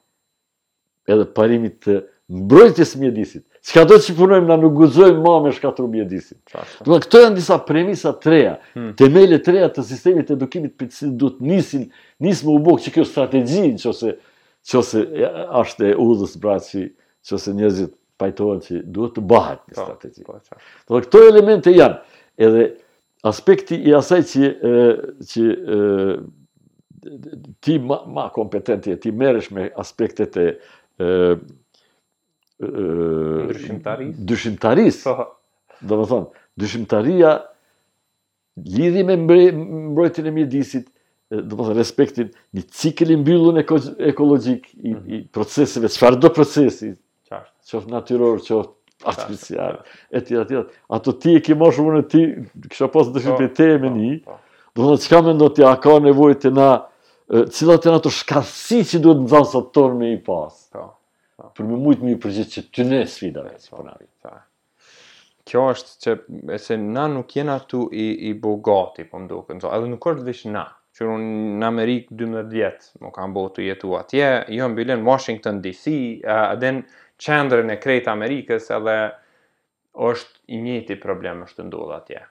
Edhe 1.12 1.26
parimit 1.36 1.76
të 1.84 1.98
mbrojtjes 2.32 2.94
mjedisit. 2.96 3.44
Çka 3.62 3.84
do 3.86 3.98
të 4.00 4.16
punojmë 4.18 4.48
na 4.48 4.56
nuk 4.58 4.72
guxojmë 4.80 5.20
ma 5.22 5.34
me 5.44 5.52
shkatru 5.54 5.86
mjedisit. 5.92 6.40
këto 6.82 7.20
janë 7.20 7.36
disa 7.38 7.58
premisa 7.62 8.10
të 8.16 8.30
reja, 8.32 8.54
hmm. 8.72 8.94
temele 8.98 9.38
të 9.38 9.52
reja 9.54 9.68
të 9.76 9.84
sistemit 9.90 10.30
të 10.30 10.38
edukimit 10.38 10.74
për 10.78 10.88
cilë 10.96 11.16
duhet 11.20 11.40
nisin, 11.44 11.84
nisë 12.24 12.46
më 12.48 12.56
u 12.56 12.60
bokë 12.66 12.86
që 12.88 12.94
kjo 12.96 13.04
strategji, 13.06 13.74
që 13.82 13.88
ose, 13.92 14.16
që 14.68 14.78
ose 14.80 15.04
ashtë 15.62 15.92
e 15.92 15.96
udhës 16.08 16.38
braci, 16.42 16.88
që 17.26 17.38
ose 17.38 17.54
njëzit 17.60 17.92
pajtohen 18.22 18.60
që 18.64 18.82
duhet 18.94 19.16
të 19.16 19.24
bëhat 19.32 19.64
një 19.64 19.74
po, 19.74 19.82
strategji. 19.82 20.26
Po, 20.28 21.00
këto 21.04 21.22
elemente 21.30 21.72
janë 21.74 22.20
edhe 22.48 22.66
aspekti 23.30 23.80
i 23.90 23.94
asaj 23.98 24.22
që 24.32 24.50
që 25.32 25.48
ti 27.66 27.80
ma, 27.82 27.98
ma 28.14 28.28
e 28.62 28.78
ti 29.02 29.12
merresh 29.24 29.50
me 29.54 29.68
aspektet 29.84 30.36
e 30.42 30.46
ë 31.02 31.10
dyshimtarisë. 32.62 34.20
Dyshimtarisë. 34.32 35.14
Do 35.82 35.96
po. 35.96 36.04
të 36.04 36.08
thonë, 36.12 36.30
dyshimtaria 36.62 37.32
lidhi 38.76 39.02
me 39.08 39.16
mbrojtjen 39.18 40.28
e 40.30 40.34
mjedisit, 40.36 40.84
do 41.32 41.48
të 41.56 41.64
thonë 41.64 41.76
respektin, 41.80 42.30
një 42.54 42.64
ciklin 42.78 43.16
i 43.18 43.22
mbyllur 43.24 43.58
ekologjik 44.12 44.68
i, 44.76 44.92
mhm. 44.94 45.24
proceseve, 45.34 45.90
qëfar 45.90 46.20
do 46.22 46.30
procesit, 46.36 47.00
qoftë 47.40 47.92
natyror, 47.92 48.40
qoftë 48.44 49.10
artificial, 49.12 49.80
etj. 50.14 50.32
etj. 50.44 50.58
Ato 50.92 51.14
ti 51.22 51.34
e 51.38 51.42
ke 51.44 51.56
marrë 51.58 51.76
shumë 51.78 51.96
në 51.96 52.04
ti, 52.12 52.22
kisha 52.70 52.88
pas 52.94 53.10
dëshirë 53.12 53.32
po, 53.32 53.38
po, 53.38 53.48
po. 53.48 53.50
të 53.50 53.58
te 53.58 53.76
me 53.82 53.90
një, 53.96 54.38
do 54.78 54.88
në 54.92 55.00
qka 55.06 55.22
me 55.26 55.48
ti 55.56 55.64
ja 55.64 55.72
ka 55.84 55.96
nevojë 56.06 56.40
të 56.44 56.52
na, 56.58 56.68
cilat 57.56 57.86
e 57.88 57.94
ato 57.96 58.12
shkasi 58.12 58.82
që 58.92 59.02
duhet 59.04 59.22
në 59.24 59.30
zanë 59.32 59.50
sa 59.72 59.86
me 59.98 60.12
i 60.12 60.18
pas. 60.28 60.66
Po, 60.76 60.90
Për 61.56 61.66
me 61.66 61.74
mujtë 61.76 62.04
me 62.06 62.12
i 62.14 62.18
përgjit 62.22 62.52
që 62.54 62.60
ty 62.70 62.84
ne 62.86 63.00
sfidave, 63.10 63.56
si 63.60 63.72
po 63.74 63.82
nari. 63.82 64.06
Kjo 65.48 65.64
është 65.72 65.96
që, 66.04 66.12
e 66.54 66.58
se 66.62 66.76
na 66.80 67.08
nuk 67.10 67.32
jena 67.34 67.56
atu 67.58 67.88
i, 67.98 68.04
i 68.30 68.30
bogati, 68.38 69.08
po 69.10 69.18
më 69.18 69.42
edhe 69.74 69.88
nuk 69.90 70.06
është 70.14 70.28
vishë 70.28 70.52
na, 70.54 70.68
Qërë 70.92 71.08
unë 71.08 71.54
në 71.58 71.64
Amerikë 71.66 72.14
12 72.20 72.50
vjetë 72.52 72.98
më 73.00 73.10
kam 73.16 73.32
bo 73.32 73.46
jetu 73.64 73.94
atje, 73.96 74.26
jo 74.52 74.66
në 74.68 74.76
bilen 74.76 75.06
Washington 75.06 75.62
DC, 75.64 75.94
uh, 76.20 76.82
qendrën 77.22 77.70
e 77.72 77.76
krejt 77.82 78.08
Amerikës 78.12 78.66
edhe 78.76 78.96
është 80.10 80.54
i 80.56 80.60
njëti 80.66 80.96
problem 81.02 81.44
është 81.46 81.60
të 81.60 81.66
ndodhë 81.68 81.96
atje. 82.00 82.22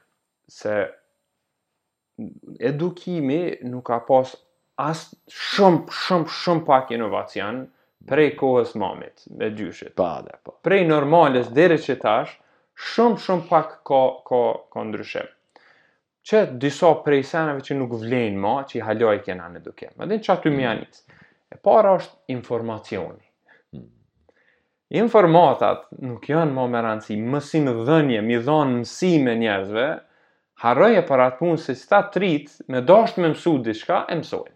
Se 0.58 0.76
edukimi 2.72 3.38
nuk 3.72 3.86
ka 3.92 4.02
pas 4.10 4.34
as 4.88 5.06
shumë, 5.38 5.86
shumë, 6.02 6.34
shumë 6.42 6.66
pak 6.68 6.92
inovacion 6.98 7.64
prej 8.10 8.32
kohës 8.40 8.74
mamit, 8.82 9.24
me 9.40 9.52
dyshit. 9.54 9.94
Pa, 9.98 10.10
dhe, 10.26 10.34
pa. 10.40 10.52
Po. 10.52 10.58
Prej 10.66 10.82
normalis, 10.90 11.52
dhere 11.54 11.78
që 11.82 11.98
tash, 12.02 12.34
shumë, 12.94 13.20
shumë 13.26 13.48
pak 13.52 13.78
ka, 13.88 14.02
ka, 14.28 14.42
ka 14.74 14.86
ndryshim. 14.90 15.30
Që 16.28 16.44
disa 16.62 16.92
prej 17.06 17.24
senave 17.26 17.64
që 17.66 17.78
nuk 17.80 17.96
vlenë 18.02 18.38
ma, 18.42 18.56
që 18.70 18.78
i 18.78 18.84
haloj 18.90 19.16
kena 19.26 19.48
në 19.54 19.62
edukim. 19.64 19.94
Edhe 19.98 20.18
në 20.18 20.24
që 20.26 20.34
aty 20.36 20.54
mjanit. 20.54 21.04
Mm. 21.08 21.28
E 21.54 21.60
para 21.70 21.96
është 21.98 22.34
informacioni 22.36 23.22
informatat 24.92 25.86
nuk 26.04 26.26
janë 26.28 26.52
më 26.56 26.66
meranci, 26.74 27.16
rëndësi, 27.16 27.28
mësim 27.34 27.68
dhënje, 27.88 28.22
mi 28.28 28.40
dhonë 28.44 29.12
me 29.26 29.36
njerëzve, 29.40 29.86
harroje 30.64 31.04
për 31.08 31.24
atë 31.26 31.38
punë 31.40 31.60
se 31.64 31.76
si 31.80 31.88
ta 31.90 32.02
trit, 32.12 32.52
me 32.68 32.82
dasht 32.86 33.18
me 33.18 33.32
mësu 33.32 33.54
diska, 33.64 34.02
e 34.12 34.20
mësojnë. 34.20 34.56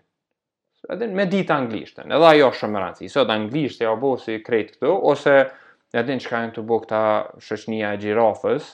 Edhe 0.92 1.08
me 1.18 1.26
ditë 1.26 1.54
anglishtën, 1.56 2.12
edhe 2.14 2.26
ajo 2.34 2.52
shumë 2.54 2.74
më 2.76 2.82
rëndësi. 2.84 3.10
Sot 3.10 3.32
anglishtë 3.34 3.86
e 3.86 3.90
abo 3.90 4.12
si 4.22 4.36
kretë 4.46 4.76
këtu, 4.76 4.92
ose 5.14 5.38
edhe 5.98 6.18
në 6.18 6.22
qka 6.26 6.42
janë 6.44 6.54
të 6.60 6.66
bo 6.70 6.82
këta 6.84 7.00
shëshnija 7.42 7.94
e 7.96 8.02
gjirafës, 8.04 8.68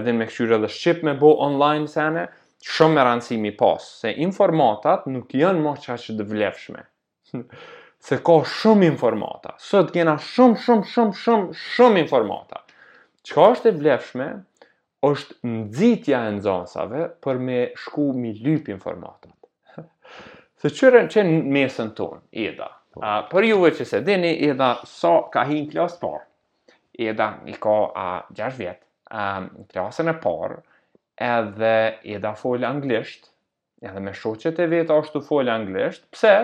edhe 0.00 0.16
me 0.16 0.26
këshyre 0.30 0.58
dhe 0.64 0.72
shqip 0.72 1.04
me 1.06 1.14
bo 1.20 1.34
online 1.46 1.92
sene, 1.92 2.26
shumë 2.72 3.04
më 3.12 3.38
mi 3.44 3.52
pas, 3.60 3.84
se 4.00 4.10
informatat 4.26 5.06
nuk 5.12 5.30
janë 5.38 5.60
më 5.68 5.76
qa 5.84 6.00
që 6.06 6.18
dëvlefshme. 6.18 6.82
se 8.04 8.18
ka 8.18 8.36
shumë 8.46 8.88
informata. 8.90 9.54
Sot 9.62 9.92
kena 9.94 10.16
shumë, 10.20 10.58
shumë, 10.64 10.88
shumë, 10.90 11.14
shumë, 11.22 11.52
shumë 11.76 12.00
informata. 12.02 12.58
Qka 13.28 13.44
është 13.54 13.70
e 13.70 13.74
vlefshme, 13.78 14.26
është 15.06 15.36
nëzitja 15.50 16.22
e 16.28 16.32
nëzonsave 16.36 17.04
për 17.22 17.38
me 17.46 17.60
shku 17.78 18.08
mi 18.18 18.32
lypë 18.42 18.70
informata. 18.74 19.30
Se 20.62 20.70
qërën 20.74 21.08
që 21.14 21.24
në 21.28 21.38
mesën 21.56 21.90
tonë, 21.98 22.20
Eda? 22.48 22.68
A, 23.00 23.12
për 23.30 23.46
juve 23.52 23.70
që 23.78 23.86
se 23.92 24.02
dini, 24.04 24.30
Eda 24.48 24.72
so 24.86 25.12
ka 25.34 25.46
hi 25.48 25.60
në 25.62 25.70
klasë 25.72 25.98
parë. 26.02 26.24
Eda 27.06 27.28
i 27.50 27.54
ka 27.58 27.76
a, 27.96 28.04
6 28.34 28.58
vjetë, 28.58 28.86
në 29.46 29.64
klasën 29.76 30.10
e 30.12 30.14
parë, 30.26 30.58
edhe 31.26 31.72
Eda 32.18 32.34
folë 32.38 32.66
anglisht, 32.68 33.30
edhe 33.82 34.02
me 34.04 34.12
shoqet 34.14 34.58
e 34.60 34.68
vetë 34.74 34.98
ashtu 35.00 35.22
folë 35.30 35.54
anglisht, 35.56 36.04
Pse? 36.18 36.34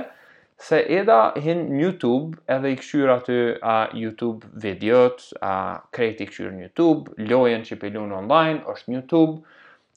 se 0.58 0.84
edha 0.88 1.34
hin 1.42 1.60
YouTube 1.80 2.34
edhe 2.50 2.72
i 2.74 2.78
këshyr 2.80 3.08
aty 3.12 3.36
a, 3.62 3.76
YouTube 3.94 4.46
videot, 4.62 5.22
a, 5.46 5.52
krejt 5.94 6.22
i 6.24 6.28
këshyra 6.30 6.50
në 6.54 6.64
YouTube, 6.66 7.12
lojen 7.30 7.62
që 7.66 7.78
i 7.86 7.96
online 8.02 8.62
është 8.72 8.94
YouTube, 8.96 9.36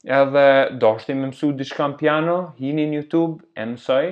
edhe 0.04 0.46
do 0.82 0.92
shti 0.98 1.14
me 1.18 1.30
mësu 1.32 1.52
dishkan 1.58 1.96
piano, 1.98 2.52
hini 2.60 2.86
në 2.92 3.00
YouTube, 3.02 3.42
e 3.56 3.66
mësoj, 3.74 4.06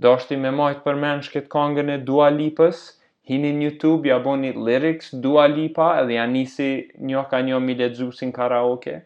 do 0.00 0.16
shti 0.18 0.36
me 0.40 0.50
majtë 0.56 0.82
përmenë 0.86 1.28
shket 1.28 1.48
kongën 1.52 1.90
e 1.90 1.98
Dua 2.08 2.30
Lipës, 2.32 2.96
hini 3.28 3.52
në 3.56 3.68
YouTube, 3.68 4.08
ja 4.08 4.16
boni 4.20 4.52
lyrics 4.56 5.12
Dua 5.14 5.44
Lipa, 5.52 5.92
edhe 6.00 6.16
ja 6.16 6.24
nisi 6.26 6.88
një 6.98 7.26
ka 7.30 7.42
një 7.44 7.60
mi 7.68 7.76
ledzusin 7.78 8.32
karaoke, 8.34 9.02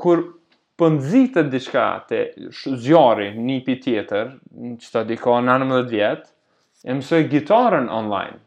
kur 0.00 0.24
pëndzitë 0.80 1.34
të 1.44 1.52
diçka 1.52 1.82
të 2.10 2.22
zjarri 2.82 3.28
një 3.46 3.58
për 3.66 3.76
tjetër, 3.84 4.30
që 4.82 4.88
të 4.94 5.02
diko 5.12 5.36
në 5.44 5.56
19 5.62 5.88
vjetë, 5.92 6.28
e 6.90 6.96
mësoj 6.98 7.20
gitarën 7.32 7.88
online. 7.92 8.40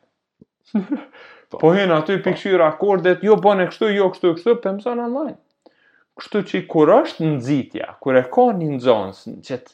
Po, 1.48 1.62
po 1.62 1.70
hinë 1.72 1.96
aty 2.02 2.18
po. 2.18 2.24
pikëshyra 2.26 2.66
akordet, 2.74 3.22
jo 3.24 3.38
bëne 3.40 3.70
kështu, 3.70 3.88
jo 3.96 4.10
kështu, 4.12 4.34
kështu, 4.36 4.56
për 4.66 4.74
mësën 4.82 5.00
online. 5.00 5.38
Kështu 6.20 6.42
që 6.50 6.60
kur 6.74 6.90
është 6.92 7.24
në 7.30 7.86
kur 8.04 8.18
e 8.20 8.24
ka 8.34 8.46
një 8.58 8.66
nëzonsë, 8.74 9.32
qëtë 9.48 9.72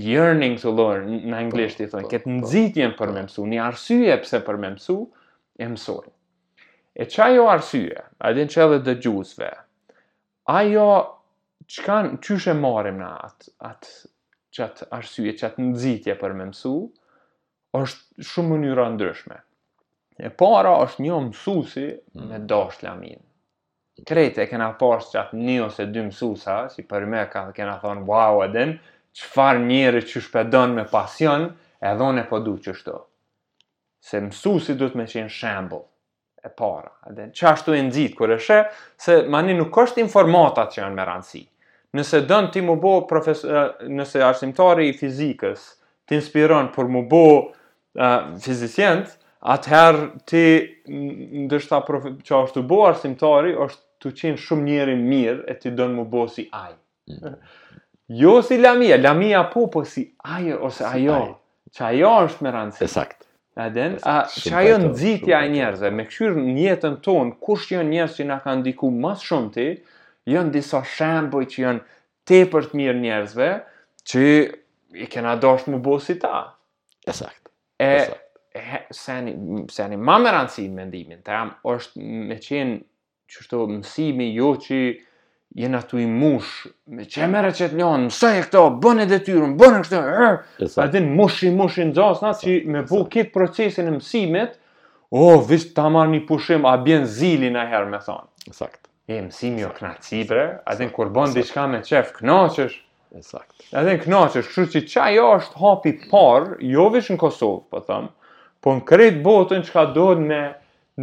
yearning 0.00 0.56
to 0.62 0.72
learn, 0.72 1.10
në 1.28 1.36
anglisht 1.42 1.82
i 1.84 1.90
po, 1.90 1.98
thonë, 1.98 2.08
po, 2.08 2.12
këtë 2.14 2.86
në 2.88 2.88
për 3.02 3.12
me 3.18 3.26
mësu, 3.26 3.44
një 3.52 3.60
arsye 3.66 4.16
pëse 4.24 4.40
për 4.46 4.60
me 4.64 4.72
mësu, 4.78 4.96
e 5.60 5.68
mësoj. 5.74 6.06
E 7.04 7.10
qa 7.12 7.28
jo 7.36 7.44
arsye, 7.52 8.00
adin 8.24 8.48
që 8.56 8.64
edhe 8.64 8.80
dë 8.88 8.96
gjusve, 9.04 9.52
çkan 11.70 12.08
në 12.10 12.16
qyshe 12.24 12.52
marim 12.58 12.96
në 12.98 13.08
atë 13.24 13.50
at, 13.68 13.88
çat 14.56 14.80
arsye, 14.90 15.36
çat 15.38 15.58
nëzitje 15.62 16.16
për 16.18 16.32
me 16.34 16.48
mësu, 16.50 16.72
është 17.78 18.26
shumë 18.26 18.50
mënyra 18.56 18.88
ndryshme. 18.96 19.36
E 20.26 20.30
para 20.40 20.72
është 20.84 21.04
një 21.04 21.18
mësusi 21.30 21.84
mm. 21.92 22.24
me 22.32 22.40
dashtë 22.52 22.88
lamin. 22.88 23.20
Krejtë 24.08 24.42
e 24.44 24.48
kena 24.50 24.72
pasë 24.80 25.12
çat 25.14 25.36
një 25.36 25.58
ose 25.68 25.86
dy 25.94 26.02
mësusa, 26.08 26.56
si 26.72 26.82
për 26.90 27.06
me 27.12 27.22
ka 27.30 27.44
kena 27.56 27.78
thonë, 27.84 28.02
wow, 28.08 28.42
edin, 28.48 28.74
qëfar 29.16 29.62
njëri 29.62 30.02
që 30.10 30.24
shpedon 30.26 30.74
me 30.80 30.86
pasion, 30.90 31.46
edhe 31.90 32.10
e 32.18 32.26
po 32.30 32.40
du 32.46 32.58
që 32.66 32.74
Se 34.02 34.16
mësusi 34.20 34.76
duhet 34.80 34.94
të 34.94 34.98
me 34.98 35.04
qenë 35.04 35.28
shembol 35.28 35.82
e 36.44 36.48
para. 36.56 36.88
Edhe 37.10 37.26
që 37.36 37.48
ashtu 37.52 37.74
e 37.76 37.80
nëzitë 37.84 38.16
kërë 38.16 38.38
e 38.58 38.60
se 39.04 39.16
mani 39.34 39.52
nuk 39.58 39.76
është 39.82 40.00
informatat 40.00 40.72
që 40.72 40.80
janë 40.82 40.96
me 40.96 41.04
rëndësi. 41.04 41.42
Nëse 41.96 42.20
dën 42.28 42.50
ti 42.54 42.60
më 42.62 42.76
bo 42.78 42.92
profesor, 43.10 43.72
nëse 43.90 44.20
arsimtari 44.22 44.86
i 44.92 44.96
fizikës 44.96 45.62
ti 46.06 46.18
inspiron 46.20 46.68
për 46.76 46.90
më 46.96 47.00
bo 47.10 47.22
uh, 47.48 48.92
atëherë 49.54 50.02
ti 50.30 50.44
ndështa 51.46 51.78
prof... 51.88 52.06
që 52.22 52.34
është 52.46 52.58
të 52.60 52.66
bo 52.70 52.80
arsimtari, 52.90 53.56
është 53.64 53.82
të 54.00 54.12
qenë 54.20 54.42
shumë 54.44 54.66
njëri 54.68 54.96
mirë 55.00 55.44
e 55.52 55.56
ti 55.60 55.72
dënë 55.78 55.96
më 55.96 56.06
bo 56.14 56.24
si 56.30 56.44
ajë. 56.62 56.76
Mm. 57.16 57.34
Jo 58.20 58.36
si 58.44 58.58
lamia, 58.60 58.96
lamia 59.00 59.42
po, 59.50 59.66
po 59.72 59.82
si 59.88 60.04
ajë 60.24 60.56
ose 60.66 60.82
si 60.82 61.04
ajo, 61.04 61.16
aj. 61.16 61.72
që 61.76 61.84
ajo 61.88 62.12
është 62.28 62.46
me 62.46 62.52
rëndësi. 62.56 62.84
Esakt. 62.86 63.24
A 63.60 63.66
den, 63.72 63.96
a 64.08 64.14
që 64.30 64.52
ajo 64.60 64.76
e 65.36 65.48
njerëzve, 65.52 65.90
me 66.00 66.06
këshyrë 66.10 66.44
njetën 66.58 66.96
tonë, 67.04 67.36
kush 67.44 67.68
që 67.72 67.82
njerëzë 67.90 68.20
që 68.22 68.28
na 68.30 68.38
ka 68.44 68.54
ndiku 68.60 68.92
mas 69.04 69.24
shumë 69.26 69.50
ti, 69.56 69.68
janë 70.28 70.52
disa 70.54 70.82
shemboj 70.84 71.44
që 71.52 71.62
janë 71.64 71.84
te 72.28 72.42
për 72.52 72.68
të 72.70 72.78
mirë 72.80 73.00
njerëzve, 73.00 73.50
që 74.10 74.24
i 75.00 75.06
kena 75.10 75.36
dosht 75.40 75.70
më 75.72 75.80
bo 75.84 75.98
si 76.02 76.18
ta. 76.22 76.48
E 77.06 77.94
E, 78.50 78.56
e 78.58 78.78
seni, 78.92 79.30
seni 79.72 79.96
ma 79.96 80.18
më 80.20 80.32
rëndësi 80.34 80.64
mendimin, 80.74 81.20
të 81.24 81.32
jam, 81.36 81.48
është 81.70 82.02
me 82.28 82.36
qenë 82.44 82.74
që 83.32 83.44
shto 83.46 83.62
mësimi 83.70 84.26
jo 84.36 84.50
që 84.60 84.80
jenë 85.62 85.78
atu 85.78 86.00
i 86.02 86.06
mush, 86.10 86.66
me 86.90 87.06
që 87.08 87.22
e 87.24 87.28
mere 87.32 87.52
që 87.56 87.70
të 87.72 87.78
njënë, 87.80 88.04
mësaj 88.08 88.32
e 88.40 88.42
këto, 88.48 88.64
bënë 88.84 89.06
e 89.06 89.10
detyrën, 89.14 89.54
bënë 89.62 89.78
e 89.80 89.86
këto, 89.86 90.02
rrë, 90.04 90.30
a 90.84 90.88
din 90.92 91.08
mushi, 91.16 91.54
mushi 91.56 91.86
në 91.88 91.96
zasna, 91.96 92.34
që 92.42 92.58
me 92.74 92.82
bo 92.90 93.04
këtë 93.14 93.32
procesin 93.36 93.86
e 93.86 93.96
mësimit, 94.00 94.58
o, 95.14 95.22
oh, 95.24 95.40
visë 95.48 95.70
të 95.78 95.86
amar 95.88 96.10
një 96.12 96.20
pushim, 96.28 96.66
a 96.68 96.74
bjenë 96.86 97.08
zili 97.18 97.48
në 97.54 97.64
herë 97.72 97.88
me 97.96 98.02
thonë. 98.04 98.50
Sakt. 98.60 98.89
E 99.10 99.18
mësimi 99.26 99.64
o 99.66 99.72
knaci, 99.74 100.20
bre. 100.28 100.44
Adhe 100.70 100.86
në 100.86 100.92
kur 100.94 101.08
di 101.34 101.42
shka 101.42 101.64
me 101.66 101.80
qef, 101.86 102.12
knaqësh. 102.20 102.76
Adhe 103.74 103.96
në 103.96 104.02
knaqësh, 104.04 104.50
shu 104.54 104.66
që 104.70 104.82
qa 104.86 105.08
jo 105.16 105.24
është 105.40 105.58
hapi 105.62 105.92
par, 106.12 106.46
jo 106.74 106.84
vish 106.94 107.10
në 107.10 107.18
Kosovë, 107.18 107.62
po 107.72 107.80
thëmë, 107.88 108.10
po 108.62 108.76
në 108.76 108.84
kretë 108.92 109.22
botën 109.24 109.64
që 109.66 109.74
ka 109.74 109.82
dohën 109.98 110.22
me, 110.30 110.38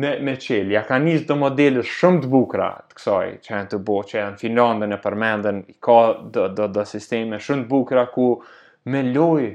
me, 0.06 0.14
me 0.24 0.38
qelë. 0.46 0.72
Ja 0.78 0.86
ka 0.88 1.02
njështë 1.04 1.34
dhe 1.34 1.40
modelës 1.44 1.92
shumë 1.98 2.24
të 2.24 2.32
bukra 2.32 2.70
të 2.88 3.02
kësaj, 3.02 3.28
që 3.44 3.52
janë 3.58 3.72
të 3.76 3.82
botë, 3.90 4.10
që 4.14 4.20
janë 4.22 4.42
Finlandën 4.46 4.96
e 4.96 5.02
përmendën, 5.08 5.60
ka 5.84 6.00
dhe, 6.38 6.48
dhe, 6.62 6.70
dhe 6.80 6.88
sisteme 6.96 7.42
shumë 7.44 7.66
të 7.68 7.72
bukra 7.76 8.08
ku 8.16 8.30
me 8.94 9.04
lojë, 9.12 9.52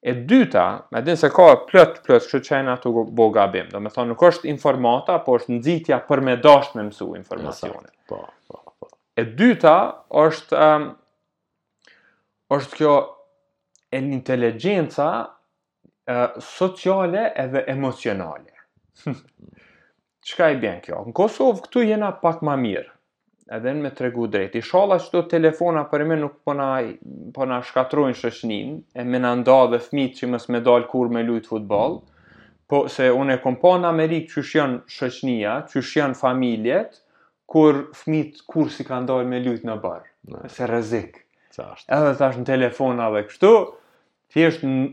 E 0.04 0.12
dyta, 0.30 0.64
me 0.92 1.00
dinë 1.06 1.20
se 1.22 1.30
ka 1.32 1.46
plët, 1.70 2.02
plët, 2.04 2.26
kështë 2.28 2.40
qenë 2.48 2.74
ato 2.74 2.92
bo 3.06 3.30
gabim, 3.32 3.70
do 3.72 3.80
me 3.80 3.92
thonë 3.94 4.12
nuk 4.12 4.24
është 4.28 4.50
informata, 4.52 5.16
po 5.24 5.38
është 5.40 5.54
nëzitja 5.56 6.02
për 6.10 6.22
me 6.28 6.36
dashë 6.44 6.78
me 6.80 6.86
mësu 6.90 7.12
informacione. 7.16 7.88
Po, 8.10 8.20
po, 8.52 8.60
po. 8.82 8.90
E 9.16 9.24
dyta, 9.40 9.76
është, 10.26 10.60
um, 10.68 10.90
është 12.58 12.80
kjo 12.82 12.94
e 13.94 14.02
një 14.04 14.18
inteligenca 14.18 15.08
uh, 15.24 16.26
sociale 16.52 17.30
edhe 17.46 17.64
emocionale. 17.72 18.52
Qka 20.28 20.52
i 20.56 20.60
bjen 20.62 20.84
kjo? 20.86 21.00
Në 21.08 21.16
Kosovë 21.18 21.64
këtu 21.66 21.86
jena 21.94 22.12
pak 22.20 22.44
ma 22.46 22.58
mirë 22.60 22.93
edhe 23.58 23.74
në 23.78 23.84
me 23.86 23.92
tregu 23.96 24.28
drejt. 24.34 24.56
I 24.58 24.64
shala 24.66 24.98
që 25.02 25.12
do 25.14 25.22
telefona 25.30 25.84
për 25.90 26.04
me 26.10 26.18
nuk 26.20 26.40
përna, 26.48 26.70
po 27.36 27.44
përna 27.44 27.60
po 27.62 27.68
shkatrojnë 27.70 28.18
shëshnin, 28.18 28.72
e 28.98 29.06
me 29.06 29.22
në 29.22 29.34
nda 29.42 29.58
dhe 29.74 29.80
fmit 29.86 30.18
që 30.20 30.32
mës 30.32 30.48
me 30.54 30.62
dalë 30.66 30.88
kur 30.92 31.12
me 31.14 31.24
lujtë 31.28 31.52
futbol, 31.54 32.00
po 32.72 32.84
se 32.92 33.10
unë 33.14 33.38
e 33.38 33.42
kom 33.44 33.58
po 33.62 33.76
në 33.78 33.90
Amerikë 33.92 34.34
që 34.34 34.46
janë 34.58 34.80
shëshnia, 34.96 35.58
që 35.70 35.84
janë 36.00 36.18
familjet, 36.20 37.00
kur 37.54 37.84
fmit 38.00 38.40
kur 38.50 38.72
si 38.74 38.86
ka 38.88 39.02
ndalë 39.04 39.28
me 39.30 39.42
lujtë 39.46 39.70
në 39.70 39.78
barë, 39.84 40.12
se 40.50 40.70
rëzikë. 40.72 41.20
Edhe 41.94 42.14
të 42.18 42.26
ashtë 42.26 42.42
në 42.42 42.48
telefona 42.50 43.12
dhe 43.14 43.22
kështu, 43.28 43.52
thjesht 44.34 44.64
në 44.66 44.88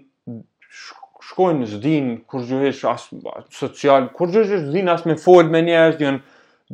shkojnë 1.30 1.70
zdin, 1.72 2.10
kur 2.28 2.44
gjëhesh 2.50 2.82
asë 2.90 3.38
social, 3.56 4.10
kur 4.18 4.28
gjëhesh 4.34 4.66
zdin 4.68 4.92
asë 4.92 5.08
me 5.08 5.16
folë 5.22 5.54
me 5.54 5.62
njerës, 5.64 5.96
dhjën, 6.02 6.20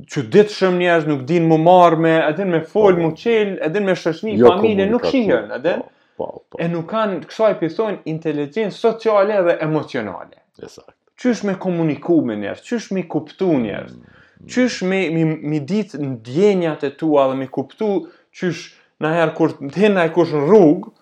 që 0.05 0.23
ditë 0.33 0.53
shumë 0.53 0.81
njerëz 0.83 1.07
nuk 1.09 1.23
din 1.29 1.47
mu 1.49 1.57
marrë 1.61 1.99
me, 2.05 2.11
edhin 2.31 2.51
me 2.53 2.61
fol, 2.69 2.97
po, 2.97 3.01
mu 3.05 3.11
po. 3.15 3.21
qelë, 3.23 3.55
edhin 3.65 3.87
me 3.89 3.95
shëshni, 3.97 4.35
jo 4.37 4.51
familje, 4.53 4.89
nuk 4.91 5.07
shihën, 5.09 5.47
edhin. 5.57 5.87
Po, 6.17 6.27
po, 6.27 6.43
po. 6.53 6.61
E 6.61 6.67
nuk 6.73 6.85
kanë, 6.91 7.23
kësaj 7.31 7.55
e 7.63 7.95
inteligencë 8.13 8.77
sociale 8.79 9.39
dhe 9.47 9.55
emocionale. 9.67 10.43
Esak. 10.63 10.93
Qysh 11.21 11.45
me 11.49 11.55
komuniku 11.61 12.19
me 12.29 12.37
njerëz, 12.37 12.61
qysh 12.69 12.91
me 12.93 13.07
kuptu 13.09 13.49
njerëz, 13.63 13.95
mm, 13.97 14.13
mm. 14.43 14.51
qysh 14.55 14.83
me, 14.85 14.99
me, 15.17 15.25
me 15.55 15.61
ditë 15.65 15.97
në 16.03 16.11
djenjat 16.29 16.85
e 16.85 16.91
tua 17.01 17.25
dhe 17.31 17.39
me 17.41 17.47
kuptu 17.49 17.89
qysh 18.37 18.69
në 19.01 19.15
herë 19.17 19.35
kur 19.39 19.57
të 19.73 19.89
e 20.03 20.09
kush 20.15 20.33
në 20.37 20.43
rrugë, 20.47 20.93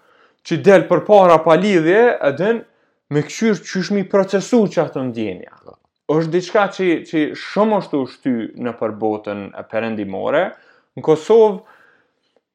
që 0.46 0.60
del 0.62 0.86
për 0.90 1.02
para 1.08 1.36
pa 1.42 1.54
lidhje, 1.58 2.00
edhin, 2.30 2.62
me 3.10 3.22
këshyrë 3.26 3.58
qysh 3.64 3.90
me 3.96 4.06
procesu 4.10 4.62
që 4.74 4.86
atë 4.86 5.02
në 5.08 5.14
djenja 5.18 5.58
është 6.12 6.32
diçka 6.32 6.62
që, 6.76 6.86
që 7.08 7.20
shumë 7.38 7.76
është 7.80 8.00
ushty 8.04 8.32
në 8.64 8.72
përbotën 8.76 9.44
e 9.56 9.62
përendimore, 9.70 10.42
në 10.98 11.04
Kosovë, 11.06 11.54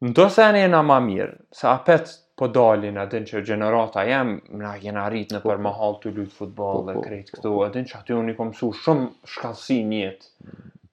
në 0.05 0.13
do 0.19 0.25
se 0.31 0.45
në 0.53 0.81
ma 0.85 0.97
mirë, 1.03 1.33
se 1.51 1.65
apet 1.71 2.11
po 2.39 2.47
dalin, 2.55 2.97
adin 3.01 3.25
që 3.27 3.41
generata 3.47 4.03
jem, 4.07 4.35
na 4.61 4.75
jena 4.81 5.07
rritë 5.11 5.35
në 5.35 5.41
po. 5.43 5.49
për 5.49 5.63
mahal 5.65 5.97
të 6.03 6.13
lutë 6.15 6.35
futbol 6.37 6.77
po, 6.77 6.85
dhe 6.87 6.97
po, 6.99 7.05
krejtë 7.07 7.37
këto, 7.39 7.55
adin 7.65 7.89
që 7.89 7.97
aty 7.97 8.15
unë 8.17 8.33
i 8.33 8.37
kom 8.37 8.53
su 8.59 8.69
shumë 8.83 9.07
shkallësi 9.33 9.79
njetë, 9.93 10.29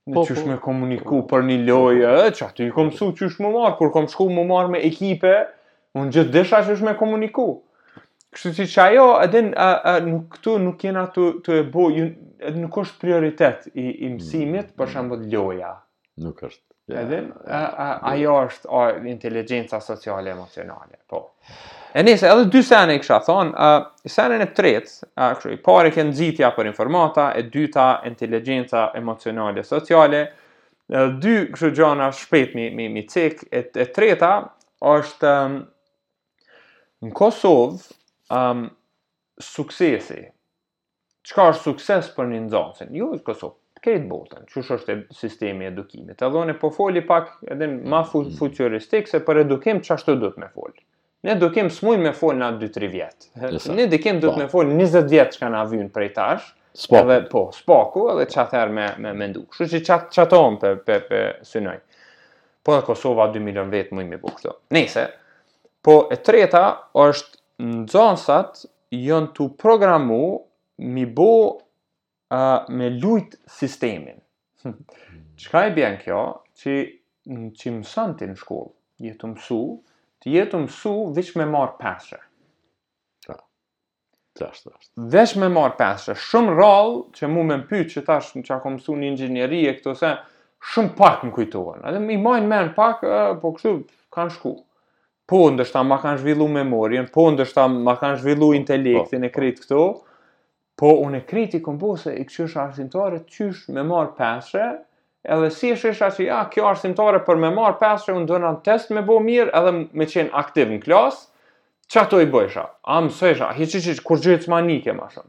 Po, 0.07 0.23
qysh 0.23 0.45
me 0.47 0.55
komuniku 0.63 1.25
për 1.27 1.41
një 1.49 1.55
lojë, 1.67 2.11
që 2.39 2.43
aty 2.47 2.69
i 2.69 2.75
kom 2.75 2.93
su 2.95 3.09
qysh 3.19 3.41
më 3.43 3.49
marë, 3.51 3.73
kur 3.81 3.89
kom 3.91 4.05
shku 4.09 4.29
më 4.37 4.45
marë 4.47 4.71
me 4.77 4.83
ekipe, 4.87 5.33
unë 5.99 6.15
gjithë 6.15 6.31
desha 6.37 6.61
qysh 6.69 6.85
me 6.87 6.93
komuniku. 7.01 7.47
Kështu 8.37 8.51
që 8.59 8.65
që 8.69 8.81
ajo, 8.91 9.05
edhe 9.25 9.41
në 9.49 10.17
këtu 10.35 10.59
nuk 10.61 10.83
jena 10.85 11.07
të, 11.15 11.25
të 11.47 11.55
e 11.61 11.65
bo, 11.73 11.87
edhe 11.97 12.59
nuk 12.61 12.75
është 12.83 12.99
prioritet 13.01 13.69
i, 13.73 13.87
i 14.05 14.11
mësimit, 14.13 14.75
për 14.77 14.85
mm. 14.85 14.93
shambo 14.93 15.19
të 15.23 15.29
ljoja. 15.33 15.71
Nuk 16.25 16.43
është. 16.51 16.63
Edhe 17.01 17.21
ajo 17.47 18.37
është 18.45 18.69
o, 18.79 18.83
inteligenca 19.11 19.81
sociale 19.83 20.29
e 20.35 20.35
emocionale. 20.37 20.99
Po. 21.11 21.23
E 21.97 22.05
nese, 22.05 22.29
edhe 22.29 22.45
dy 22.53 22.61
sene 22.67 22.99
i 22.99 23.01
kësha 23.03 23.23
thonë, 23.25 23.71
i 24.07 24.13
sene 24.19 24.37
në 24.43 24.51
tretë, 24.59 24.93
kështu 25.17 25.55
i 25.57 25.61
pare 25.71 25.95
kënë 25.97 26.15
zitja 26.21 26.53
për 26.59 26.71
informata, 26.75 27.31
e 27.41 27.47
dyta 27.49 27.87
inteligenca 28.13 28.91
emocionale 29.01 29.65
e 29.65 29.69
sociale, 29.73 30.21
edhe 30.93 31.09
dy 31.25 31.39
kështu 31.55 31.73
gjana 31.81 32.13
shpet 32.21 32.55
mi, 32.59 32.69
mi, 32.77 32.91
mi 32.99 33.07
cik, 33.09 33.47
e, 33.51 33.65
e 33.81 33.89
treta 33.97 34.35
është, 34.97 35.37
Në 37.05 37.11
Kosovë, 37.13 37.77
um, 38.33 38.71
suksesi. 39.43 40.25
Qëka 41.27 41.47
është 41.53 41.65
sukses 41.67 42.09
për 42.17 42.29
një 42.31 42.41
nëzansin? 42.47 42.91
ju, 42.95 43.09
i 43.19 43.23
Kosovë, 43.27 43.81
kejtë 43.83 44.09
botën, 44.11 44.45
që 44.51 44.61
është 44.63 44.97
sistemi 45.15 45.67
edukimit. 45.67 46.23
A 46.23 46.29
dhoni, 46.31 46.55
po 46.59 46.71
foli 46.75 47.03
pak 47.07 47.33
edhe 47.51 47.67
ma 47.83 48.05
fu 48.07 48.25
mm. 48.25 48.37
futuristik, 48.39 49.09
se 49.11 49.21
për 49.27 49.43
edukim 49.45 49.81
që 49.83 49.97
ashtu 49.97 50.15
të 50.23 50.31
me 50.43 50.49
foli. 50.55 50.85
Ne 51.27 51.35
do 51.41 51.49
kem 51.51 51.69
smuj 51.73 51.97
me 51.99 52.13
fol 52.15 52.37
na 52.39 52.53
2-3 52.55 52.91
vjet. 52.93 53.27
Ne 53.41 53.51
do 53.51 53.59
po. 53.67 54.03
kem 54.05 54.21
me 54.21 54.33
të 54.45 54.49
fol 54.53 54.69
20 54.71 55.09
vjet 55.11 55.35
që 55.35 55.43
kanë 55.43 55.59
avyn 55.65 55.89
prej 55.91 56.13
tash. 56.15 56.53
Spoku. 56.77 57.01
Edhe 57.11 57.27
po, 57.33 57.43
spaku, 57.57 58.05
edhe 58.13 58.27
çfarë 58.31 58.73
më 58.77 58.87
më 59.03 59.13
më 59.17 59.29
nduk. 59.33 59.47
Kështu 59.57 59.67
që 59.73 59.81
çat 59.89 60.07
çaton 60.15 60.59
për 60.61 60.77
për 60.87 61.01
për 61.09 61.25
synoj. 61.51 61.79
Po 62.67 62.79
Kosova 62.87 63.27
2 63.35 63.43
milion 63.43 63.73
vjet 63.73 63.91
më 63.97 64.05
i 64.05 64.11
mbuk 64.13 64.39
këto. 64.39 64.59
Po 65.87 65.95
e 66.13 66.21
treta 66.27 66.63
është 67.09 67.43
nxënësat 67.65 68.67
janë 68.93 69.31
të 69.37 69.47
programu 69.61 70.21
mi 70.95 71.07
bo 71.09 71.29
uh, 71.55 72.39
me 72.69 72.91
lut 72.99 73.37
sistemin. 73.49 74.19
Çka 75.41 75.63
i 75.71 75.75
bën 75.77 75.97
kjo? 76.03 76.21
Që 76.57 76.77
ti 77.59 77.73
më 77.73 77.83
në 77.83 78.37
shkollë. 78.43 78.71
Je 79.07 79.13
të 79.21 79.29
mësu, 79.29 79.61
ti 80.23 80.33
je 80.33 80.47
të 80.51 80.61
mësu 80.63 80.95
vetëm 81.17 81.43
me 81.43 81.47
marr 81.53 81.75
pasha. 81.81 82.17
Po. 84.37 84.51
Vesh 85.13 85.35
me 85.41 85.47
marë 85.53 85.79
pesë, 85.79 86.13
shumë 86.21 86.55
rallë 86.59 86.97
që 87.17 87.29
mu 87.33 87.41
me 87.49 87.57
mpytë 87.63 87.93
që 87.95 88.01
tash 88.09 88.27
që 88.45 88.57
a 88.59 88.73
mësu 88.75 88.93
një 88.97 89.07
ingjënjeri 89.15 89.63
e 89.69 89.73
këto 89.79 89.95
se, 89.97 90.11
shumë 90.75 90.93
pak 90.99 91.23
më 91.25 91.33
kujtojnë. 91.39 91.81
Adem 91.89 92.05
i 92.13 92.19
majnë 92.21 92.51
menë 92.53 92.75
pak, 92.77 93.05
po 93.41 93.55
kështu 93.57 93.73
kanë 94.13 94.35
shku. 94.37 94.53
Uh, 94.59 94.66
po 95.31 95.47
ndoshta 95.51 95.83
ma 95.83 95.97
kanë 96.03 96.21
zhvillu 96.23 96.47
memorien, 96.53 97.09
po 97.13 97.25
ndoshta 97.35 97.65
ma 97.71 97.97
kanë 97.99 98.21
zhvillu 98.21 98.53
po, 98.53 98.59
intelektin 98.59 99.23
po. 99.23 99.27
e 99.27 99.31
krejt 99.35 99.63
këto, 99.65 99.81
po 100.79 100.91
unë 101.03 101.21
e 101.21 101.25
krejt 101.31 101.55
i 101.59 101.63
kom 101.65 101.79
i 101.81 102.59
arsimtare, 102.65 103.23
qysh 103.27 103.67
me 103.75 103.83
marë 103.83 104.13
peshë, 104.19 104.67
edhe 105.27 105.51
si 105.51 105.73
është 105.75 105.91
isha 105.91 106.11
që 106.15 106.27
ja, 106.29 106.45
kjo 106.53 106.67
arsimtare 106.71 107.25
për 107.27 107.37
me 107.43 107.51
marë 107.57 107.79
peshë 107.81 108.13
unë 108.15 108.27
dëna 108.31 108.53
test 108.63 108.91
me 108.95 109.03
bo 109.03 109.19
mirë 109.25 109.51
edhe 109.59 109.73
me 109.99 110.07
qenë 110.07 110.31
aktiv 110.39 110.69
në 110.71 110.79
klasë, 110.85 111.27
që 111.91 112.01
ato 112.05 112.21
i 112.23 112.27
bësha, 112.27 112.69
A 112.83 113.01
më 113.03 113.11
sëjsha? 113.15 113.51
Hi 113.59 113.65
që 113.67 113.81
që 113.83 113.97
që 113.97 114.03
kur 114.07 114.19
gjithë 114.23 114.51
ma 114.51 114.61
nike 114.67 114.93
ma 114.93 115.09
shumë. 115.11 115.29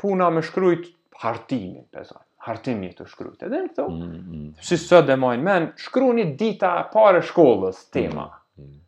puna 0.00 0.30
me 0.30 0.42
shkrujt 0.42 0.88
hartimin, 1.20 1.84
pesaj 1.92 2.22
hartimi 2.46 2.88
të 2.96 3.06
shkrujt. 3.10 3.42
Edhe 3.48 3.60
në 3.66 3.72
thot, 3.76 3.92
mm, 3.92 4.18
mm. 4.18 4.48
si 4.64 4.78
së 4.80 5.00
dhe 5.08 5.16
majnë 5.20 5.46
men, 5.46 5.66
shkru 5.82 6.12
një 6.16 6.28
dita 6.38 6.72
pare 6.92 7.22
shkollës 7.26 7.84
tema. 7.94 8.28
Mm, 8.58 8.68
mm. 8.72 8.78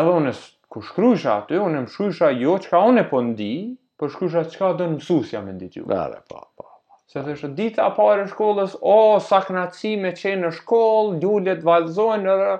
Edhe 0.00 0.14
unë, 0.22 0.34
ku 0.72 0.82
shkrujsh 0.86 1.26
aty, 1.36 1.58
unë 1.60 1.84
më 1.86 1.92
shkrujsh 1.94 2.24
jo, 2.44 2.58
çka 2.66 2.82
unë 2.90 3.04
e 3.04 3.08
po 3.10 3.22
ndi, 3.26 3.50
po 3.98 4.08
shkrujsh 4.12 4.38
atë 4.44 4.54
qka 4.56 4.70
dhe 4.78 4.86
në 4.90 4.96
mësusja 4.98 5.42
me 5.44 5.56
ndi 5.58 5.72
gjuhë. 5.74 5.90
Dare, 5.92 6.20
pa, 6.30 6.42
po, 6.44 6.52
pa. 6.54 6.68
Po, 6.68 6.68
po. 6.68 7.00
Se 7.12 7.20
të 7.26 7.34
shë 7.36 7.52
dita 7.58 7.88
pare 7.98 8.28
shkollës, 8.30 8.78
o, 8.80 8.92
oh, 8.92 9.16
saknaci 9.20 9.96
me 10.00 10.12
qenë 10.16 10.46
në 10.46 10.52
shkollë, 10.62 11.16
ljullet 11.24 11.66
valzojnë, 11.68 12.38
rë, 12.44 12.52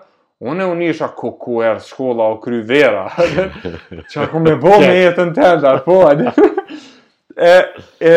Unë 0.43 0.64
unë 0.72 0.86
isha 0.90 1.07
ku 1.14 1.28
ku 1.38 1.61
erë 1.62 1.84
shkolla 1.86 2.24
o 2.34 2.38
kryvera. 2.43 3.05
vera. 3.14 3.74
Qa 4.11 4.24
ku 4.32 4.40
me 4.43 4.57
bo 4.59 4.72
me 4.82 4.88
jetën 5.05 5.30
tënda, 5.36 5.76
po, 5.84 6.01
adi. 6.11 6.26
e, 7.36 7.64
e, 8.00 8.12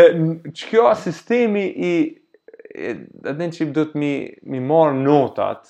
që 0.51 0.67
kjo 0.69 0.89
sistemi 0.99 1.63
i 1.71 1.91
e, 2.11 2.93
atë 3.33 3.69
do 3.75 3.87
të 3.91 3.99
mi, 4.01 4.11
mi 4.53 4.61
marr 4.61 4.95
notat 4.99 5.67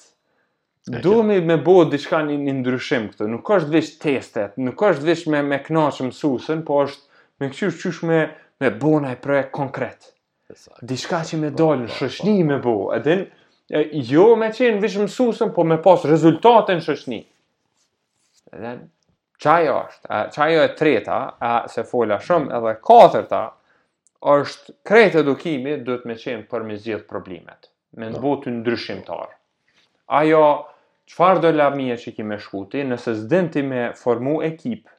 do 1.01 1.19
mi 1.25 1.39
me 1.41 1.55
bo 1.65 1.79
diçka 1.89 2.19
një, 2.27 2.35
një 2.45 2.53
ndryshim 2.61 3.07
këtu 3.13 3.27
nuk 3.29 3.49
është 3.57 3.73
vetë 3.73 4.01
testet 4.03 4.57
nuk 4.61 4.81
është 4.89 5.07
vetë 5.11 5.33
me, 5.35 5.43
me 5.53 5.61
knaqë 5.65 6.07
mësuesën 6.09 6.63
po 6.67 6.83
është 6.85 7.21
me 7.43 7.51
këqysh 7.51 7.79
qysh 7.83 8.03
me 8.09 8.19
me 8.63 8.69
bo 8.81 8.95
në 9.03 9.15
projekt 9.21 9.51
konkret 9.57 10.11
diçka 10.87 11.23
që 11.27 11.39
me 11.41 11.49
dalë 11.57 11.85
në 11.87 11.95
shëshni 11.97 12.37
me 12.47 12.59
bo 12.63 12.77
edhe 12.95 13.19
jo 14.09 14.29
me 14.39 14.51
qenë 14.53 14.81
vish 14.85 14.99
mësuesën 15.01 15.53
po 15.57 15.65
me 15.67 15.79
pas 15.85 16.05
rezultate 16.07 16.77
në 16.77 16.85
shëshni 16.89 17.21
edhe 18.55 18.77
qajo 19.41 19.75
është, 19.83 20.07
a, 20.09 20.19
qajo 20.35 20.61
e 20.63 20.69
treta, 20.77 21.17
a, 21.49 21.53
se 21.71 21.83
fola 21.87 22.19
shumë 22.23 22.53
edhe 22.59 22.75
katërta, 22.87 23.41
është 24.35 24.73
krejt 24.89 25.17
edukimi 25.21 25.77
duhet 25.85 26.05
me 26.09 26.15
qenë 26.19 26.47
për 26.51 26.63
me 26.65 26.77
zhjetë 26.81 27.07
problemet, 27.09 27.69
me 27.99 28.07
në 28.09 28.15
po. 28.19 28.23
botë 28.25 28.53
ndryshimtar. 28.55 29.27
Ajo, 30.19 30.43
qëfar 31.09 31.41
do 31.43 31.51
lavmije 31.53 31.97
që 32.01 32.15
ki 32.15 32.25
me 32.25 32.39
shkuti, 32.41 32.83
nëse 32.89 33.13
zdin 33.21 33.51
ti 33.53 33.61
me 33.65 33.85
formu 33.99 34.39
ekip, 34.45 34.89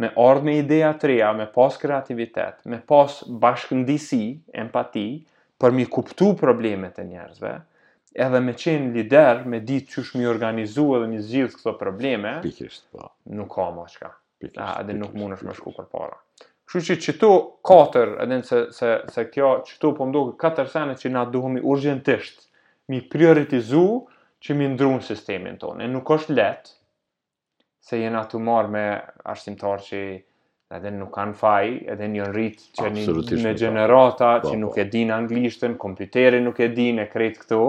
me 0.00 0.12
ardhë 0.26 0.46
me 0.48 0.56
ideja 0.62 0.92
të 0.98 1.10
reja, 1.10 1.32
me 1.36 1.48
pas 1.56 1.76
kreativitet, 1.82 2.62
me 2.70 2.78
pas 2.92 3.18
bashkëndisi, 3.44 4.24
empati, 4.62 5.06
për 5.60 5.74
mi 5.78 5.84
kuptu 5.86 6.32
problemet 6.40 6.98
e 6.98 7.04
njerëzve, 7.10 7.52
edhe 8.18 8.40
me 8.44 8.52
qenë 8.58 8.92
lider, 8.94 9.44
me 9.48 9.60
ditë 9.64 9.92
që 9.94 10.04
shmi 10.10 10.26
organizu 10.28 10.86
edhe 10.98 11.08
një 11.14 11.20
zhjithë 11.28 11.58
këto 11.60 11.72
probleme, 11.80 12.36
pikisht, 12.44 12.84
po. 12.92 13.10
nuk 13.32 13.52
ka 13.54 13.68
ma 13.76 13.86
qka. 13.88 14.10
Pikisht, 14.42 14.60
A, 14.60 14.80
edhe 14.84 14.96
nuk 14.98 15.14
mund 15.16 15.36
është 15.38 15.48
me 15.48 15.54
shku 15.56 15.72
për 15.78 15.86
para. 15.92 16.18
Kështu 16.72 16.84
që 16.94 16.98
qëto 17.06 17.30
katër, 17.68 18.14
edhe 18.24 18.40
se, 18.48 18.62
se, 18.76 18.90
se 19.12 19.24
kjo, 19.32 19.52
qëto 19.68 19.92
po 19.96 20.06
mdojë 20.08 20.34
katër 20.40 20.68
sene 20.72 20.96
që 21.00 21.12
na 21.14 21.24
duhemi 21.28 21.60
urgentisht, 21.72 22.46
mi 22.92 23.00
prioritizu 23.14 23.84
që 24.42 24.56
mi 24.58 24.68
ndru 24.74 24.90
në 24.98 25.06
sistemin 25.06 25.56
tonë. 25.60 25.84
E 25.86 25.90
nuk 25.92 26.10
është 26.16 26.36
letë, 26.36 26.72
se 27.82 27.98
jena 28.00 28.20
të 28.30 28.38
marë 28.44 28.70
me 28.72 28.84
ashtimtarë 29.32 29.86
që 29.88 30.00
edhe 30.76 30.90
nuk 30.96 31.10
kanë 31.14 31.34
faj, 31.36 31.72
edhe 31.92 32.08
një 32.12 32.26
rritë 32.32 32.68
që 32.78 32.90
një 32.96 33.40
me 33.44 33.52
generata, 33.60 34.36
po, 34.42 34.50
që 34.52 34.60
nuk 34.62 34.76
po. 34.76 34.80
e 34.80 34.84
din 34.94 35.10
anglishtën, 35.12 35.76
kompiteri 35.80 36.40
nuk 36.44 36.60
e 36.64 36.68
din 36.72 37.02
e 37.04 37.08
kretë 37.12 37.42
këto, 37.44 37.60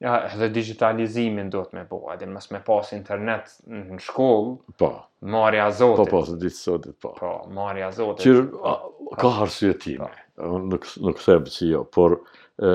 Ja, 0.00 0.30
edhe 0.34 0.46
digitalizimin 0.54 1.48
duhet 1.52 1.72
me 1.74 1.82
bo, 1.90 1.98
edhe 2.12 2.26
mës 2.30 2.44
me 2.54 2.60
pas 2.62 2.92
internet 2.94 3.48
në 3.66 3.96
shkollë, 4.04 4.74
po, 4.78 4.88
marja 5.32 5.64
zotit. 5.74 6.06
Po, 6.06 6.10
po, 6.12 6.20
se 6.28 6.36
ditë 6.42 6.58
sotit, 6.60 6.94
po. 7.02 7.10
Po, 7.18 7.30
marja 7.56 7.88
zotit. 7.96 8.28
Që 8.28 9.16
ka 9.18 9.32
harësye 9.40 9.72
po. 9.98 10.10
nuk, 10.70 10.84
nuk 11.02 11.24
thebë 11.24 11.50
si 11.50 11.70
jo, 11.72 11.80
por 11.96 12.14
e, 12.62 12.70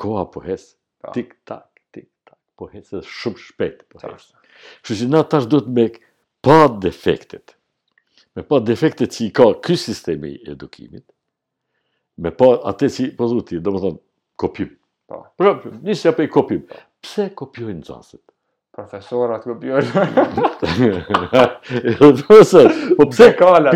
koha 0.00 0.22
po 0.32 0.40
tik 0.46 1.34
tak, 1.44 1.68
tik 1.92 2.08
tak, 2.08 2.40
po, 2.56 2.64
po 2.64 2.70
hesë 2.72 3.02
edhe 3.02 3.02
shumë 3.18 3.40
shpejt, 3.44 3.82
po 3.92 4.00
hesë. 4.00 4.48
Që 4.88 4.96
na 5.12 5.20
tash 5.28 5.48
duhet 5.52 5.68
me 5.76 5.90
pa 6.44 6.62
defektet, 6.86 7.52
me 8.36 8.46
pa 8.48 8.62
defektet 8.64 9.12
që 9.12 9.20
i 9.28 9.28
ka 9.42 9.50
ky 9.68 9.76
sistemi 9.76 10.32
edukimit, 10.54 11.04
me 12.24 12.32
pa 12.32 12.48
atë 12.72 12.88
që, 12.96 13.10
po 13.20 13.28
thotë, 13.34 13.60
do 13.68 13.76
më 13.76 13.90
Po. 15.08 15.26
Pra, 15.36 15.54
po. 15.54 15.60
po. 15.62 15.70
Po, 15.70 15.76
nisi 15.82 16.08
apo 16.08 16.22
i 16.24 16.30
kopim. 16.32 16.64
Pse 17.04 17.28
kopjojnë 17.36 17.78
nxënësit? 17.82 18.20
Profesorat 18.74 19.44
kopjojnë. 19.44 20.06
Profesor, 22.00 22.70
po 22.98 23.06
pse 23.12 23.28
ka 23.38 23.50
la 23.60 23.74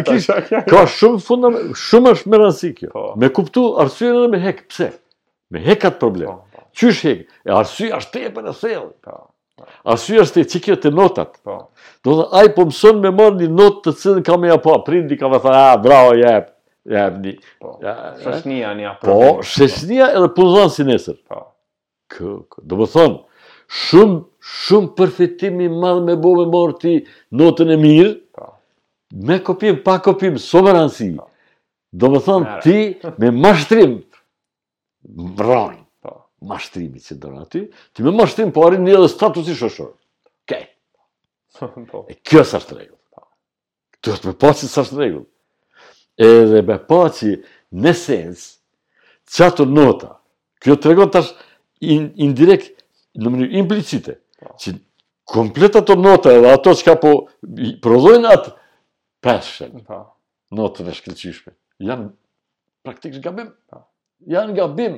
Ka 0.73 0.87
shumë 0.89 1.23
funda, 1.23 1.51
shumë 1.77 2.15
është 2.17 2.33
më 2.33 2.41
rëndësish 2.43 2.77
kjo. 2.81 2.93
Po. 2.97 3.05
Me 3.21 3.29
kuptu 3.35 3.67
arsyen 3.85 4.15
edhe 4.17 4.31
me 4.33 4.41
hek 4.45 4.65
pse? 4.73 4.91
Me 5.55 5.63
hek 5.67 5.85
atë 5.91 6.01
problem. 6.01 6.41
Qysh 6.79 7.05
hek? 7.11 7.23
E 7.47 7.53
arsyja 7.61 8.01
është 8.01 8.15
tepër 8.29 8.49
e 8.49 8.55
asaj. 8.55 8.79
Po. 9.07 9.19
A 9.91 9.97
sy 9.99 10.15
është 10.23 10.45
ti 10.47 10.61
kjo 10.63 10.77
të 10.81 10.93
notat? 10.95 11.35
Po. 11.45 11.61
Do 12.07 12.21
ai 12.39 12.49
po 12.55 12.65
mëson 12.71 13.01
me 13.03 13.11
marrni 13.13 13.51
notë 13.51 13.89
të 13.89 13.95
cilën 14.03 14.25
kam 14.29 14.45
ja 14.47 14.55
pa, 14.63 14.77
prindi 14.87 15.19
ka 15.19 15.27
më 15.33 15.41
thënë, 15.45 15.63
"Ah, 15.67 15.81
bravo, 15.83 16.15
jep." 16.19 16.55
Ja, 16.91 17.11
di. 17.11 17.39
Po, 17.61 17.79
ja, 17.83 18.17
një 18.17 18.89
apo. 18.89 19.05
Po, 19.05 19.25
shoshnia 19.45 20.09
edhe 20.17 20.31
punëdhënë 20.37 20.73
si 20.77 20.87
nesër. 20.89 21.19
Po. 21.29 21.43
Kë, 22.13 22.33
kë. 22.53 22.65
Do 22.71 22.79
më 22.81 22.87
thonë, 22.95 23.19
shumë, 23.89 24.21
shumë 24.57 24.91
përfitimi 24.97 25.67
madhë 25.75 26.05
me 26.07 26.17
bo 26.25 26.33
me 26.39 26.47
morë 26.53 26.79
ti 26.85 26.95
notën 27.43 27.75
e 27.77 27.77
mirë, 27.83 28.15
po. 28.39 28.49
me 29.31 29.37
kopim, 29.45 29.83
pa 29.85 29.99
kopim, 30.05 30.41
soberansi. 30.41 31.11
Po. 31.21 31.29
Do 31.93 32.11
më 32.17 32.23
thonë, 32.25 32.57
ti 32.65 32.79
me 33.23 33.31
mashtrim, 33.45 33.97
vrojnë, 35.43 35.83
po. 36.05 36.15
mashtrimi 36.51 37.05
që 37.05 37.21
dërë 37.21 37.45
aty, 37.47 37.67
ti 37.93 38.05
me 38.09 38.13
mashtrim, 38.17 38.51
po 38.57 38.65
arin 38.69 38.89
një 38.89 38.97
edhe 39.03 39.13
statusi 39.13 39.55
shoshorë. 39.61 39.95
Kaj. 40.49 40.67
Po. 41.59 42.05
E 42.09 42.15
kjo 42.25 42.45
është 42.47 42.77
rregull. 42.77 43.01
Po. 43.13 43.25
Duhet 44.05 44.23
të 44.23 44.31
me 44.31 44.39
pasi 44.41 44.69
sa 44.71 44.85
është 44.87 44.99
rregull 45.03 45.25
edhe 46.19 46.63
me 46.63 46.79
pa 46.87 47.03
që 47.15 47.39
në 47.83 47.93
sens, 47.95 48.43
që 49.31 49.67
nota, 49.69 50.15
kjo 50.63 50.77
të 50.77 50.91
regon 50.91 51.13
tash 51.15 51.31
indirekt, 52.27 52.85
në 53.19 53.31
mënyrë 53.35 53.59
implicite, 53.63 54.19
po. 54.43 54.55
që 54.61 54.75
komplet 55.29 55.77
ato 55.77 55.95
nota 55.99 56.33
edhe 56.35 56.51
ato 56.53 56.73
që 56.79 56.87
ka 56.87 56.95
po 57.03 57.13
prodhojnë 57.85 58.33
atë 58.37 58.55
peshen, 59.25 59.79
pa. 59.87 60.03
Po. 60.05 60.15
notën 60.49 60.89
e 60.89 60.93
shkëllqishme, 60.97 61.53
janë 61.85 62.07
praktikë 62.87 63.19
shgabim, 63.21 63.51
pa. 63.69 63.83
Po. 63.83 63.87
janë 64.33 64.55
gabim, 64.57 64.95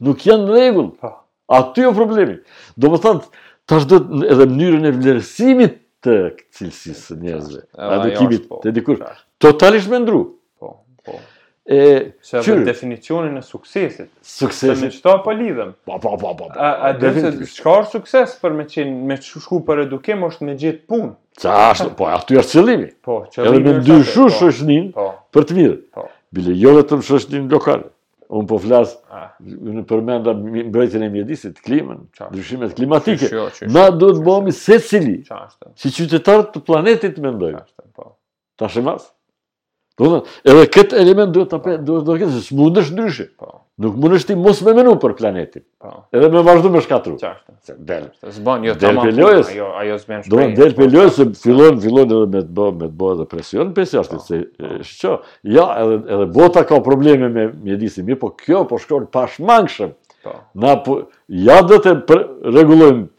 nuk 0.00 0.22
janë 0.26 0.52
regull, 0.58 0.92
pa. 1.00 1.10
aty 1.58 1.82
jo 1.88 1.92
problemi. 1.96 2.36
Do 2.76 2.90
më 2.92 3.00
të 3.02 3.10
tash 3.68 3.84
dhe 3.90 3.98
edhe 4.32 4.46
mënyrën 4.48 4.86
e 4.88 4.92
vlerësimit 4.96 5.74
të 6.02 6.14
cilësisë 6.54 7.18
njerëzve, 7.22 7.64
edukimit, 7.96 8.46
të 8.62 8.72
dikur, 8.78 9.02
totalisht 9.42 9.90
me 9.92 9.98
ndru. 10.04 10.22
Po. 11.04 11.12
E 11.70 12.12
se 12.22 12.40
definicionin 12.66 13.36
e 13.36 13.42
suksesit. 13.52 14.10
Suksesi. 14.22 14.82
Me 14.84 14.90
çfarë 14.90 15.20
po 15.22 15.32
lidhem? 15.38 15.70
Po 15.86 15.98
po 16.02 16.16
po 16.18 16.32
po. 16.40 16.48
po. 16.48 16.60
A, 16.60 16.70
a 16.88 16.90
do 16.98 17.12
të 17.14 17.46
çka 17.54 17.74
është 17.84 18.00
sukses 18.00 18.34
për 18.42 18.56
me 18.58 18.66
qenë 18.70 19.06
me 19.08 19.16
shku 19.22 19.60
për 19.68 19.84
edukim 19.86 20.24
është 20.28 20.48
me 20.48 20.56
gjithë 20.58 20.82
punë. 20.90 21.12
Ça 21.38 21.54
është? 21.68 21.86
Po 22.00 22.08
aty 22.10 22.40
është 22.42 22.56
qëllimi. 22.58 22.88
Po, 23.06 23.20
qëllimi 23.36 23.62
është. 23.62 23.62
Edhe 23.62 23.76
me 23.78 23.86
dy 23.86 24.00
shush 24.08 24.26
po, 24.26 24.40
shoshnin 24.40 24.88
po, 24.98 25.06
për 25.36 25.46
të 25.52 25.58
mirë. 25.60 25.78
Po. 26.00 26.06
Bile 26.34 26.56
jo 26.64 26.74
vetëm 26.80 27.04
shoshnin 27.10 27.46
lokale. 27.54 27.88
Un 28.32 28.46
po 28.48 28.58
flas, 28.64 28.96
në 29.44 29.82
përmenda 29.90 30.32
mbrojtjen 30.40 31.02
e 31.04 31.08
mjedisit, 31.12 31.58
klimën, 31.62 31.98
ndryshimet 32.30 32.72
klimatike. 32.78 33.28
Jo, 33.28 33.42
Na 33.68 33.90
jo, 33.90 33.98
duhet 34.00 34.22
bëhemi 34.24 34.54
jo. 34.54 34.58
secili. 34.58 35.18
Çfarë 35.26 35.50
është? 35.50 35.72
Si 35.82 35.92
qytetarët 36.00 36.54
të 36.56 36.64
planetit 36.68 37.18
me 37.22 37.34
Çfarë 37.36 37.90
ta 37.94 38.02
Po. 38.02 39.04
Do 40.00 40.08
të 40.08 40.20
edhe 40.50 40.66
kët 40.72 40.94
element 40.96 41.34
duhet 41.34 41.50
ta 41.52 41.58
duhet 41.76 42.06
të 42.06 42.14
ketë 42.22 42.40
se 42.44 42.54
mundesh 42.56 42.92
ndryshe. 42.94 43.26
Po. 43.40 43.58
Nuk 43.82 43.96
mundesh 44.00 44.24
ti 44.28 44.34
mos 44.38 44.60
me 44.64 44.72
menu 44.76 44.94
për 45.00 45.14
planetin. 45.18 45.64
Po. 45.82 45.92
Edhe 46.16 46.30
me 46.32 46.42
vazhdu 46.46 46.70
me 46.72 46.80
shkatru. 46.84 47.16
Qartë. 47.20 47.76
Del. 47.86 48.06
S'bën 48.24 48.66
jo 48.70 48.76
del 48.80 49.00
tamam. 49.02 49.20
Po, 49.20 49.30
ajo 49.36 49.68
ajo 49.82 49.98
Do 50.32 50.46
po. 50.78 51.08
se 51.16 51.28
fillon 51.42 51.80
fillon 51.80 52.08
edhe 52.08 52.20
me 52.36 52.40
të 52.40 52.56
bë 52.56 52.68
me 52.78 52.88
të 52.88 52.94
bëhet 53.02 53.20
depresion 53.26 53.74
pesë 53.76 53.98
jashtë 53.98 54.20
po. 54.20 54.24
se 54.24 54.82
shqo, 54.92 55.16
Ja, 55.58 55.66
edhe 55.84 55.98
edhe 56.14 56.26
bota 56.38 56.64
ka 56.64 56.80
probleme 56.80 57.28
me 57.28 57.50
mjedisin 57.52 58.14
po 58.20 58.32
kjo 58.36 58.64
po 58.68 58.78
shkon 58.80 59.10
pashmangshëm. 59.12 59.92
Po. 60.24 60.38
Na 60.54 60.76
po 60.82 61.02
ja 61.28 61.60
do 61.62 61.80
të 61.84 61.98
rregullojmë 62.52 63.11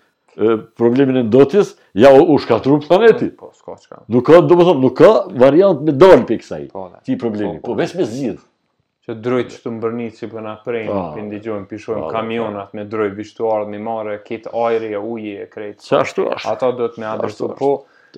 problemin 0.77 1.15
e 1.17 1.23
ndotjes, 1.23 1.75
ja 1.97 2.09
u 2.27 2.37
shkatru 2.41 2.79
për 2.81 2.87
planeti. 2.87 3.29
Po, 3.37 3.51
s'ka 3.55 3.75
qka. 3.83 3.99
Nuk 4.13 4.25
ka, 4.27 4.41
do 4.45 4.73
nuk 4.79 4.95
ka 4.97 5.11
variant 5.39 5.81
me 5.85 5.91
dal 5.93 6.23
për 6.27 6.37
i 6.37 6.41
kësaj, 6.41 6.65
po, 6.73 6.87
ti 7.05 7.17
problemi, 7.19 7.59
po, 7.59 7.69
po. 7.69 7.73
po 7.73 7.79
vesh 7.81 7.95
me 7.99 8.05
zidh. 8.09 8.41
Që 9.03 9.17
drojt 9.19 9.49
që 9.51 9.57
të 9.65 9.71
më 9.73 9.81
bërni 9.83 10.05
që 10.15 10.27
për 10.31 10.45
nga 10.45 10.51
prejnë, 10.63 10.91
ah. 10.95 11.07
për 11.11 11.25
ndigjojnë, 11.25 11.65
pishojnë 11.67 12.05
ah, 12.07 12.11
kamionat 12.15 12.75
me 12.77 12.85
drojt, 12.87 13.17
vishtuarët, 13.17 13.67
me 13.73 13.81
marë, 13.83 14.13
ketë 14.23 14.53
ajri, 14.55 14.93
uji, 14.95 15.33
e 15.43 15.47
krejtë. 15.51 15.81
Që 15.89 15.97
ashtu 15.99 16.27
ashtu? 16.37 16.51
Ata 16.53 16.69
do 16.77 16.87
të 16.87 17.03
me 17.03 17.09
adresu, 17.11 17.49
po, 17.59 17.71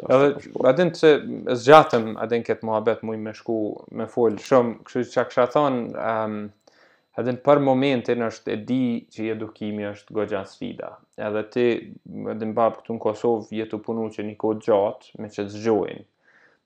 edhe, 0.03 0.27
adin 0.69 0.93
që 0.93 1.15
zgjatëm, 1.57 2.11
adin 2.27 2.45
këtë 2.45 2.69
muhabet 2.69 3.01
mu 3.07 3.17
i 3.17 3.17
me 3.23 3.33
shku 3.33 3.57
me 3.97 4.05
folë 4.13 4.45
shumë, 4.45 4.77
kështu 4.85 5.07
që 5.17 5.25
kështë 5.31 5.47
a 5.47 5.53
thonë, 5.57 5.83
ehm, 6.11 6.37
edhe 7.19 7.33
në 7.35 7.41
për 7.45 7.61
momentin 7.63 8.23
është 8.27 8.51
e 8.51 8.57
di 8.67 8.79
që 9.15 9.21
i 9.25 9.29
edukimi 9.35 9.85
është 9.91 10.15
gogja 10.17 10.41
sfida. 10.49 10.89
Edhe 11.23 11.43
ti, 11.53 11.67
edhe 12.05 12.49
në 12.49 12.55
babë 12.57 12.81
këtu 12.81 12.97
në 12.97 13.03
Kosovë, 13.05 13.55
jetu 13.61 13.79
punu 13.85 14.09
që 14.11 14.25
një 14.29 14.35
kodë 14.41 14.65
gjatë 14.67 15.21
me 15.23 15.29
që 15.31 15.45
të 15.47 15.53
zgjojnë. 15.55 16.03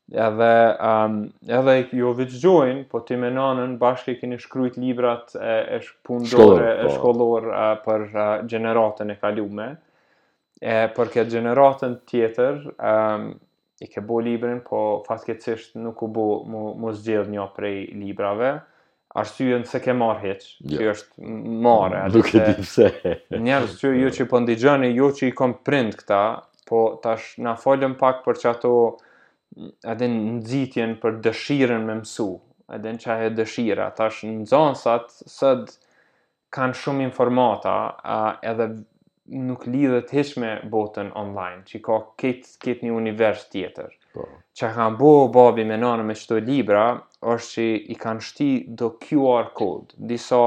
Edhe, 0.10 0.54
um, 0.82 1.18
edhe 1.54 1.76
jo 2.00 2.14
vëtë 2.18 2.38
zgjojnë, 2.39 2.88
po 2.89 3.04
ti 3.06 3.18
me 3.22 3.30
nanën 3.34 3.76
bashkë 3.82 4.16
keni 4.18 4.39
shkryt 4.41 4.80
librat 4.82 5.36
e, 5.38 5.52
e 5.78 5.78
shpundore, 5.86 6.72
e 6.72 6.88
po. 6.88 6.95
shkollor 6.95 7.45
për 7.84 8.08
gjeneratën 8.08 8.50
generatën 8.56 9.14
e 9.14 9.18
kalume. 9.22 9.68
E, 10.66 10.80
për 10.97 11.14
këtë 11.14 11.36
generatën 11.36 11.93
tjetër, 12.10 12.64
um, 12.82 13.30
i 13.80 13.88
ke 13.88 14.02
bo 14.04 14.18
librin, 14.26 14.58
po 14.66 14.82
fatke 15.06 15.38
cishtë 15.39 15.80
nuk 15.86 16.02
u 16.04 16.10
bo 16.12 16.26
mu, 16.52 16.64
mu 16.82 16.89
zgjedh 16.97 17.30
një 17.38 17.45
prej 17.56 17.78
librave 18.02 18.56
arsyen 19.20 19.63
se 19.67 19.80
ke 19.84 19.93
marr 19.97 20.20
hiç. 20.26 20.43
që 20.70 20.86
është 20.91 21.28
marrë 21.65 22.03
atë. 22.05 22.15
Nuk 22.15 22.32
e 22.39 22.43
di 22.45 22.55
pse. 22.59 23.15
Njerëz 23.45 23.76
që 23.82 23.91
ju 24.03 24.11
që 24.17 24.28
po 24.32 24.41
ndigjoni, 24.43 24.91
ju 25.01 25.09
që 25.17 25.30
i 25.30 25.36
kanë 25.39 25.59
print 25.67 25.97
këta, 26.01 26.22
po 26.70 26.84
tash 27.03 27.38
na 27.43 27.55
folëm 27.59 27.97
pak 27.99 28.24
për 28.28 28.39
çato 28.45 28.72
atë 29.93 30.09
nxitjen 30.15 30.97
për 31.01 31.20
dëshirën 31.26 31.88
me 31.89 31.97
mësu. 32.03 32.30
A 32.70 32.78
den 32.82 32.99
çaj 33.01 33.32
dëshira, 33.34 33.88
tash 33.97 34.22
nxonsat 34.30 35.09
sad 35.34 35.72
kanë 36.53 36.78
shumë 36.82 37.07
informata, 37.09 37.74
a 38.17 38.20
edhe 38.51 38.70
nuk 39.49 39.65
lidhet 39.70 40.13
hiç 40.13 40.36
me 40.41 40.51
botën 40.70 41.09
online, 41.17 41.65
që 41.65 41.82
ka 41.88 41.97
kit 42.22 42.51
kit 42.61 42.86
një 42.86 42.93
univers 42.97 43.47
tjetër. 43.53 43.89
Po. 44.20 44.28
që 44.59 44.67
kanë 44.76 44.97
bo 44.99 45.09
babi 45.32 45.63
me 45.70 45.78
nanë 45.80 46.03
me 46.07 46.15
qëto 46.20 46.38
libra, 46.43 46.82
është 47.34 47.53
që 47.55 47.67
i 47.93 47.97
kanë 48.01 48.26
shti 48.30 48.47
do 48.82 48.89
QR 49.03 49.47
code, 49.59 49.93
disa 50.11 50.39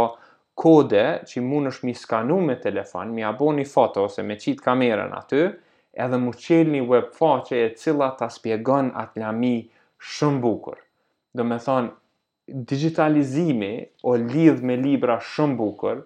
kode 0.63 1.05
që 1.31 1.43
mund 1.47 1.71
është 1.71 1.89
mi 1.89 1.95
skanu 1.97 2.37
me 2.49 2.57
telefon, 2.65 3.13
mi 3.17 3.25
abo 3.25 3.49
një 3.57 3.65
foto 3.71 4.05
ose 4.09 4.25
me 4.29 4.37
qitë 4.45 4.65
kamerën 4.67 5.15
aty, 5.21 5.47
edhe 6.07 6.21
mu 6.27 6.35
qelë 6.45 6.75
një 6.75 6.83
web 6.93 7.09
faqe 7.17 7.61
e 7.63 7.71
cila 7.81 8.11
ta 8.21 8.29
spjegon 8.37 8.93
atë 9.05 9.25
lami 9.25 9.55
shumë 10.17 10.43
bukur. 10.45 10.77
Do 11.37 11.49
me 11.49 11.57
thonë, 11.69 11.93
digitalizimi 12.75 13.73
o 14.09 14.17
lidh 14.27 14.61
me 14.69 14.77
libra 14.85 15.17
shumë 15.31 15.57
bukur, 15.63 16.05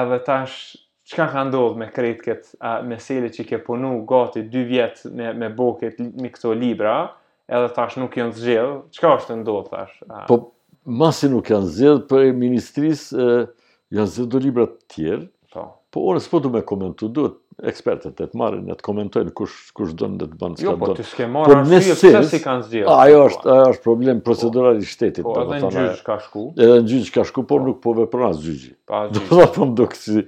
edhe 0.00 0.20
tash 0.32 0.60
qka 1.10 1.26
ka 1.32 1.42
ndodhë 1.48 1.78
me 1.80 1.88
kretë 1.90 2.22
këtë 2.22 2.52
uh, 2.56 2.76
meseli 2.86 3.30
që 3.34 3.46
ke 3.48 3.58
punu 3.66 3.92
gati 4.08 4.44
2 4.52 4.64
vjetë 4.68 5.10
me, 5.14 5.32
me 5.42 5.48
bo 5.56 5.72
me 5.80 6.30
këto 6.32 6.52
libra, 6.56 6.94
edhe 7.50 7.70
tash 7.74 7.98
nuk 7.98 8.14
janë 8.20 8.36
zgjellë, 8.38 8.78
qka 8.98 9.12
është 9.18 9.40
ndodhë 9.42 9.72
tash? 9.72 9.96
Uh. 10.06 10.22
Po, 10.30 10.40
masi 11.02 11.30
nuk 11.32 11.50
janë 11.50 11.72
zgjellë, 11.76 12.06
për 12.10 12.26
e 12.28 12.32
ministris 12.44 13.06
uh, 13.16 13.42
janë 13.94 14.14
zgjellë 14.16 14.34
do 14.36 14.44
libra 14.46 14.68
tjerë, 14.94 15.24
po. 15.54 15.68
po 15.90 16.06
orës 16.12 16.30
po 16.30 16.42
du 16.46 16.52
me 16.54 16.62
komentu, 16.66 17.10
duhet 17.18 17.38
ekspertët 17.70 18.20
e 18.24 18.26
të 18.32 18.38
marrin, 18.40 18.68
e 18.72 18.72
të 18.72 18.84
komentojnë 18.86 19.32
kush, 19.36 19.56
kush 19.76 19.90
dënë 20.00 20.14
dhe 20.22 20.26
të 20.30 20.38
bënë 20.40 20.54
s'ka 20.54 20.62
dënë. 20.62 20.76
Jo, 20.78 20.80
po 20.80 20.94
të 20.96 21.04
s'ke 21.04 21.26
marrë 21.28 21.56
në 21.68 21.80
shqyë, 21.84 22.12
pëse 22.14 22.22
si 22.30 22.38
kanë 22.40 22.62
zgjellë? 22.70 22.94
ajo 22.94 23.18
po. 23.18 23.26
është, 23.34 23.50
ajo 23.54 23.66
është 23.74 23.84
problem 23.88 24.22
po. 24.22 24.24
procedural 24.30 24.80
i 24.80 24.86
shtetit. 24.88 25.26
Po, 25.26 25.34
edhe 25.42 25.58
në 25.66 25.70
gjyqë 25.90 26.06
ka 26.06 26.16
shku. 26.24 26.44
Edhe 26.56 26.78
në 26.78 26.88
gjyqë 26.94 27.12
ka 27.18 27.24
shku, 27.28 27.44
por 27.50 27.60
po. 27.60 27.66
nuk 27.68 27.82
po 27.84 27.92
vepran 27.98 28.30
as 28.32 28.40
gjyqë. 28.46 28.70
Pa, 28.88 29.02
gjyqë. 29.12 29.26
Do 29.28 29.42
të 29.42 29.50
thonë 29.58 29.76
do 29.82 29.88
si, 30.00 30.24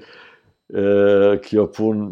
kjo 1.42 1.66
pun 1.76 2.04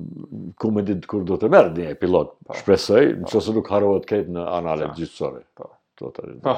ku 0.59 0.71
me 0.71 0.83
ditë 0.85 1.09
kur 1.09 1.25
do 1.25 1.39
të 1.41 1.49
merë 1.53 1.71
një 1.77 1.95
pilot. 2.01 2.35
Po. 2.45 2.57
Shpresoj, 2.59 3.07
po. 3.15 3.21
në 3.25 3.31
që 3.31 3.43
se 3.47 3.55
nuk 3.57 3.71
harohet 3.73 4.09
këtë 4.09 4.35
në 4.35 4.45
analet 4.59 4.99
gjithësore. 4.99 5.43
Po, 5.57 5.71
së 6.13 6.57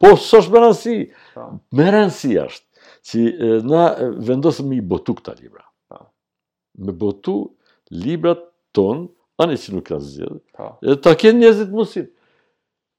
po. 0.00 0.12
është 0.38 0.54
mërënësi, 0.54 0.96
mërënësi 1.78 2.32
është, 2.46 2.88
që 3.08 3.24
na 3.68 3.84
vendosëm 4.30 4.72
i 4.78 4.80
botu 4.80 5.16
këta 5.18 5.34
libra. 5.42 5.66
Me 6.80 6.94
botu 6.96 7.34
libra 7.92 8.32
tonë, 8.74 9.10
anë 9.44 9.56
i 9.56 9.60
që 9.60 9.74
nuk 9.76 9.86
kanë 9.90 10.02
zhjithë, 10.08 10.96
ta 11.04 11.12
kjenë 11.20 11.40
njëzit 11.44 11.72
mësit. 11.76 12.12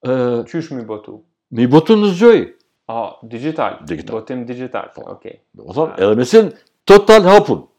Që 0.06 0.60
është 0.62 0.78
mi 0.78 0.86
botu? 0.86 1.18
Mi 1.58 1.66
botu 1.70 1.97
në 1.97 2.14
zgjoj. 2.14 2.43
Digital, 3.26 3.80
botim 4.12 4.43
digital, 4.45 4.91
okej. 5.08 5.39
Edhe 5.97 6.16
me 6.20 6.26
sinë, 6.28 6.51
total 6.86 7.24
hapunë 7.26 7.70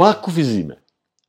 pa 0.00 0.14
kufizime 0.24 0.78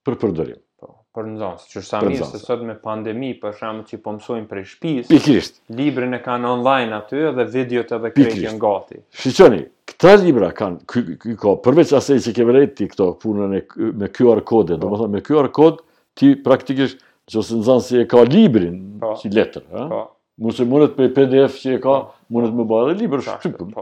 për 0.08 0.16
përdorim. 0.22 0.60
Po, 0.80 0.88
për 1.16 1.26
nëzansë, 1.34 1.66
që 1.72 1.78
është 1.82 1.84
sa 1.92 2.00
mirë 2.08 2.28
se 2.30 2.40
sot 2.40 2.62
me 2.66 2.76
pandemi, 2.80 3.34
për 3.42 3.58
shembull 3.58 3.84
që 3.90 3.98
i 3.98 4.00
po 4.06 4.14
mësojmë 4.16 4.48
për 4.52 4.62
shtëpisë. 4.70 5.08
Pikrisht. 5.12 5.60
Librin 5.76 6.16
e 6.16 6.22
kanë 6.24 6.48
online 6.54 6.96
aty 6.96 7.26
dhe 7.36 7.46
videot 7.52 7.92
edhe 7.98 8.12
krejtën 8.16 8.62
gati. 8.64 9.02
Shqyqoni, 9.20 9.60
këta 9.92 10.14
libra 10.22 10.54
kanë 10.56 11.36
ka 11.44 11.54
përveç 11.66 11.92
asaj 12.00 12.22
që 12.30 12.34
ke 12.38 12.48
vërejt 12.48 12.74
ti 12.80 12.88
këto 12.94 13.10
punën 13.26 13.58
e 13.60 13.62
me 14.06 14.10
QR 14.16 14.42
kodin, 14.52 14.80
më 14.80 14.86
po. 14.86 14.86
domethënë 15.02 15.18
me 15.20 15.24
QR 15.28 15.52
kod 15.60 15.84
ti 16.22 16.32
praktikisht 16.48 17.04
nëse 17.36 17.60
nxënës 17.60 17.92
e 18.00 18.06
ka 18.16 18.24
librin 18.24 18.80
po. 19.04 19.18
si 19.20 19.34
letër, 19.36 19.68
ha? 19.76 19.86
Po. 19.92 20.02
Mose 20.42 20.64
mundet 20.66 20.96
për 20.98 21.12
PDF 21.18 21.60
që 21.60 21.76
e 21.76 21.84
ka, 21.84 22.00
po. 22.08 22.32
mundet 22.32 22.56
më 22.62 22.70
bëhet 22.72 22.92
dhe 22.94 22.98
libër 23.04 23.28
shtypëm. 23.28 23.76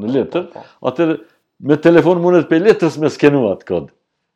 Në 0.00 0.14
letër, 0.20 0.46
po, 0.54 1.06
me 1.66 1.82
telefon 1.90 2.22
mundet 2.22 2.46
për 2.48 2.64
letrës 2.70 3.00
me 3.02 3.10
skenuat 3.12 3.66
kod 3.68 3.90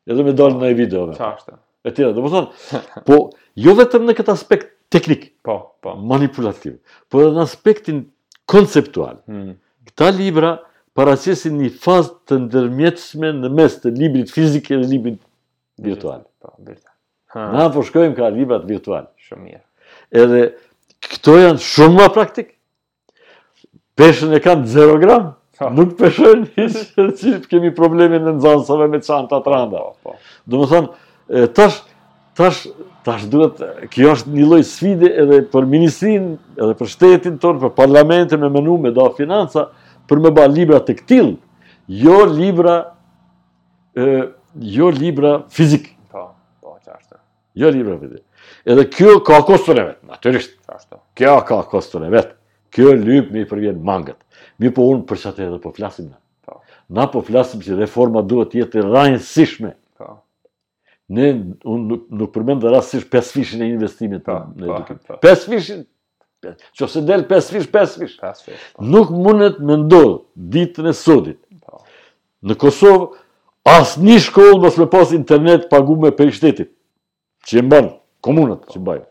edhe 0.08 0.22
me 0.24 0.34
dalë 0.36 0.60
në 0.60 0.70
e 0.72 0.76
videove. 0.78 1.16
është? 1.16 1.56
E 1.88 1.92
tjera, 1.96 2.12
dhe 2.16 2.24
më 2.24 2.30
thonë, 2.34 2.50
po, 3.08 3.18
jo 3.64 3.74
vetëm 3.78 4.08
në 4.08 4.14
këtë 4.18 4.34
aspekt 4.34 4.72
teknik, 4.92 5.30
po, 5.46 5.58
po. 5.84 5.96
manipulativ, 5.96 6.76
po 7.12 7.22
edhe 7.24 7.36
në 7.38 7.44
aspektin 7.46 8.02
konceptual. 8.50 9.20
Hmm. 9.30 9.54
Këta 9.88 10.10
libra 10.16 10.54
paraqesin 10.96 11.56
një 11.62 11.72
fazë 11.80 12.14
të 12.28 12.40
ndërmjetëshme 12.46 13.30
në 13.40 13.52
mes 13.56 13.78
të 13.80 13.94
librit 13.96 14.32
fizik 14.34 14.70
e 14.74 14.80
librit 14.80 15.20
virtual. 15.80 16.24
Po, 16.42 16.52
virtual. 16.58 16.94
Na 17.54 17.68
po 17.70 17.84
shkojmë 17.86 18.16
ka 18.18 18.28
librat 18.34 18.64
virtual. 18.68 19.06
Shumë 19.28 19.44
mirë. 19.44 19.64
Edhe 20.18 20.40
këto 21.06 21.36
janë 21.38 21.62
shumë 21.62 21.96
më 22.00 22.06
praktik. 22.16 22.56
Peshën 23.96 24.32
e 24.36 24.40
kam 24.42 24.64
0 24.66 24.96
gram. 25.02 25.28
Nuk 25.68 25.90
përshënë 25.98 26.62
ishë 26.64 27.04
që 27.20 27.32
kemi 27.50 27.70
probleme 27.76 28.18
në 28.20 28.32
nëzansëve 28.38 28.86
me 28.92 29.00
çanta 29.04 29.42
të 29.44 29.52
randa. 29.52 29.82
Po. 30.06 30.14
Do 30.48 30.62
më 30.62 30.68
thënë, 30.70 30.88
tash, 31.58 31.82
tash, 32.38 32.62
tash 33.04 33.26
duhet, 33.32 33.60
kjo 33.92 34.14
është 34.14 34.32
një 34.38 34.46
loj 34.48 34.62
sfide 34.70 35.10
edhe 35.24 35.42
për 35.52 35.68
ministrinë, 35.74 36.32
edhe 36.56 36.78
për 36.80 36.90
shtetin 36.94 37.36
tonë, 37.42 37.60
për 37.66 37.74
parlamentin 37.82 38.40
me 38.40 38.48
menu 38.54 38.78
me 38.86 38.94
da 38.96 39.10
financa, 39.18 39.66
për 40.08 40.24
me 40.24 40.32
ba 40.40 40.46
libra 40.48 40.80
të 40.86 40.96
këtilë, 41.02 41.36
jo 42.06 42.16
libra, 42.32 42.78
jo 44.80 44.88
libra 44.96 45.34
fizik. 45.58 45.92
Po, 46.14 46.28
po, 46.64 46.78
që 46.86 46.96
është 46.96 47.20
Jo 47.60 47.72
libra 47.76 48.00
fizik. 48.00 48.24
Edhe 48.64 48.88
kjo 48.92 49.18
ka 49.24 49.42
kostur 49.48 49.76
e 49.82 49.90
vetë, 49.90 50.08
naturishtë. 50.08 51.02
Kjo 51.20 51.36
ka 51.48 51.60
kostur 51.68 52.04
e 52.08 52.10
vetë. 52.12 52.36
Kjo 52.70 52.92
lypë 52.94 53.34
me 53.34 53.40
i 53.42 53.46
përvjenë 53.50 53.80
mangët. 53.88 54.16
Mi 54.60 54.68
po 54.74 54.84
unë 54.92 55.06
për 55.08 55.20
qatë 55.22 55.44
edhe 55.46 55.58
po 55.64 55.70
flasim 55.72 56.10
në. 56.10 56.16
Po. 56.44 56.58
Na 56.92 57.06
po 57.08 57.22
flasim 57.24 57.62
që 57.64 57.78
reforma 57.78 58.20
duhet 58.28 58.52
të 58.52 58.58
jetë 58.60 58.82
rajnësishme. 58.84 59.70
Po. 59.96 60.10
Ne 61.16 61.30
unë 61.72 61.96
nuk 62.20 62.32
përmen 62.34 62.60
dhe 62.60 62.74
rasësish 62.74 63.08
5 63.10 63.32
fishin 63.38 63.64
e 63.64 63.68
investimit 63.72 64.22
po, 64.26 64.36
në 64.58 64.68
edukim. 64.68 65.00
5 65.24 65.46
fishin! 65.52 65.80
Që 66.76 66.86
se 66.88 67.00
del 67.08 67.24
5 67.28 67.48
fish, 67.56 67.70
5 67.72 67.96
fish! 68.44 68.68
Nuk 68.92 69.08
mundet 69.16 69.58
me 69.70 69.80
ndodhë 69.86 70.14
ditën 70.54 70.92
e 70.92 70.94
sotit. 71.00 71.40
Në 72.48 72.56
Kosovë, 72.62 73.08
asë 73.74 74.04
një 74.04 74.18
shkollë 74.28 74.60
mos 74.62 74.76
me 74.80 74.86
pas 74.92 75.16
internet 75.16 75.66
pagume 75.72 76.12
për 76.16 76.28
i 76.32 76.36
shtetit. 76.36 76.70
Që 77.48 77.62
e 77.62 77.64
mbanë, 77.66 77.94
komunët 78.28 78.68
që 78.72 78.80
mbajë. 78.84 79.06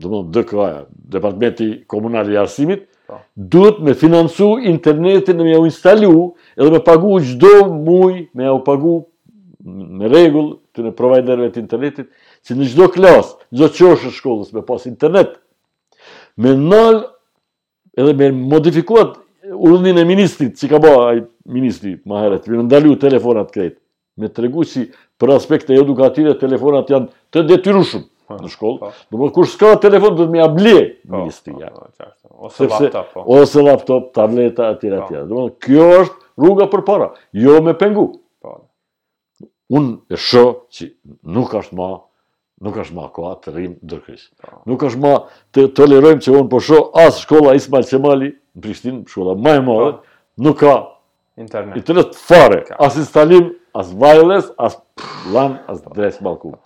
Dhe 0.00 0.10
më 0.12 0.20
dhe 0.36 0.42
këvaja, 0.50 0.84
Departementi 1.10 1.70
Komunali 1.92 2.38
Arsimit, 2.40 2.89
Po. 3.10 3.18
duhet 3.50 3.78
me 3.80 3.94
financu 3.94 4.58
internetin 4.62 5.36
dhe 5.38 5.44
me 5.44 5.58
u 5.58 5.64
instalu 5.66 6.34
edhe 6.60 6.70
me 6.70 6.78
pagu 6.84 7.18
gjdo 7.28 7.54
muj 7.84 8.28
me 8.34 8.50
u 8.52 8.60
pagu 8.64 8.92
me 9.98 10.08
regull 10.08 10.52
të 10.70 10.84
në 10.84 10.92
providerve 10.98 11.48
të 11.50 11.58
internetit 11.64 12.06
që 12.46 12.54
në 12.54 12.68
gjdo 12.70 12.86
klas, 12.94 13.32
në 13.50 13.56
gjdo 13.58 13.70
qoshë 13.78 14.12
shkollës 14.14 14.52
me 14.54 14.62
pas 14.68 14.86
internet 14.86 15.32
me 16.36 16.54
nal 16.60 17.00
edhe 17.98 18.14
me 18.20 18.28
modifikuat 18.54 19.18
urdhënin 19.58 19.98
e 19.98 20.06
ministrit 20.06 20.54
që 20.60 20.70
ka 20.70 20.78
ba 20.86 20.94
ai 21.10 21.24
ministri 21.50 21.96
ma 22.06 22.22
heret, 22.22 22.46
me 22.46 22.60
nëndalu 22.62 22.94
telefonat 23.06 23.50
krejt 23.56 23.80
me 24.22 24.30
të 24.30 24.46
regu 24.46 24.62
si 24.68 24.86
për 25.18 25.34
aspekte 25.40 25.74
edukative 25.82 26.38
telefonat 26.44 26.94
janë 26.94 27.10
të 27.34 27.46
detyrushumë 27.50 28.06
Po. 28.30 28.36
në 28.46 28.50
shkollë. 28.52 28.80
Po. 28.80 28.90
Do 29.10 29.20
të 29.26 29.32
kush 29.34 29.54
s'ka 29.56 29.72
telefon 29.82 30.14
do 30.16 30.26
të 30.28 30.32
më 30.34 30.38
ia 30.38 30.48
blej 30.54 30.82
ministria. 31.10 31.70
Ose 32.40 32.68
laptop. 32.70 33.08
Po. 33.14 33.24
Ose 33.40 33.62
laptop, 33.66 34.06
tableta 34.16 34.68
etj 34.76 34.90
etj. 35.00 35.22
Do 35.30 35.48
të 35.50 35.66
kjo 35.66 35.88
është 36.04 36.28
rruga 36.44 36.68
për 36.72 36.84
para, 36.86 37.08
jo 37.36 37.58
me 37.66 37.74
pengu. 37.80 38.06
Po. 38.44 38.52
Un 39.74 39.90
e 40.14 40.20
shoh 40.28 40.60
që 40.78 40.92
nuk 41.38 41.58
është 41.62 41.80
më 41.82 41.90
Nuk 42.60 42.74
është 42.76 42.92
më 42.92 43.04
koha 43.16 43.28
të 43.40 43.52
rrimë 43.54 43.86
ndërkësh. 43.88 44.24
Nuk 44.68 44.82
është 44.84 44.98
më 45.00 45.12
të 45.56 45.62
tolerojmë 45.78 46.20
që 46.26 46.32
un 46.36 46.48
po 46.52 46.58
shoh 46.60 46.90
as 47.00 47.16
shkolla 47.22 47.54
Ismail 47.56 47.86
Qemali 47.88 48.26
në 48.36 48.60
Prishtinë, 48.60 48.98
shkolla 49.08 49.32
më 49.46 49.54
e 49.56 49.62
madhe, 49.64 49.86
nuk 50.44 50.58
ka 50.60 50.74
internet. 51.40 52.12
fare, 52.26 52.58
as 52.84 52.98
instalim, 53.00 53.54
as 53.72 53.94
wireless, 54.02 54.52
as 54.58 54.76
plan, 55.30 55.56
asë 55.72 55.94
dresë 55.96 56.20
balkon. 56.22 56.58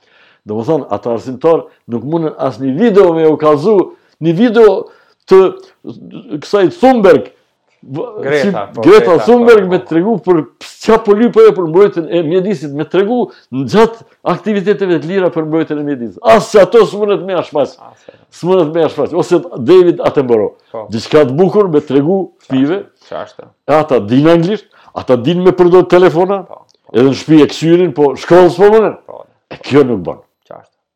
Dhe 0.44 0.54
më 0.58 0.64
thonë, 0.68 0.86
ata 0.92 1.14
arsimtarë 1.16 1.62
nuk 1.92 2.02
mundën 2.04 2.34
asë 2.46 2.64
një 2.66 2.72
video 2.76 3.12
me 3.16 3.24
u 3.32 3.36
kazu, 3.40 3.78
një 4.20 4.34
video 4.36 4.72
të 5.30 5.38
kësaj 6.44 6.66
Thunberg, 6.80 7.30
Greta 7.84 8.62
po, 8.72 8.80
po, 8.80 9.14
Thunberg 9.26 9.66
po. 9.66 9.70
me 9.74 9.78
tregu 9.84 10.14
për 10.24 10.38
qa 10.86 10.96
polipo 11.04 11.42
e 11.42 11.50
jo 11.50 11.52
për 11.56 11.66
mbrojtën 11.68 12.06
e 12.16 12.22
mjedisit, 12.24 12.72
me 12.76 12.86
tregu 12.88 13.18
në 13.52 13.64
gjatë 13.72 14.06
aktiviteteve 14.34 14.96
të 15.02 15.10
lira 15.10 15.28
për 15.34 15.44
mbrojtën 15.50 15.80
e 15.82 15.86
mjedisit. 15.90 16.16
Asë 16.24 16.50
që 16.54 16.62
ato 16.64 16.84
së 16.90 17.00
mundët 17.02 17.24
me 17.28 17.36
a 17.40 17.44
shpasi, 17.44 17.76
së 18.36 18.48
mundët 18.50 18.72
me 18.76 18.86
a 18.88 19.08
ose 19.24 19.40
David 19.68 20.00
Attenborough, 20.04 20.54
mbëro. 20.70 20.86
Dhe 20.94 21.04
që 21.04 21.12
ka 21.12 21.24
të 21.28 21.36
bukur 21.40 21.68
me 21.74 21.84
tregu 21.84 22.18
pive, 22.50 22.80
e 23.12 23.76
ata 23.80 24.00
din 24.12 24.28
anglisht, 24.32 24.64
ata 24.96 25.16
din 25.20 25.40
me 25.44 25.52
përdo 25.56 25.84
telefona, 25.88 26.40
edhe 26.94 27.08
në 27.12 27.18
shpi 27.20 27.42
e 27.44 27.90
po 28.00 28.12
shkollës 28.24 28.56
po 28.62 28.72
mënën, 28.78 28.98
e 29.52 29.60
kjo 29.60 29.84
nuk 29.88 30.04
banë. 30.08 30.23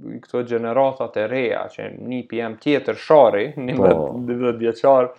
këto 0.00 0.40
gjeneratat 0.48 1.16
e 1.20 1.26
reja 1.28 1.64
që 1.70 1.90
një 2.08 2.20
PM 2.30 2.54
tjetër 2.62 2.96
shari, 2.98 3.44
një 3.66 3.76
më 3.78 3.90
po. 3.92 4.06
dhe 4.28 4.38
dhe 4.42 4.52
djeqar, 4.62 5.10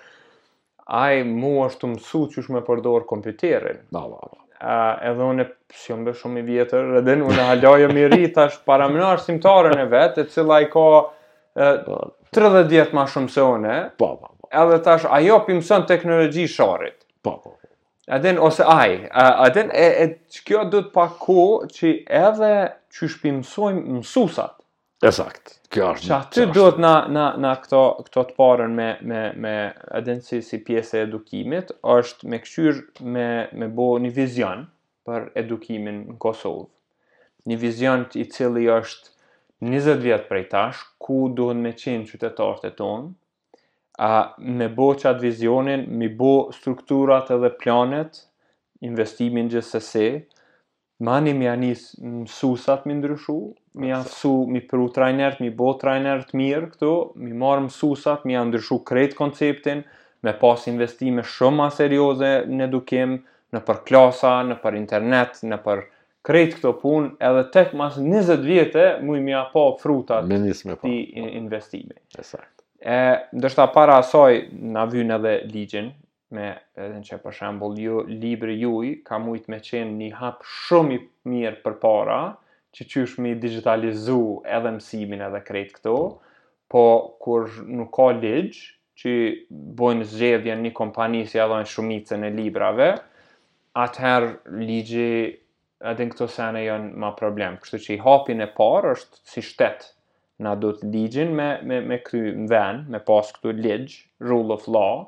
ai 0.99 1.23
mu 1.27 1.53
është 1.67 1.83
të 1.83 1.89
mësu 1.93 2.21
që 2.33 2.39
është 2.43 2.55
me 2.57 2.63
përdorë 2.71 3.09
kompjuterin. 3.13 3.85
Ba, 3.97 4.07
ba, 4.15 4.31
Uh, 4.63 4.93
edhe 5.09 5.25
unë 5.27 5.43
si 5.75 5.89
jo 5.91 5.97
më 5.99 6.11
shumë 6.15 6.37
i 6.39 6.41
vjetër, 6.47 6.85
edhe 7.01 7.17
unë 7.19 7.47
e 7.51 7.63
më 7.65 7.87
mi 7.91 8.05
rritash 8.07 8.61
para 8.63 8.85
më 8.87 9.01
simtarën 9.19 9.75
e 9.81 9.87
vetë, 9.91 10.23
e 10.23 10.29
cila 10.31 10.59
i 10.63 10.69
ka 10.71 10.83
uh, 11.03 12.05
30 12.37 12.69
djetë 12.71 12.95
ma 12.95 13.03
shumë 13.11 13.33
se 13.33 13.41
une, 13.43 13.73
po, 13.99 14.09
po, 14.21 14.29
edhe 14.61 14.77
tash 14.85 15.09
ajo 15.17 15.41
për 15.43 15.57
mësën 15.57 15.83
teknologi 15.89 16.45
sharit. 16.53 16.95
Ba, 17.27 17.33
ba, 17.43 17.51
ba. 17.59 17.73
Edhe 18.21 18.35
ose 18.47 18.63
aj, 18.71 18.95
uh, 19.11 19.43
edhe 19.49 19.65
e, 19.75 19.89
e 20.05 20.39
kjo 20.47 20.63
dhëtë 20.71 20.93
pa 20.95 21.09
ku 21.25 21.39
që 21.79 21.93
edhe 22.23 22.53
që 22.93 23.11
shpimësojmë 23.17 23.83
mësusat, 23.97 24.55
E 25.03 25.11
sakt, 25.11 25.49
kjo 25.73 25.87
është 25.93 26.09
një. 26.09 26.49
Që 26.55 26.65
na 26.81 26.91
na 27.15 27.23
na 27.45 27.49
këto, 27.59 27.79
këto 28.05 28.21
të 28.29 28.35
parën 28.39 28.71
me, 28.77 28.85
me, 29.11 29.23
me 29.43 29.51
edhenësi 29.99 30.37
si 30.49 30.59
pjesë 30.63 30.99
e 30.99 31.03
edukimit, 31.09 31.73
është 31.95 32.29
me 32.31 32.39
këshyrë 32.45 33.07
me, 33.17 33.25
me 33.63 33.67
bo 33.79 33.87
një 33.99 34.11
vizion 34.15 34.61
për 35.09 35.25
edukimin 35.43 35.97
në 36.13 36.17
Kosovë. 36.23 36.63
Një 37.51 37.57
vizion 37.65 38.05
të 38.13 38.21
i 38.23 38.29
cili 38.31 38.69
është 38.71 39.11
20 39.67 39.99
vjetë 40.07 40.29
prej 40.31 40.45
tash, 40.55 40.85
ku 41.03 41.19
duhet 41.41 41.59
me 41.65 41.73
qenë 41.83 42.07
qytetarët 42.13 42.69
e 42.71 42.75
tonë, 42.79 43.11
a 44.07 44.11
me 44.61 44.69
bo 44.79 44.87
qatë 45.03 45.25
vizionin, 45.27 45.83
me 45.99 46.07
bo 46.21 46.31
strukturat 46.55 47.33
edhe 47.35 47.51
planet, 47.59 48.23
investimin 48.87 49.51
gjithë 49.51 49.83
Mani 51.01 51.33
mi 51.33 51.47
a 51.49 51.55
njës 51.57 51.87
mësusat 51.99 52.83
mi 52.85 52.93
ndryshu, 52.99 53.35
mi 53.81 53.91
a 53.91 54.03
su 54.05 54.31
mi 54.47 54.61
pru 54.67 54.85
trajnert, 54.93 55.39
mi 55.41 55.49
bo 55.49 55.71
trajnert 55.81 56.35
mirë 56.37 56.69
këtu, 56.75 56.91
mi 57.19 57.31
marë 57.43 57.63
mësusat, 57.67 58.25
mi 58.29 58.37
a 58.37 58.43
ndryshu 58.45 58.77
kret 58.87 59.15
konceptin, 59.17 59.81
me 60.23 60.33
pas 60.39 60.67
investime 60.69 61.25
shumë 61.35 61.57
ma 61.59 61.69
serioze 61.73 62.29
në 62.47 62.67
edukim, 62.69 63.17
në 63.53 63.63
për 63.67 63.81
klasa, 63.89 64.35
në 64.51 64.59
për 64.61 64.77
internet, 64.79 65.41
në 65.49 65.57
për 65.65 65.81
kret 66.27 66.53
këto 66.59 66.75
pun, 66.79 67.09
edhe 67.29 67.41
tek 67.55 67.73
mas 67.75 67.97
20 67.99 68.45
vjetë, 68.47 68.85
mu 69.03 69.17
i 69.17 69.25
mi 69.25 69.33
a 69.33 69.43
frutat 69.81 70.29
të 70.29 70.83
me 70.85 70.93
investime. 71.41 71.97
Esa. 72.21 72.39
E, 72.79 73.65
para 73.73 73.97
asoj, 73.99 74.37
na 74.77 74.85
vynë 74.91 75.17
edhe 75.17 75.33
ligjin, 75.53 75.91
me 76.35 76.49
edhe 76.81 76.97
në 76.99 77.07
që 77.07 77.17
për 77.23 77.35
shembol 77.37 77.77
ju, 77.79 78.01
libri 78.09 78.55
juj 78.61 78.91
ka 79.07 79.19
mujt 79.21 79.47
me 79.51 79.59
qenë 79.63 79.95
një 79.99 80.09
hap 80.19 80.41
shumë 80.67 80.95
i 80.97 81.01
mirë 81.33 81.61
për 81.65 81.77
para 81.83 82.17
që 82.73 82.87
qysh 82.89 83.15
me 83.21 83.33
i 83.35 83.39
digitalizu 83.43 84.17
edhe 84.57 84.71
mësimin 84.79 85.21
edhe 85.29 85.43
krejt 85.47 85.75
këto 85.77 85.95
po 86.73 86.83
kur 87.21 87.49
nuk 87.69 87.91
ka 87.97 88.09
ligjë 88.17 88.63
që 89.03 89.13
bojnë 89.79 90.09
zxedhjen 90.09 90.65
një 90.65 90.73
kompani 90.77 91.23
si 91.29 91.39
edhe 91.41 91.61
në 91.63 91.69
shumicën 91.73 92.27
e 92.27 92.33
librave 92.33 92.89
atëherë 93.85 94.59
ligji 94.65 95.07
edhe 95.91 96.07
në 96.07 96.13
këto 96.13 96.29
sene 96.31 96.65
janë 96.65 96.97
ma 97.03 97.11
problem 97.17 97.59
kështu 97.61 97.81
që 97.85 97.93
i 97.97 98.01
hapin 98.07 98.45
e 98.45 98.49
parë 98.59 98.95
është 98.97 99.21
si 99.35 99.45
shtetë 99.49 99.91
na 100.43 100.55
do 100.59 100.71
të 100.75 100.89
ligjin 100.93 101.33
me, 101.37 101.47
me, 101.67 101.77
me 101.91 101.99
kry 102.03 102.23
në 102.33 102.47
ven, 102.51 102.79
me 102.91 102.99
pas 103.07 103.27
këtu 103.37 103.51
ligj, 103.63 103.99
rule 104.27 104.55
of 104.57 104.65
law, 104.67 105.05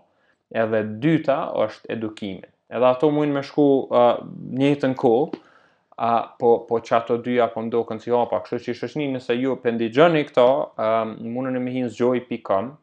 edhe 0.53 0.83
dyta 1.01 1.37
është 1.63 1.91
edukimi. 1.97 2.43
Edhe 2.73 2.85
ato 2.89 3.09
mund 3.13 3.35
të 3.37 3.43
shku 3.49 3.65
uh, 3.87 4.13
një 4.59 4.71
të 4.81 4.89
nko, 4.93 5.13
uh, 5.27 6.13
po 6.39 6.51
po 6.69 6.79
çato 6.85 7.17
dy 7.25 7.39
apo 7.45 7.63
ndokën 7.67 8.01
si 8.03 8.11
hapa, 8.13 8.39
kështu 8.45 8.59
që 8.67 8.75
shoqni 8.81 9.09
nëse 9.15 9.37
ju 9.39 9.55
po 9.63 9.73
ndigjoni 9.77 10.25
këto, 10.31 10.47
uh, 10.77 11.13
mund 11.19 11.55
në 11.69 11.87
zgjoj.com, 11.95 12.73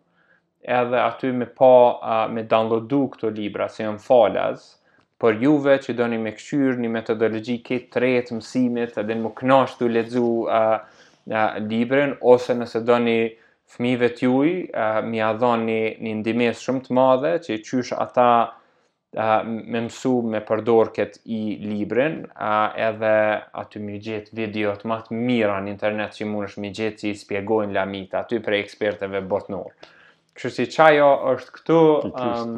edhe 0.78 1.00
aty 1.06 1.32
me 1.34 1.48
pa 1.58 1.72
uh, 1.96 2.30
me 2.32 2.44
downloadu 2.46 3.04
këto 3.14 3.30
libra 3.34 3.68
si 3.68 3.82
an 3.82 3.98
falas 3.98 4.70
për 5.22 5.36
juve 5.42 5.74
që 5.78 5.94
doni 5.98 6.16
me 6.18 6.32
këqyrë 6.34 6.78
një 6.82 6.88
metodologi 6.90 7.58
këtë 7.66 8.06
të 8.26 8.38
mësimit 8.38 8.96
edhe 9.02 9.14
në 9.18 9.22
më 9.22 9.30
knashtu 9.38 9.90
ledzu 9.90 10.24
uh, 10.24 10.78
uh, 10.78 11.56
libren, 11.70 12.16
ose 12.34 12.54
nëse 12.58 12.80
doni 12.86 13.20
fëmive 13.72 14.10
t'juj 14.16 14.48
uh, 14.74 14.98
mi 15.06 15.20
a 15.24 15.30
dhonë 15.38 15.64
një, 15.68 15.78
një 16.04 16.14
ndimes 16.20 16.60
shumë 16.66 16.84
të 16.86 16.96
madhe, 16.98 17.30
që 17.44 17.56
i 17.56 17.62
qysh 17.64 17.94
ata 18.04 18.26
uh, 18.48 19.32
me 19.48 19.84
mësu 19.88 20.12
me 20.32 20.40
përdor 20.48 20.90
këtë 20.96 21.22
i 21.36 21.40
librin, 21.64 22.18
uh, 22.34 22.76
edhe 22.90 23.12
aty 23.62 23.82
mi 23.84 23.98
gjetë 24.04 24.36
videot 24.40 24.84
më 24.92 25.00
të 25.08 25.16
mira 25.22 25.58
në 25.64 25.72
internet 25.72 26.18
që 26.18 26.24
i 26.24 26.28
mund 26.32 26.48
është 26.50 26.64
mi 26.66 26.72
gjithë 26.78 27.02
që 27.04 27.10
i 27.14 27.18
spjegojnë 27.24 27.76
lamita, 27.78 28.22
aty 28.26 28.40
për 28.44 28.58
eksperteve 28.60 29.24
botnorë. 29.32 29.90
Kështë 30.32 30.54
si 30.56 30.68
qajo 30.76 31.10
është 31.34 31.58
këtu, 31.58 31.80
um, 32.12 32.56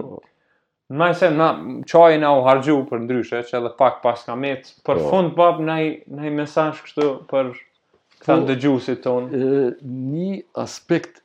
Në 0.94 1.06
se 1.16 1.30
na 1.32 1.46
çojë 1.88 2.18
na 2.20 2.28
u 2.36 2.42
harxhu 2.44 2.82
për 2.90 2.98
ndryshe, 3.06 3.38
që 3.48 3.54
edhe 3.56 3.70
pak 3.78 4.02
pas 4.02 4.20
kamet, 4.28 4.66
për 4.84 4.98
po. 5.00 5.06
fund 5.10 5.32
bab 5.38 5.62
nai 5.64 5.94
nai 6.18 6.28
mesazh 6.36 6.82
kështu 6.84 7.06
për 7.30 7.54
Po, 8.24 8.32
Tha 8.32 8.38
në 8.40 8.44
dëgjusit 8.48 9.02
tonë. 9.04 9.38
Një 10.12 10.28
aspekt 10.62 11.18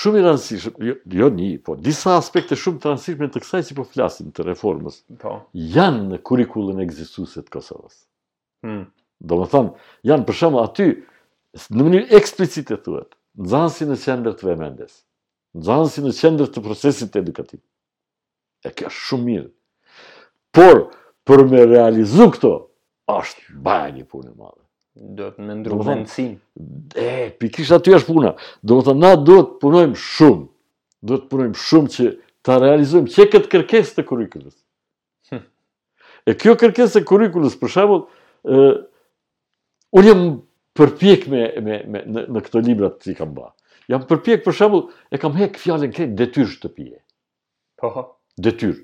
shumë 0.00 0.20
i 0.20 0.24
rëndësishëm, 0.24 0.76
jo, 0.86 0.94
jo, 1.18 1.28
një, 1.34 1.48
po 1.66 1.74
disa 1.82 2.12
aspekte 2.20 2.54
shumë 2.58 2.78
të 2.84 2.92
rëndësishme 2.92 3.28
të 3.34 3.42
kësaj 3.42 3.62
si 3.68 3.74
po 3.78 3.86
flasim 3.90 4.28
të 4.34 4.46
reformës, 4.52 5.00
po. 5.22 5.32
janë 5.74 6.04
në 6.12 6.20
kurikullën 6.28 6.84
e 6.86 6.88
të 6.94 7.48
Kosovës. 7.56 7.96
Hmm. 8.64 8.84
Do 9.30 9.40
më 9.42 9.48
thonë, 9.54 9.74
janë 10.10 10.26
për 10.30 10.38
shumë 10.40 10.62
aty, 10.62 10.88
në 11.74 11.86
mënyrë 11.88 12.16
eksplicite 12.22 12.78
thuet, 12.86 13.18
në 13.38 13.50
zansi 13.54 13.90
në 13.90 13.98
qendrë 14.06 14.36
të 14.40 14.48
vëmendes, 14.52 14.94
në 15.58 15.66
zansi 15.72 16.06
në 16.06 16.14
qendrë 16.20 16.48
të 16.54 16.64
procesit 16.68 17.16
edukativ. 17.20 17.60
E 18.66 18.70
kjo 18.70 18.90
është 18.92 19.08
shumë 19.10 19.26
mirë. 19.30 19.48
Por, 20.54 20.76
për 21.26 21.46
me 21.50 21.64
realizu 21.70 22.30
këto, 22.34 22.54
është 23.18 23.58
bajë 23.66 23.96
një 23.98 24.06
punë 24.12 24.36
madhe 24.38 24.63
do 24.94 25.30
të 25.34 25.42
më 25.46 25.54
ndrojë 25.60 25.84
vendsin. 25.88 26.34
E, 26.96 27.08
pikrisht 27.40 27.74
aty 27.74 27.94
është 27.98 28.14
puna. 28.14 28.34
Do 28.62 28.80
të 28.84 28.94
na 28.96 29.14
do 29.18 29.40
të 29.42 29.58
punojmë 29.62 29.98
shumë. 30.00 30.44
Do 31.04 31.18
të 31.20 31.28
punojmë 31.32 31.58
shumë 31.64 31.92
që 31.96 32.06
ta 32.46 32.58
realizojmë 32.62 33.10
çe 33.10 33.26
këtë 33.32 33.50
kërkesë 33.56 33.96
të 33.98 34.06
kurrikulës. 34.08 34.56
e 35.32 36.34
kjo 36.40 36.54
kërkesë 36.60 37.02
e 37.02 37.08
kurrikulës 37.08 37.52
për 37.60 37.68
shembull, 37.74 38.06
ë 38.48 38.58
unë 39.98 40.06
jam 40.10 40.22
përpjek 40.78 41.26
me, 41.30 41.42
me, 41.66 41.74
me 41.92 42.00
në, 42.14 42.22
në 42.32 42.40
këto 42.46 42.62
libra 42.64 42.88
që 43.02 43.12
kam 43.18 43.34
ba. 43.36 43.50
Jam 43.92 44.06
përpjek 44.08 44.44
për 44.46 44.56
shembull, 44.56 44.86
e 45.12 45.18
kam 45.20 45.34
hek 45.36 45.58
fjalën 45.60 45.90
këtë 45.92 46.14
detyrë 46.22 46.48
shtëpie. 46.54 46.96
Po. 47.82 47.92
Detyrë. 48.40 48.78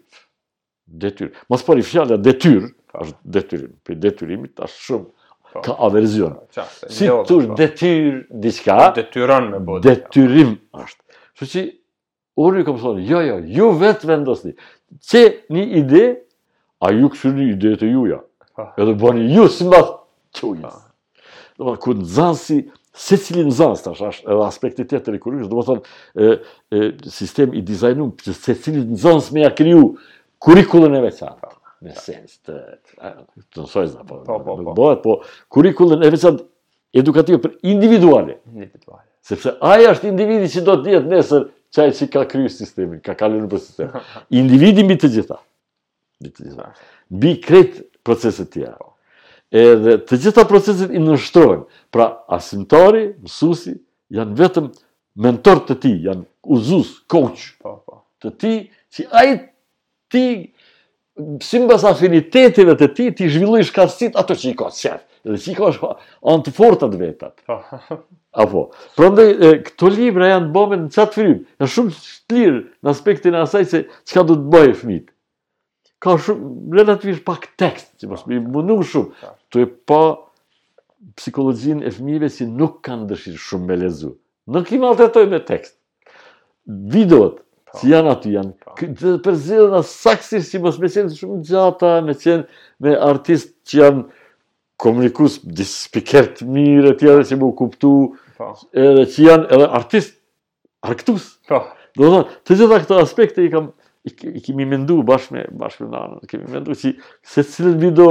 Detyrë. 0.91 1.33
Mos 1.49 1.65
pari 1.65 1.83
fjala 1.87 2.19
detyrë, 2.21 2.75
është 2.93 3.17
detyrë, 3.25 3.67
Për 3.87 3.95
detyrimit 4.05 4.55
tash 4.61 4.75
shumë 4.89 5.07
ka 5.53 5.61
po. 5.63 5.85
averzion. 5.87 6.35
Po, 6.55 6.65
si 6.93 7.07
të 7.07 7.37
po. 7.49 7.59
detyr 7.59 8.23
diçka, 8.31 8.79
detyron 8.97 9.51
me 9.53 9.79
Detyrim 9.83 10.55
është. 10.77 11.23
Kështu 11.39 11.51
që 11.53 11.65
unë 12.45 12.63
i 12.63 12.67
kam 12.67 12.79
jo 13.11 13.23
jo, 13.27 13.39
ju 13.59 13.71
vetë 13.81 14.09
vendosni. 14.11 14.53
Çe 15.09 15.23
një 15.55 15.65
ide, 15.83 16.05
a 16.81 16.93
ju 16.93 17.11
një 17.35 17.47
ide 17.55 17.77
të 17.81 17.91
juja. 17.93 18.21
Edhe 18.79 18.95
bëni 18.95 19.31
ju 19.35 19.49
si 19.49 19.65
mbas 19.65 19.89
çuj. 20.33 20.59
Do 21.59 21.75
të 21.77 21.79
kujt 21.79 22.77
Se 23.01 23.17
cilin 23.17 23.47
nëzans, 23.49 23.79
tash, 23.85 24.01
është 24.03 24.27
edhe 24.29 24.45
aspekti 24.45 24.85
të 24.85 24.99
të 25.01 25.13
rekurrës, 25.15 25.47
dhe 25.49 25.55
më 25.57 25.63
thonë, 25.69 25.83
e, 26.21 26.89
sistem 27.09 27.53
i 27.55 27.63
dizajnum, 27.63 28.11
se 28.19 28.55
cilin 28.59 28.89
nëzans 28.97 29.31
me 29.33 29.41
ja 29.45 29.51
kriju 29.55 29.85
kurikullën 30.43 30.97
e 30.99 31.03
veçantë 31.07 31.49
në 31.85 31.95
sens 31.97 32.35
të 32.45 32.57
të 32.99 33.65
nësojnë 33.65 33.93
zna, 33.95 34.05
po, 34.09 34.19
po, 34.27 34.39
po, 34.45 34.57
po. 34.65 34.89
po, 35.05 35.15
kurikullën 35.53 36.05
e 36.07 36.11
vësat 36.13 36.43
edukativ 37.01 37.41
për 37.45 37.55
individuale. 37.71 38.39
Individuale. 38.53 39.07
Sepse 39.31 39.55
aja 39.73 39.93
është 39.95 40.11
individi 40.11 40.49
që 40.53 40.65
do 40.67 40.77
të 40.81 40.89
djetë 40.95 41.13
nesër 41.13 41.47
qaj 41.77 41.89
që 41.99 42.09
ka 42.17 42.27
kryu 42.33 42.51
sistemi, 42.53 43.01
ka 43.05 43.15
kalli 43.21 43.41
në 43.43 43.49
për 43.53 43.63
sistemi. 43.65 44.03
Individi 44.43 44.85
mbi 44.87 44.97
të 45.03 45.11
gjitha. 45.17 45.41
Mbi 46.21 46.33
të 46.37 46.49
gjitha. 46.49 46.69
Mbi 47.17 47.35
kretë 47.47 47.83
proceset 48.05 48.53
tja. 48.55 48.75
Po. 48.81 48.95
Edhe 49.61 49.97
të 50.09 50.21
gjitha 50.27 50.45
proceset 50.51 50.93
i 50.95 51.01
nështrojnë. 51.05 51.65
Pra 51.95 52.11
asimtari, 52.37 53.09
mësusi, 53.23 53.77
janë 54.15 54.37
vetëm 54.43 54.71
mentor 55.21 55.63
të 55.69 55.79
ti, 55.83 55.95
janë 56.11 56.25
uzus, 56.59 56.97
coach. 57.13 57.53
Po, 57.63 57.77
po. 57.87 58.01
Të 58.23 58.35
ti, 58.41 58.55
që 58.97 59.09
ajë 59.23 59.39
ti 60.11 60.27
si 61.43 61.59
mbas 61.63 61.85
afiniteteve 61.89 62.75
të 62.81 62.89
ti, 62.97 63.07
ti 63.19 63.29
zhvillu 63.31 63.59
i 63.61 63.67
shkatsit 63.67 64.17
ato 64.21 64.37
që 64.39 64.53
i 64.53 64.57
ka 64.59 64.69
të 64.71 64.79
qef, 64.85 65.01
dhe 65.29 65.39
që 65.45 65.53
i 65.53 65.57
ka 65.59 65.69
është 65.73 65.91
anë 66.33 66.47
të 66.47 66.55
fortat 66.57 66.97
vetat. 66.99 67.35
Po. 67.49 67.59
Apo, 68.45 68.63
prande, 68.99 69.27
këto 69.67 69.91
libra 69.91 70.29
janë 70.31 70.51
bëme 70.55 70.79
në 70.85 70.93
qatë 70.95 71.17
frim, 71.17 71.35
në 71.61 71.69
shumë 71.75 71.97
të 72.31 72.37
lirë 72.39 72.61
në 72.79 72.93
aspektin 72.93 73.35
e 73.37 73.43
asaj 73.43 73.67
se 73.73 73.83
që 73.91 74.19
ka 74.21 74.25
du 74.29 74.37
të 74.39 74.53
bëjë 74.55 74.77
fmit. 74.85 75.11
Ka 76.01 76.15
shumë, 76.27 76.53
relativisht 76.79 77.25
pak 77.27 77.49
tekst, 77.61 77.91
që 78.01 78.11
mos 78.13 78.23
më 78.29 78.39
i 78.39 78.45
mundu 78.55 78.79
shumë, 78.93 79.11
po. 79.11 79.37
të 79.51 79.65
e 79.67 79.71
pa 79.91 80.03
psikologjin 81.19 81.83
e 81.87 81.91
fmive 81.93 82.29
si 82.33 82.47
nuk 82.47 82.79
kanë 82.87 83.09
dëshirë 83.11 83.45
shumë 83.49 83.69
me 83.73 83.79
lezu. 83.83 84.15
Nuk 84.55 84.71
i 84.73 84.79
të 84.79 85.27
me 85.35 85.41
tekst. 85.49 85.77
Videot, 86.93 87.41
Pra. 87.71 87.81
Si 87.85 87.91
janë 87.93 88.11
aty 88.17 88.33
janë. 88.35 88.53
Pra. 88.65 88.75
Dhe 88.83 89.13
për 89.23 89.37
në 89.71 89.81
saksirë 89.87 90.47
si 90.47 90.61
mos 90.63 90.79
me 90.83 90.89
qenë 90.91 91.15
shumë 91.15 91.43
gjata, 91.47 91.91
me 92.07 92.17
qenë 92.19 92.47
me 92.83 92.95
artistë 93.11 93.57
që 93.71 93.79
janë 93.83 94.03
komunikus, 94.81 95.39
disë 95.45 95.91
mirë 96.51 96.95
tjere 97.03 97.25
që 97.29 97.39
mu 97.41 97.53
kuptu, 97.59 97.93
pra. 98.39 98.53
edhe 98.75 99.05
që 99.13 99.27
janë 99.29 99.47
edhe 99.57 99.71
artistë 99.81 100.17
arktus. 100.91 101.29
Do 101.51 102.07
të 102.07 102.11
thotë, 102.11 102.37
të 102.49 102.59
gjitha 102.61 102.81
këto 102.87 102.99
aspekte 103.05 103.47
i 103.47 103.53
kam, 103.55 103.71
i 104.09 104.41
kemi 104.43 104.67
mendu 104.67 105.03
bashkë 105.07 105.35
me, 105.37 105.47
bashkë 105.63 105.87
me 105.87 105.95
në 105.95 106.03
anë, 106.03 106.21
kemi 106.31 106.51
mendu 106.57 106.75
që 106.81 106.95
se 107.27 107.45
cilën 107.55 107.79
video 107.83 108.11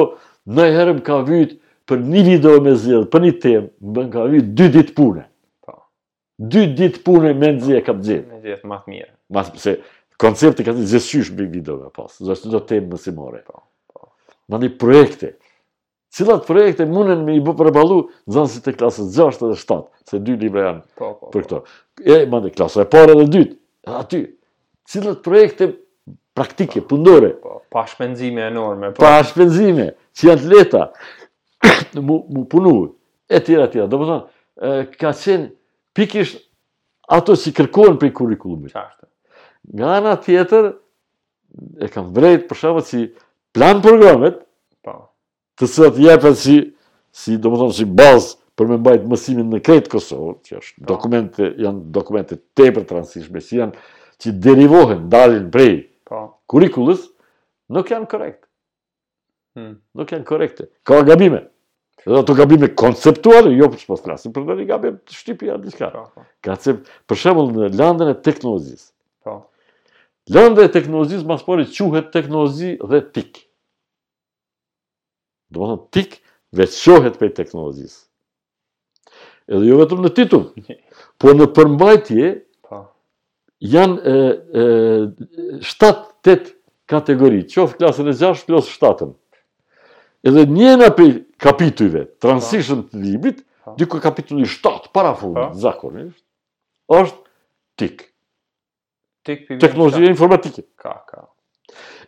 në 0.49 0.69
herëm 0.77 1.03
ka 1.07 1.19
vyjtë 1.27 1.59
për 1.89 2.03
një 2.07 2.23
video 2.31 2.59
me 2.63 2.75
zilë, 2.79 3.07
për 3.11 3.23
një 3.27 3.33
temë, 3.43 3.67
më 3.83 3.95
bën 3.97 4.11
ka 4.15 4.27
vyjtë 4.35 4.51
dy 4.61 4.71
ditë 4.77 4.95
pune. 4.99 5.25
Dy 6.39 6.67
ditë 6.77 7.01
pune 7.07 7.33
me 7.35 7.49
në 7.59 7.81
ka 7.83 7.97
e 7.99 8.19
Me 8.23 8.43
zilë 8.45 8.61
të 8.63 8.67
matë 8.71 8.93
mirë. 8.95 9.09
Mas, 9.33 9.49
përse, 9.53 9.73
koncepti 10.23 10.65
ka 10.65 10.73
të 10.73 10.87
zesysh 10.89 11.29
me 11.37 11.45
videove 11.51 11.91
pas, 11.93 12.11
po, 12.17 12.25
dhe 12.25 12.33
është 12.35 12.51
do 12.55 12.61
temë 12.71 12.89
mësimore. 12.95 13.43
Po, 13.47 13.61
po. 13.93 14.07
Në 14.49 14.61
një 14.63 14.71
projekte, 14.81 15.29
cilat 16.17 16.47
projekte 16.49 16.87
mundën 16.89 17.21
me 17.27 17.35
i 17.37 17.43
bu 17.45 17.53
përbalu 17.59 18.01
në 18.09 18.37
zënësit 18.39 18.71
e 18.71 18.75
klasës 18.81 19.11
6 19.21 19.43
dhe 19.45 19.59
7, 19.61 19.79
se 20.09 20.19
dy 20.25 20.37
libra 20.41 20.65
janë 20.71 20.83
po, 21.01 21.11
po, 21.21 21.29
për 21.35 21.45
këto. 21.45 21.61
E, 22.05 22.17
më 22.31 22.41
në 22.47 22.53
klasë 22.57 22.85
e 22.85 22.89
parë 22.95 23.19
dhe 23.21 23.27
dytë, 23.37 23.55
aty, 24.01 24.23
cilat 24.89 25.21
projekte 25.27 25.69
praktike, 26.35 26.81
pëndore. 26.89 27.33
Po, 27.43 27.59
pa 27.69 27.83
shpenzime 27.87 28.47
enorme. 28.49 28.89
Po. 28.97 29.03
Pa 29.05 29.13
shpenzime, 29.29 29.91
që 30.17 30.31
janë 30.31 30.45
të 30.47 30.53
leta, 30.55 30.83
mu, 32.07 32.23
mu 32.31 32.47
punu, 32.49 32.73
e 33.29 33.43
tjera, 33.45 33.69
tjera. 33.69 33.85
Do 33.91 33.99
më 34.01 34.89
ka 34.99 35.13
qenë 35.15 35.51
pikisht 35.95 36.41
ato 37.13 37.35
që 37.39 37.53
kërkohen 37.59 37.99
për 38.01 38.09
i 38.09 38.11
kurikulumit. 38.17 38.73
Qashtë. 38.73 39.05
Nga 39.73 39.87
ana 39.97 40.15
tjetër, 40.21 40.65
e 41.83 41.87
kam 41.93 42.07
vrejt, 42.15 42.47
për 42.49 42.57
shkak 42.59 42.79
si 42.87 43.03
plan 43.55 43.81
programet, 43.83 44.41
po. 44.85 45.01
Të 45.59 45.67
cilat 45.73 45.99
jepen 46.03 46.37
si 46.39 46.55
si 47.19 47.35
domethënë 47.41 47.75
si 47.75 47.85
bazë 47.99 48.35
për 48.59 48.69
me 48.71 48.77
mbajtë 48.79 49.09
mësimin 49.11 49.49
në 49.55 49.59
kretë 49.65 49.89
Kosovë, 49.91 50.33
që 50.45 50.57
është 50.59 50.75
po. 50.81 50.87
dokumente, 50.91 51.49
janë 51.63 51.83
dokumente 51.95 52.37
te 52.55 52.67
për 52.75 52.85
transishme, 52.87 53.41
si 53.43 53.57
janë 53.59 53.75
që 54.21 54.33
derivohen, 54.45 55.05
dalin 55.11 55.49
prej 55.51 55.75
pa. 56.05 56.15
Po. 56.15 56.27
kurikullës, 56.53 57.05
nuk 57.75 57.91
janë 57.91 58.09
korekte. 58.11 58.47
Hmm. 59.57 59.79
Nuk 59.97 60.11
janë 60.13 60.27
korekte. 60.27 60.69
Ka 60.87 61.01
gabime. 61.07 61.45
Edhe 61.99 62.21
ato 62.21 62.33
gabime 62.37 62.69
konceptuale, 62.79 63.49
jo 63.59 63.67
për 63.73 63.81
shpës 63.83 64.05
të 64.23 64.31
për 64.37 64.45
në 64.47 64.55
një 64.61 64.65
gabim 64.69 64.99
të 65.03 65.17
shtipi 65.19 65.49
janë 65.49 65.63
një 65.65 65.73
shka. 65.73 65.89
Po, 65.91 66.23
Ka 66.45 66.55
për 67.09 67.19
shemull 67.19 67.51
në 67.57 67.71
landën 67.79 68.13
e 68.13 68.15
teknologjisë, 68.27 68.91
Lëndë 70.29 70.63
e 70.67 70.71
teknologjisë 70.73 71.25
maspori 71.25 71.63
quhet 71.73 72.11
teknologji 72.13 72.73
dhe 72.89 72.99
tik. 73.15 73.39
Do 75.49 75.61
më 75.65 75.77
thënë 75.77 75.89
tik 75.95 76.11
veqohet 76.59 77.15
për 77.17 77.31
teknologjisë. 77.39 77.97
Edhe 79.49 79.69
jo 79.71 79.79
vetëm 79.79 80.03
në 80.05 80.11
titull, 80.19 80.43
po 81.21 81.33
në 81.33 81.47
përmbajtje 81.57 82.27
po. 82.69 82.83
janë 83.59 84.13
7-8 85.65 86.53
kategori, 86.89 87.41
qofë 87.55 87.79
klasën 87.81 88.13
e 88.13 88.15
6, 88.21 88.45
klasë 88.51 88.75
7-ën. 88.75 89.15
Edhe 90.29 90.45
njëna 90.51 90.91
për 90.99 91.15
kapitujve, 91.41 92.03
transition 92.21 92.83
të 92.85 93.01
librit, 93.01 93.41
dyko 93.79 93.97
po. 93.97 93.97
po. 93.97 94.05
kapitulli 94.05 94.45
7, 94.49 94.91
para 94.93 95.15
fundit, 95.17 95.57
zakonisht, 95.65 96.21
është 97.01 97.17
tik 97.81 98.08
tek 99.35 99.59
teknologjia 99.59 100.09
informatike. 100.09 100.61
Ka, 100.75 101.03
ka. 101.07 101.27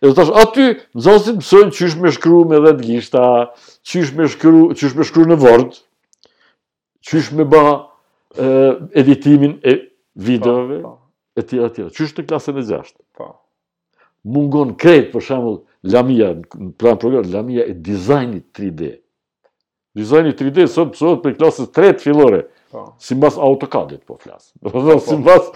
E 0.01 0.07
do 0.09 0.13
tash 0.17 0.32
aty 0.41 0.65
nxënësit 0.97 1.38
mësojnë 1.41 1.76
çysh 1.78 1.95
me 2.01 2.09
shkru 2.13 2.41
me 2.49 2.57
dhe 2.63 2.72
të 2.80 2.86
gishta, 2.88 3.24
çysh 3.88 4.11
me 4.17 4.26
shkruaj, 4.32 4.74
çysh 4.80 4.95
me 4.97 5.03
shkruaj 5.07 5.30
në 5.32 5.38
Word, 5.43 5.78
çysh 7.07 7.30
me 7.38 7.45
bë 7.51 7.63
editimin 9.01 9.53
e 9.61 9.74
videove 10.15 10.80
po, 10.86 10.95
po. 10.97 10.97
e 11.39 11.45
tjera 11.45 11.69
e 11.69 11.74
tjera. 11.76 11.93
Çysh 11.97 12.13
të 12.17 12.26
klasën 12.30 12.57
e 12.57 12.65
6. 12.72 12.95
Po. 13.17 13.28
Mungon 14.26 14.74
krejt 14.82 15.11
për 15.13 15.24
shembull 15.30 15.61
lamia 15.93 16.34
në 16.38 16.74
plan 16.80 16.97
program, 17.01 17.30
lamia 17.34 17.63
e 17.69 17.74
dizajnit 17.78 18.45
3D. 18.59 18.95
Dizajni 19.97 20.32
3D 20.39 20.65
sot 20.72 20.95
sot 20.97 21.22
për 21.26 21.34
klasën 21.38 21.67
3 21.76 21.97
fillore. 22.01 22.47
Po. 22.74 22.93
Sipas 23.03 23.36
AutoCAD-it 23.38 24.05
po 24.07 24.15
flas. 24.22 24.51
Do 24.63 24.72
po, 24.72 24.80
të 24.80 25.03
sipas 25.03 25.51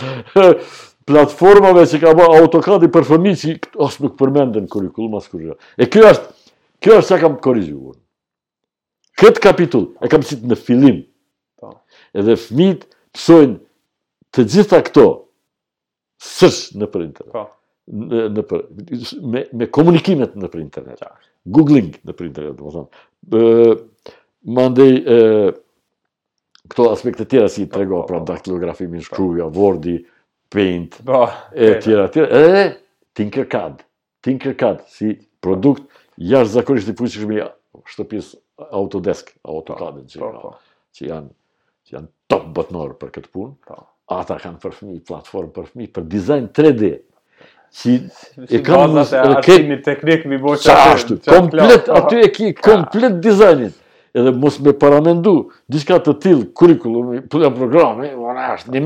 platformave 1.09 1.83
që 1.89 1.99
ka 2.01 2.13
bërë 2.17 2.37
autokadi 2.39 2.87
për 2.93 3.05
fëmi 3.09 3.35
që 3.41 3.53
asë 3.85 4.03
nuk 4.05 4.15
përmendën 4.19 4.65
kurikulum 4.73 5.17
asë 5.19 5.31
kurikulum. 5.35 5.59
E 5.77 5.87
kjo 5.93 6.05
është, 6.11 6.53
kjo 6.81 6.95
është 7.01 7.13
që 7.13 7.19
kam 7.23 7.35
korizuar. 7.45 7.97
Këtë 9.21 9.43
kapitull 9.45 9.85
e 10.03 10.09
kam 10.11 10.25
qitë 10.25 10.49
në 10.49 10.57
filim. 10.59 10.97
Pa. 11.61 11.69
Po. 11.69 12.01
Edhe 12.17 12.35
fëmit 12.41 12.87
pësojnë 13.15 13.59
të 14.35 14.47
gjitha 14.53 14.81
këto 14.89 15.05
sërsh 16.25 16.73
në 16.81 16.89
për 16.93 17.05
internet. 17.05 17.35
Po. 17.37 17.45
Në, 17.85 18.23
në 18.33 19.19
me, 19.29 19.45
me 19.61 19.67
komunikimet 19.77 20.33
në 20.41 20.49
për 20.49 20.63
internet. 20.65 21.05
Googling 21.53 21.93
në 22.01 22.15
për 22.17 22.31
internet, 22.31 22.57
më 22.57 22.73
thamë. 23.45 24.15
Mandej, 24.55 24.89
ndëj, 24.97 25.53
këto 26.69 26.87
aspekte 26.93 27.27
tjera 27.29 27.47
si 27.49 27.67
po, 27.67 27.75
të 27.75 27.81
rego, 27.83 27.99
pra, 28.09 28.19
daktilografimin, 28.25 29.01
shkruja, 29.05 29.47
vordi, 29.53 29.99
paint, 30.49 30.99
e 31.53 31.79
tjera, 31.81 32.07
tjera, 32.11 32.27
edhe 32.39 32.65
Tinkercad, 33.15 33.81
Tinkercad, 34.23 34.81
si 34.89 35.15
produkt, 35.43 35.83
jashtë 36.17 36.57
zakonisht 36.59 36.91
i 36.91 36.95
fuqë 36.97 37.13
shmi 37.19 37.39
shtëpis 37.91 38.33
Autodesk, 38.71 39.33
Autocad, 39.47 39.99
po, 40.19 40.27
po, 40.27 40.43
po. 40.43 40.53
që, 40.95 41.07
janë 41.09 41.31
që 41.85 41.95
janë 41.95 42.09
top 42.31 42.47
botnor 42.55 42.95
për 43.01 43.11
këtë 43.19 43.31
punë. 43.35 43.77
Ata 44.15 44.35
kanë 44.41 44.59
për 44.61 44.73
fëmijë 44.79 45.03
platformë 45.09 45.51
për 45.53 45.67
fëmijë 45.71 45.91
për 45.93 46.03
dizajn 46.09 46.47
3D. 46.57 46.89
Si 47.75 47.93
e 48.53 48.59
kanë 48.65 48.91
mos 48.95 49.13
e 49.17 49.35
kemi 49.45 49.77
teknik 49.85 50.25
mi 50.29 50.37
bëj 50.41 50.59
çfarë. 50.65 51.17
Komplet 51.29 51.89
aty 51.91 52.21
e 52.25 52.29
ki 52.33 52.51
komplet 52.69 53.17
dizajnit 53.25 53.81
Edhe 54.15 54.31
mos 54.31 54.61
me 54.63 54.71
paramendu 54.79 55.49
diska 55.67 55.97
të 55.99 56.13
tillë 56.23 56.45
kurrikulumi, 56.55 57.17
po 57.27 57.39
program, 57.57 57.97
ona 58.23 58.53
ni 58.71 58.79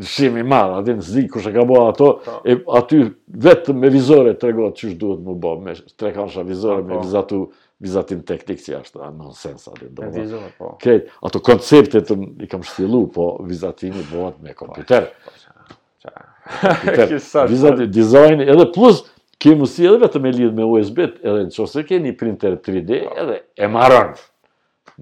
Shemi 0.00 0.40
madhë, 0.48 0.78
atë 0.80 0.94
në 0.96 1.02
zdi, 1.04 1.22
e 1.26 1.52
ka 1.52 1.64
bëha 1.68 1.88
ato, 1.92 2.06
po. 2.24 2.36
e 2.48 2.54
aty 2.78 3.02
vetë 3.44 3.74
me 3.76 3.90
vizore 3.92 4.32
të 4.40 4.48
regohet 4.48 4.78
që 4.80 4.92
duhet 5.00 5.20
më 5.26 5.34
bëha, 5.42 5.58
me 5.66 5.74
tre 6.00 6.12
kansha 6.16 6.44
vizore, 6.48 6.80
po, 6.80 6.88
me 6.88 6.96
po. 6.96 7.02
vizatu, 7.04 7.40
vizatim 7.84 8.22
teknik 8.24 8.62
që 8.64 8.72
jashtë, 8.78 9.00
a 9.04 9.10
nonsens, 9.12 9.66
atë 9.68 9.90
e 10.08 10.40
po. 10.56 10.70
Kretë, 10.80 11.12
ato 11.28 11.42
konceptet 11.44 12.08
të 12.08 12.16
um, 12.16 12.24
i 12.40 12.48
kam 12.48 12.64
shtilu, 12.64 13.02
po 13.12 13.26
vizatimi 13.44 14.06
bëha 14.12 14.32
me 14.46 14.56
kompiter. 14.58 15.10
Vizatim, 17.52 17.84
dizajn, 17.94 18.40
edhe 18.42 18.64
plus, 18.74 19.04
ke 19.40 19.52
si 19.70 19.84
edhe 19.86 20.00
vetë 20.02 20.18
me 20.24 20.32
lidhë 20.34 20.56
me 20.56 20.64
USB, 20.66 21.04
edhe 21.22 21.44
në 21.44 21.52
qose 21.54 21.84
ke 21.86 22.00
një 22.02 22.16
printer 22.18 22.56
3D, 22.66 22.98
edhe 23.22 23.36
e 23.62 23.68
marronë. 23.70 24.16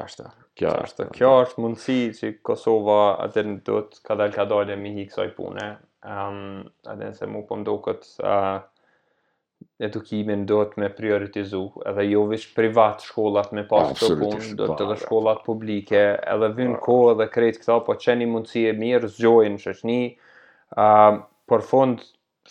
është? 0.03 0.29
Kjo 0.61 0.73
është, 0.85 1.07
kjo 1.17 1.31
është 1.45 1.63
mundësi 1.65 1.97
që 2.17 2.31
Kosova 2.45 2.99
atë 3.25 3.45
në 3.47 3.55
dot 3.67 4.01
ka 4.07 4.17
dalë 4.19 4.35
ka 4.35 4.45
dalë 4.51 4.77
me 4.77 4.93
hi 4.97 5.07
kësaj 5.09 5.31
pune. 5.39 5.71
Ëm, 6.05 6.41
um, 6.91 7.13
se 7.15 7.27
po 7.49 7.57
më 7.57 7.65
duket 7.67 8.07
edukimin 9.87 10.45
do 10.49 10.61
të 10.65 10.81
me 10.81 10.89
prioritizu, 10.93 11.63
edhe 11.89 12.05
jo 12.11 12.23
vish 12.29 12.53
privat 12.57 13.03
shkollat 13.05 13.51
me 13.57 13.65
pas 13.69 13.91
të 13.97 14.17
punë, 14.21 14.53
do 14.57 14.67
po, 14.71 14.77
të 14.81 14.87
po. 14.91 14.97
shkollat 15.03 15.43
publike, 15.45 16.03
edhe 16.35 16.49
vynë 16.59 16.79
kohë 16.85 17.17
dhe 17.19 17.27
krejtë 17.35 17.61
këta, 17.63 17.79
po 17.85 17.97
qeni 18.05 18.29
mundësi 18.33 18.67
e 18.71 18.75
mirë, 18.77 19.11
zgjojnë 19.17 19.61
shëshni, 19.65 19.99
një, 20.01 20.33
ehm, 20.81 21.21
por 21.49 21.65
fond 21.73 22.01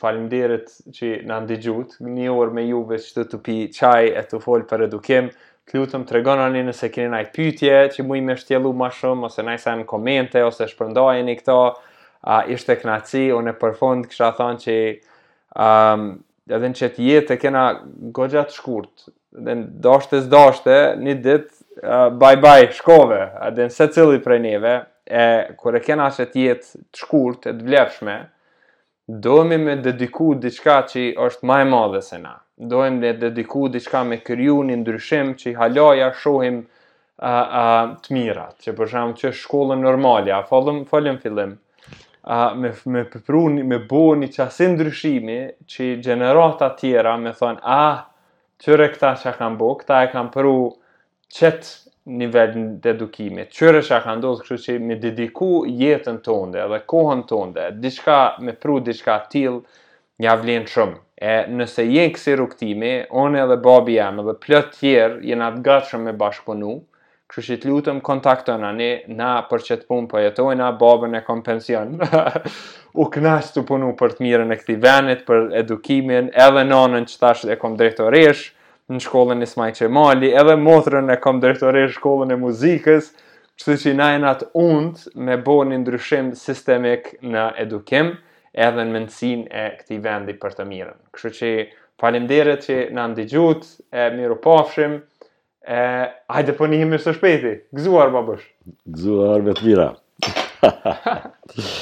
falimderit 0.02 0.72
që 0.96 1.10
në 1.28 1.38
ndigjut, 1.46 1.98
një 2.14 2.30
orë 2.34 2.56
me 2.56 2.64
juve 2.70 3.00
që 3.04 3.12
të 3.18 3.26
të 3.34 3.40
pi 3.46 3.56
qaj 3.76 4.08
e 4.08 4.24
të 4.32 4.40
folë 4.44 4.68
për 4.72 4.86
edukim, 4.88 5.28
të 5.70 5.78
lutëm 5.82 6.06
të 6.08 6.16
regonë 6.18 6.48
nëse 6.70 6.90
kene 6.94 7.12
nëjtë 7.18 7.36
pytje, 7.36 7.76
që 7.96 8.06
mu 8.08 8.16
i 8.18 8.24
me 8.26 8.38
shtjelu 8.40 8.72
ma 8.84 8.88
shumë, 8.96 9.28
ose 9.28 9.44
nëjtë 9.46 9.64
sa 9.68 9.74
në 9.78 9.86
komente, 9.92 10.42
ose 10.48 10.68
shpërndajen 10.72 11.30
i 11.34 11.36
këta, 11.42 11.58
a, 12.20 12.42
ishte 12.56 12.80
knaci, 12.82 13.28
o 13.36 13.44
në 13.46 13.54
përfond 13.62 14.08
kësha 14.10 14.32
thonë 14.40 14.64
që 14.66 14.78
a, 15.60 15.70
edhe 16.50 16.72
në 16.72 16.80
qëtë 16.82 17.08
jetë 17.10 17.36
e 17.36 17.42
kena 17.44 17.68
gogjat 18.18 18.56
shkurt, 18.56 19.10
edhe 19.38 19.58
në 19.60 19.68
dashte 19.86 20.24
zdashte, 20.26 20.80
një 21.04 21.20
dit, 21.28 21.52
a, 21.84 22.08
bye 22.24 22.40
bye, 22.42 22.72
shkove, 22.80 23.20
edhe 23.52 23.68
në 23.70 23.76
se 23.78 23.90
cili 23.94 24.24
prej 24.26 24.42
neve, 24.48 24.74
e 25.06 25.24
kër 25.60 25.82
e 25.82 25.86
kena 25.86 26.10
qëtë 26.16 26.44
jetë 26.48 26.84
shkurt 27.04 27.52
e 27.52 27.56
të 27.60 27.68
vlefshme, 27.70 28.20
dohemi 29.24 29.58
me 29.58 29.76
dediku 29.82 30.34
diçka 30.42 30.78
që 30.92 31.04
është 31.26 31.48
ma 31.50 31.60
e 31.64 31.70
madhe 31.70 32.02
se 32.06 32.20
na. 32.22 32.36
Dohemi 32.58 33.00
me 33.04 33.14
dediku 33.24 33.68
diçka 33.74 34.04
me 34.06 34.20
kërju 34.26 34.58
një 34.70 34.76
ndryshim 34.84 35.32
që 35.40 35.50
i 35.52 35.56
halaja 35.58 36.12
shohim 36.22 36.60
uh, 36.62 37.30
uh, 37.30 37.82
të 38.06 38.14
mirat, 38.14 38.54
që 38.66 38.76
përsham 38.78 39.16
që 39.18 39.32
shkollën 39.42 39.82
normalja, 39.82 40.44
falem, 40.52 40.84
falem 40.92 41.18
fillim, 41.24 41.56
uh, 41.90 42.50
me, 42.56 42.74
me 42.86 43.06
pëpru 43.16 43.44
një, 43.56 43.66
me 43.72 43.82
bo 43.90 44.04
një 44.22 44.30
qasin 44.38 44.78
ndryshimi 44.78 45.40
që 45.66 45.90
generata 46.06 46.70
tjera 46.80 47.18
me 47.24 47.34
thonë, 47.40 47.64
ah, 47.64 48.06
qëre 48.62 48.92
këta 48.94 49.16
që 49.24 49.34
kam 49.40 49.58
bo, 49.58 49.74
këta 49.82 50.04
e 50.06 50.12
kam 50.14 50.30
përu 50.36 50.56
qëtë 51.40 51.76
nivelin 52.10 52.70
të 52.82 52.92
edukimit. 52.96 53.52
Qërë 53.56 53.82
është 53.84 53.96
a 53.96 54.00
ka 54.06 54.16
ndodhë 54.20 54.46
kështu 54.46 54.64
që 54.66 54.76
me 54.90 54.98
dediku 55.02 55.50
jetën 55.82 56.22
tënde 56.26 56.66
dhe 56.72 56.80
kohën 56.90 57.26
tënde, 57.30 57.70
diçka 57.84 58.18
me 58.46 58.54
pru 58.54 58.80
diçka 58.88 59.18
t'il, 59.32 59.62
një 60.20 60.34
vlenë 60.42 60.70
shumë. 60.74 60.98
E 61.20 61.34
nëse 61.52 61.86
jenë 61.88 62.14
kësi 62.16 62.34
rukëtimi, 62.40 62.94
onë 63.22 63.42
edhe 63.46 63.58
babi 63.64 63.98
jam 64.00 64.20
edhe 64.24 64.34
plët 64.44 64.72
tjerë 64.80 65.24
jenë 65.30 65.50
atë 65.52 65.64
gatë 65.66 65.90
shumë 65.94 66.10
me 66.10 66.16
bashkëpunu, 66.22 66.74
kështu 67.30 67.46
që 67.54 67.58
t'lutëm 67.64 68.00
kontaktën 68.06 68.64
ne, 68.80 68.92
na 69.20 69.34
për 69.50 69.64
që 69.68 69.80
t'pun 69.84 70.08
për 70.10 70.20
po 70.20 70.24
jetojna, 70.26 70.72
babën 70.82 71.20
e 71.20 71.26
kompension. 71.28 71.96
u 73.00 73.06
knashtë 73.14 73.60
t'u 73.60 73.66
punu 73.70 73.92
për 74.00 74.16
t'mire 74.18 74.48
e 74.48 74.60
këti 74.60 74.78
venit, 74.84 75.24
për 75.28 75.52
edukimin, 75.62 76.32
edhe 76.46 76.64
nonën 76.72 77.06
që 77.12 77.20
thashtë 77.24 77.54
e 77.56 77.60
kom 77.62 77.78
drehtoreshë, 77.80 78.56
në 78.90 79.00
shkollën 79.06 79.46
Ismail 79.46 79.76
Qemali, 79.78 80.32
edhe 80.34 80.56
motrën 80.58 81.12
e 81.14 81.18
kom 81.22 81.40
drejtore 81.44 81.86
shkollën 81.94 82.34
e 82.34 82.38
muzikës, 82.42 83.12
kështu 83.60 83.76
që 83.84 83.94
na 84.00 84.08
jena 84.16 84.32
atë 84.36 84.50
undë 84.66 85.14
me 85.30 85.38
bo 85.46 85.60
një 85.68 85.78
ndryshim 85.84 86.32
sistemik 86.40 87.12
në 87.24 87.46
edukim, 87.66 88.16
edhe 88.56 88.86
në 88.88 88.96
mëndësin 88.96 89.46
e 89.52 89.68
këti 89.80 90.00
vendi 90.06 90.34
për 90.42 90.58
të 90.58 90.66
mirën. 90.72 90.98
Kështu 91.14 91.34
që 91.40 91.52
falimderit 92.02 92.66
që 92.66 92.80
na 92.98 93.06
ndigjut, 93.12 93.68
e 93.94 94.10
miru 94.18 94.40
pafshim, 94.44 94.98
e 95.70 95.82
hajde 96.34 96.56
për 96.56 96.58
po 96.64 96.70
një 96.72 96.82
mirë 96.90 97.06
së 97.06 97.14
shpeti, 97.20 97.54
gëzuar 97.78 98.14
babësh! 98.16 98.48
Gëzuar 98.96 99.46
vetë 99.52 99.70
mira. 99.70 99.90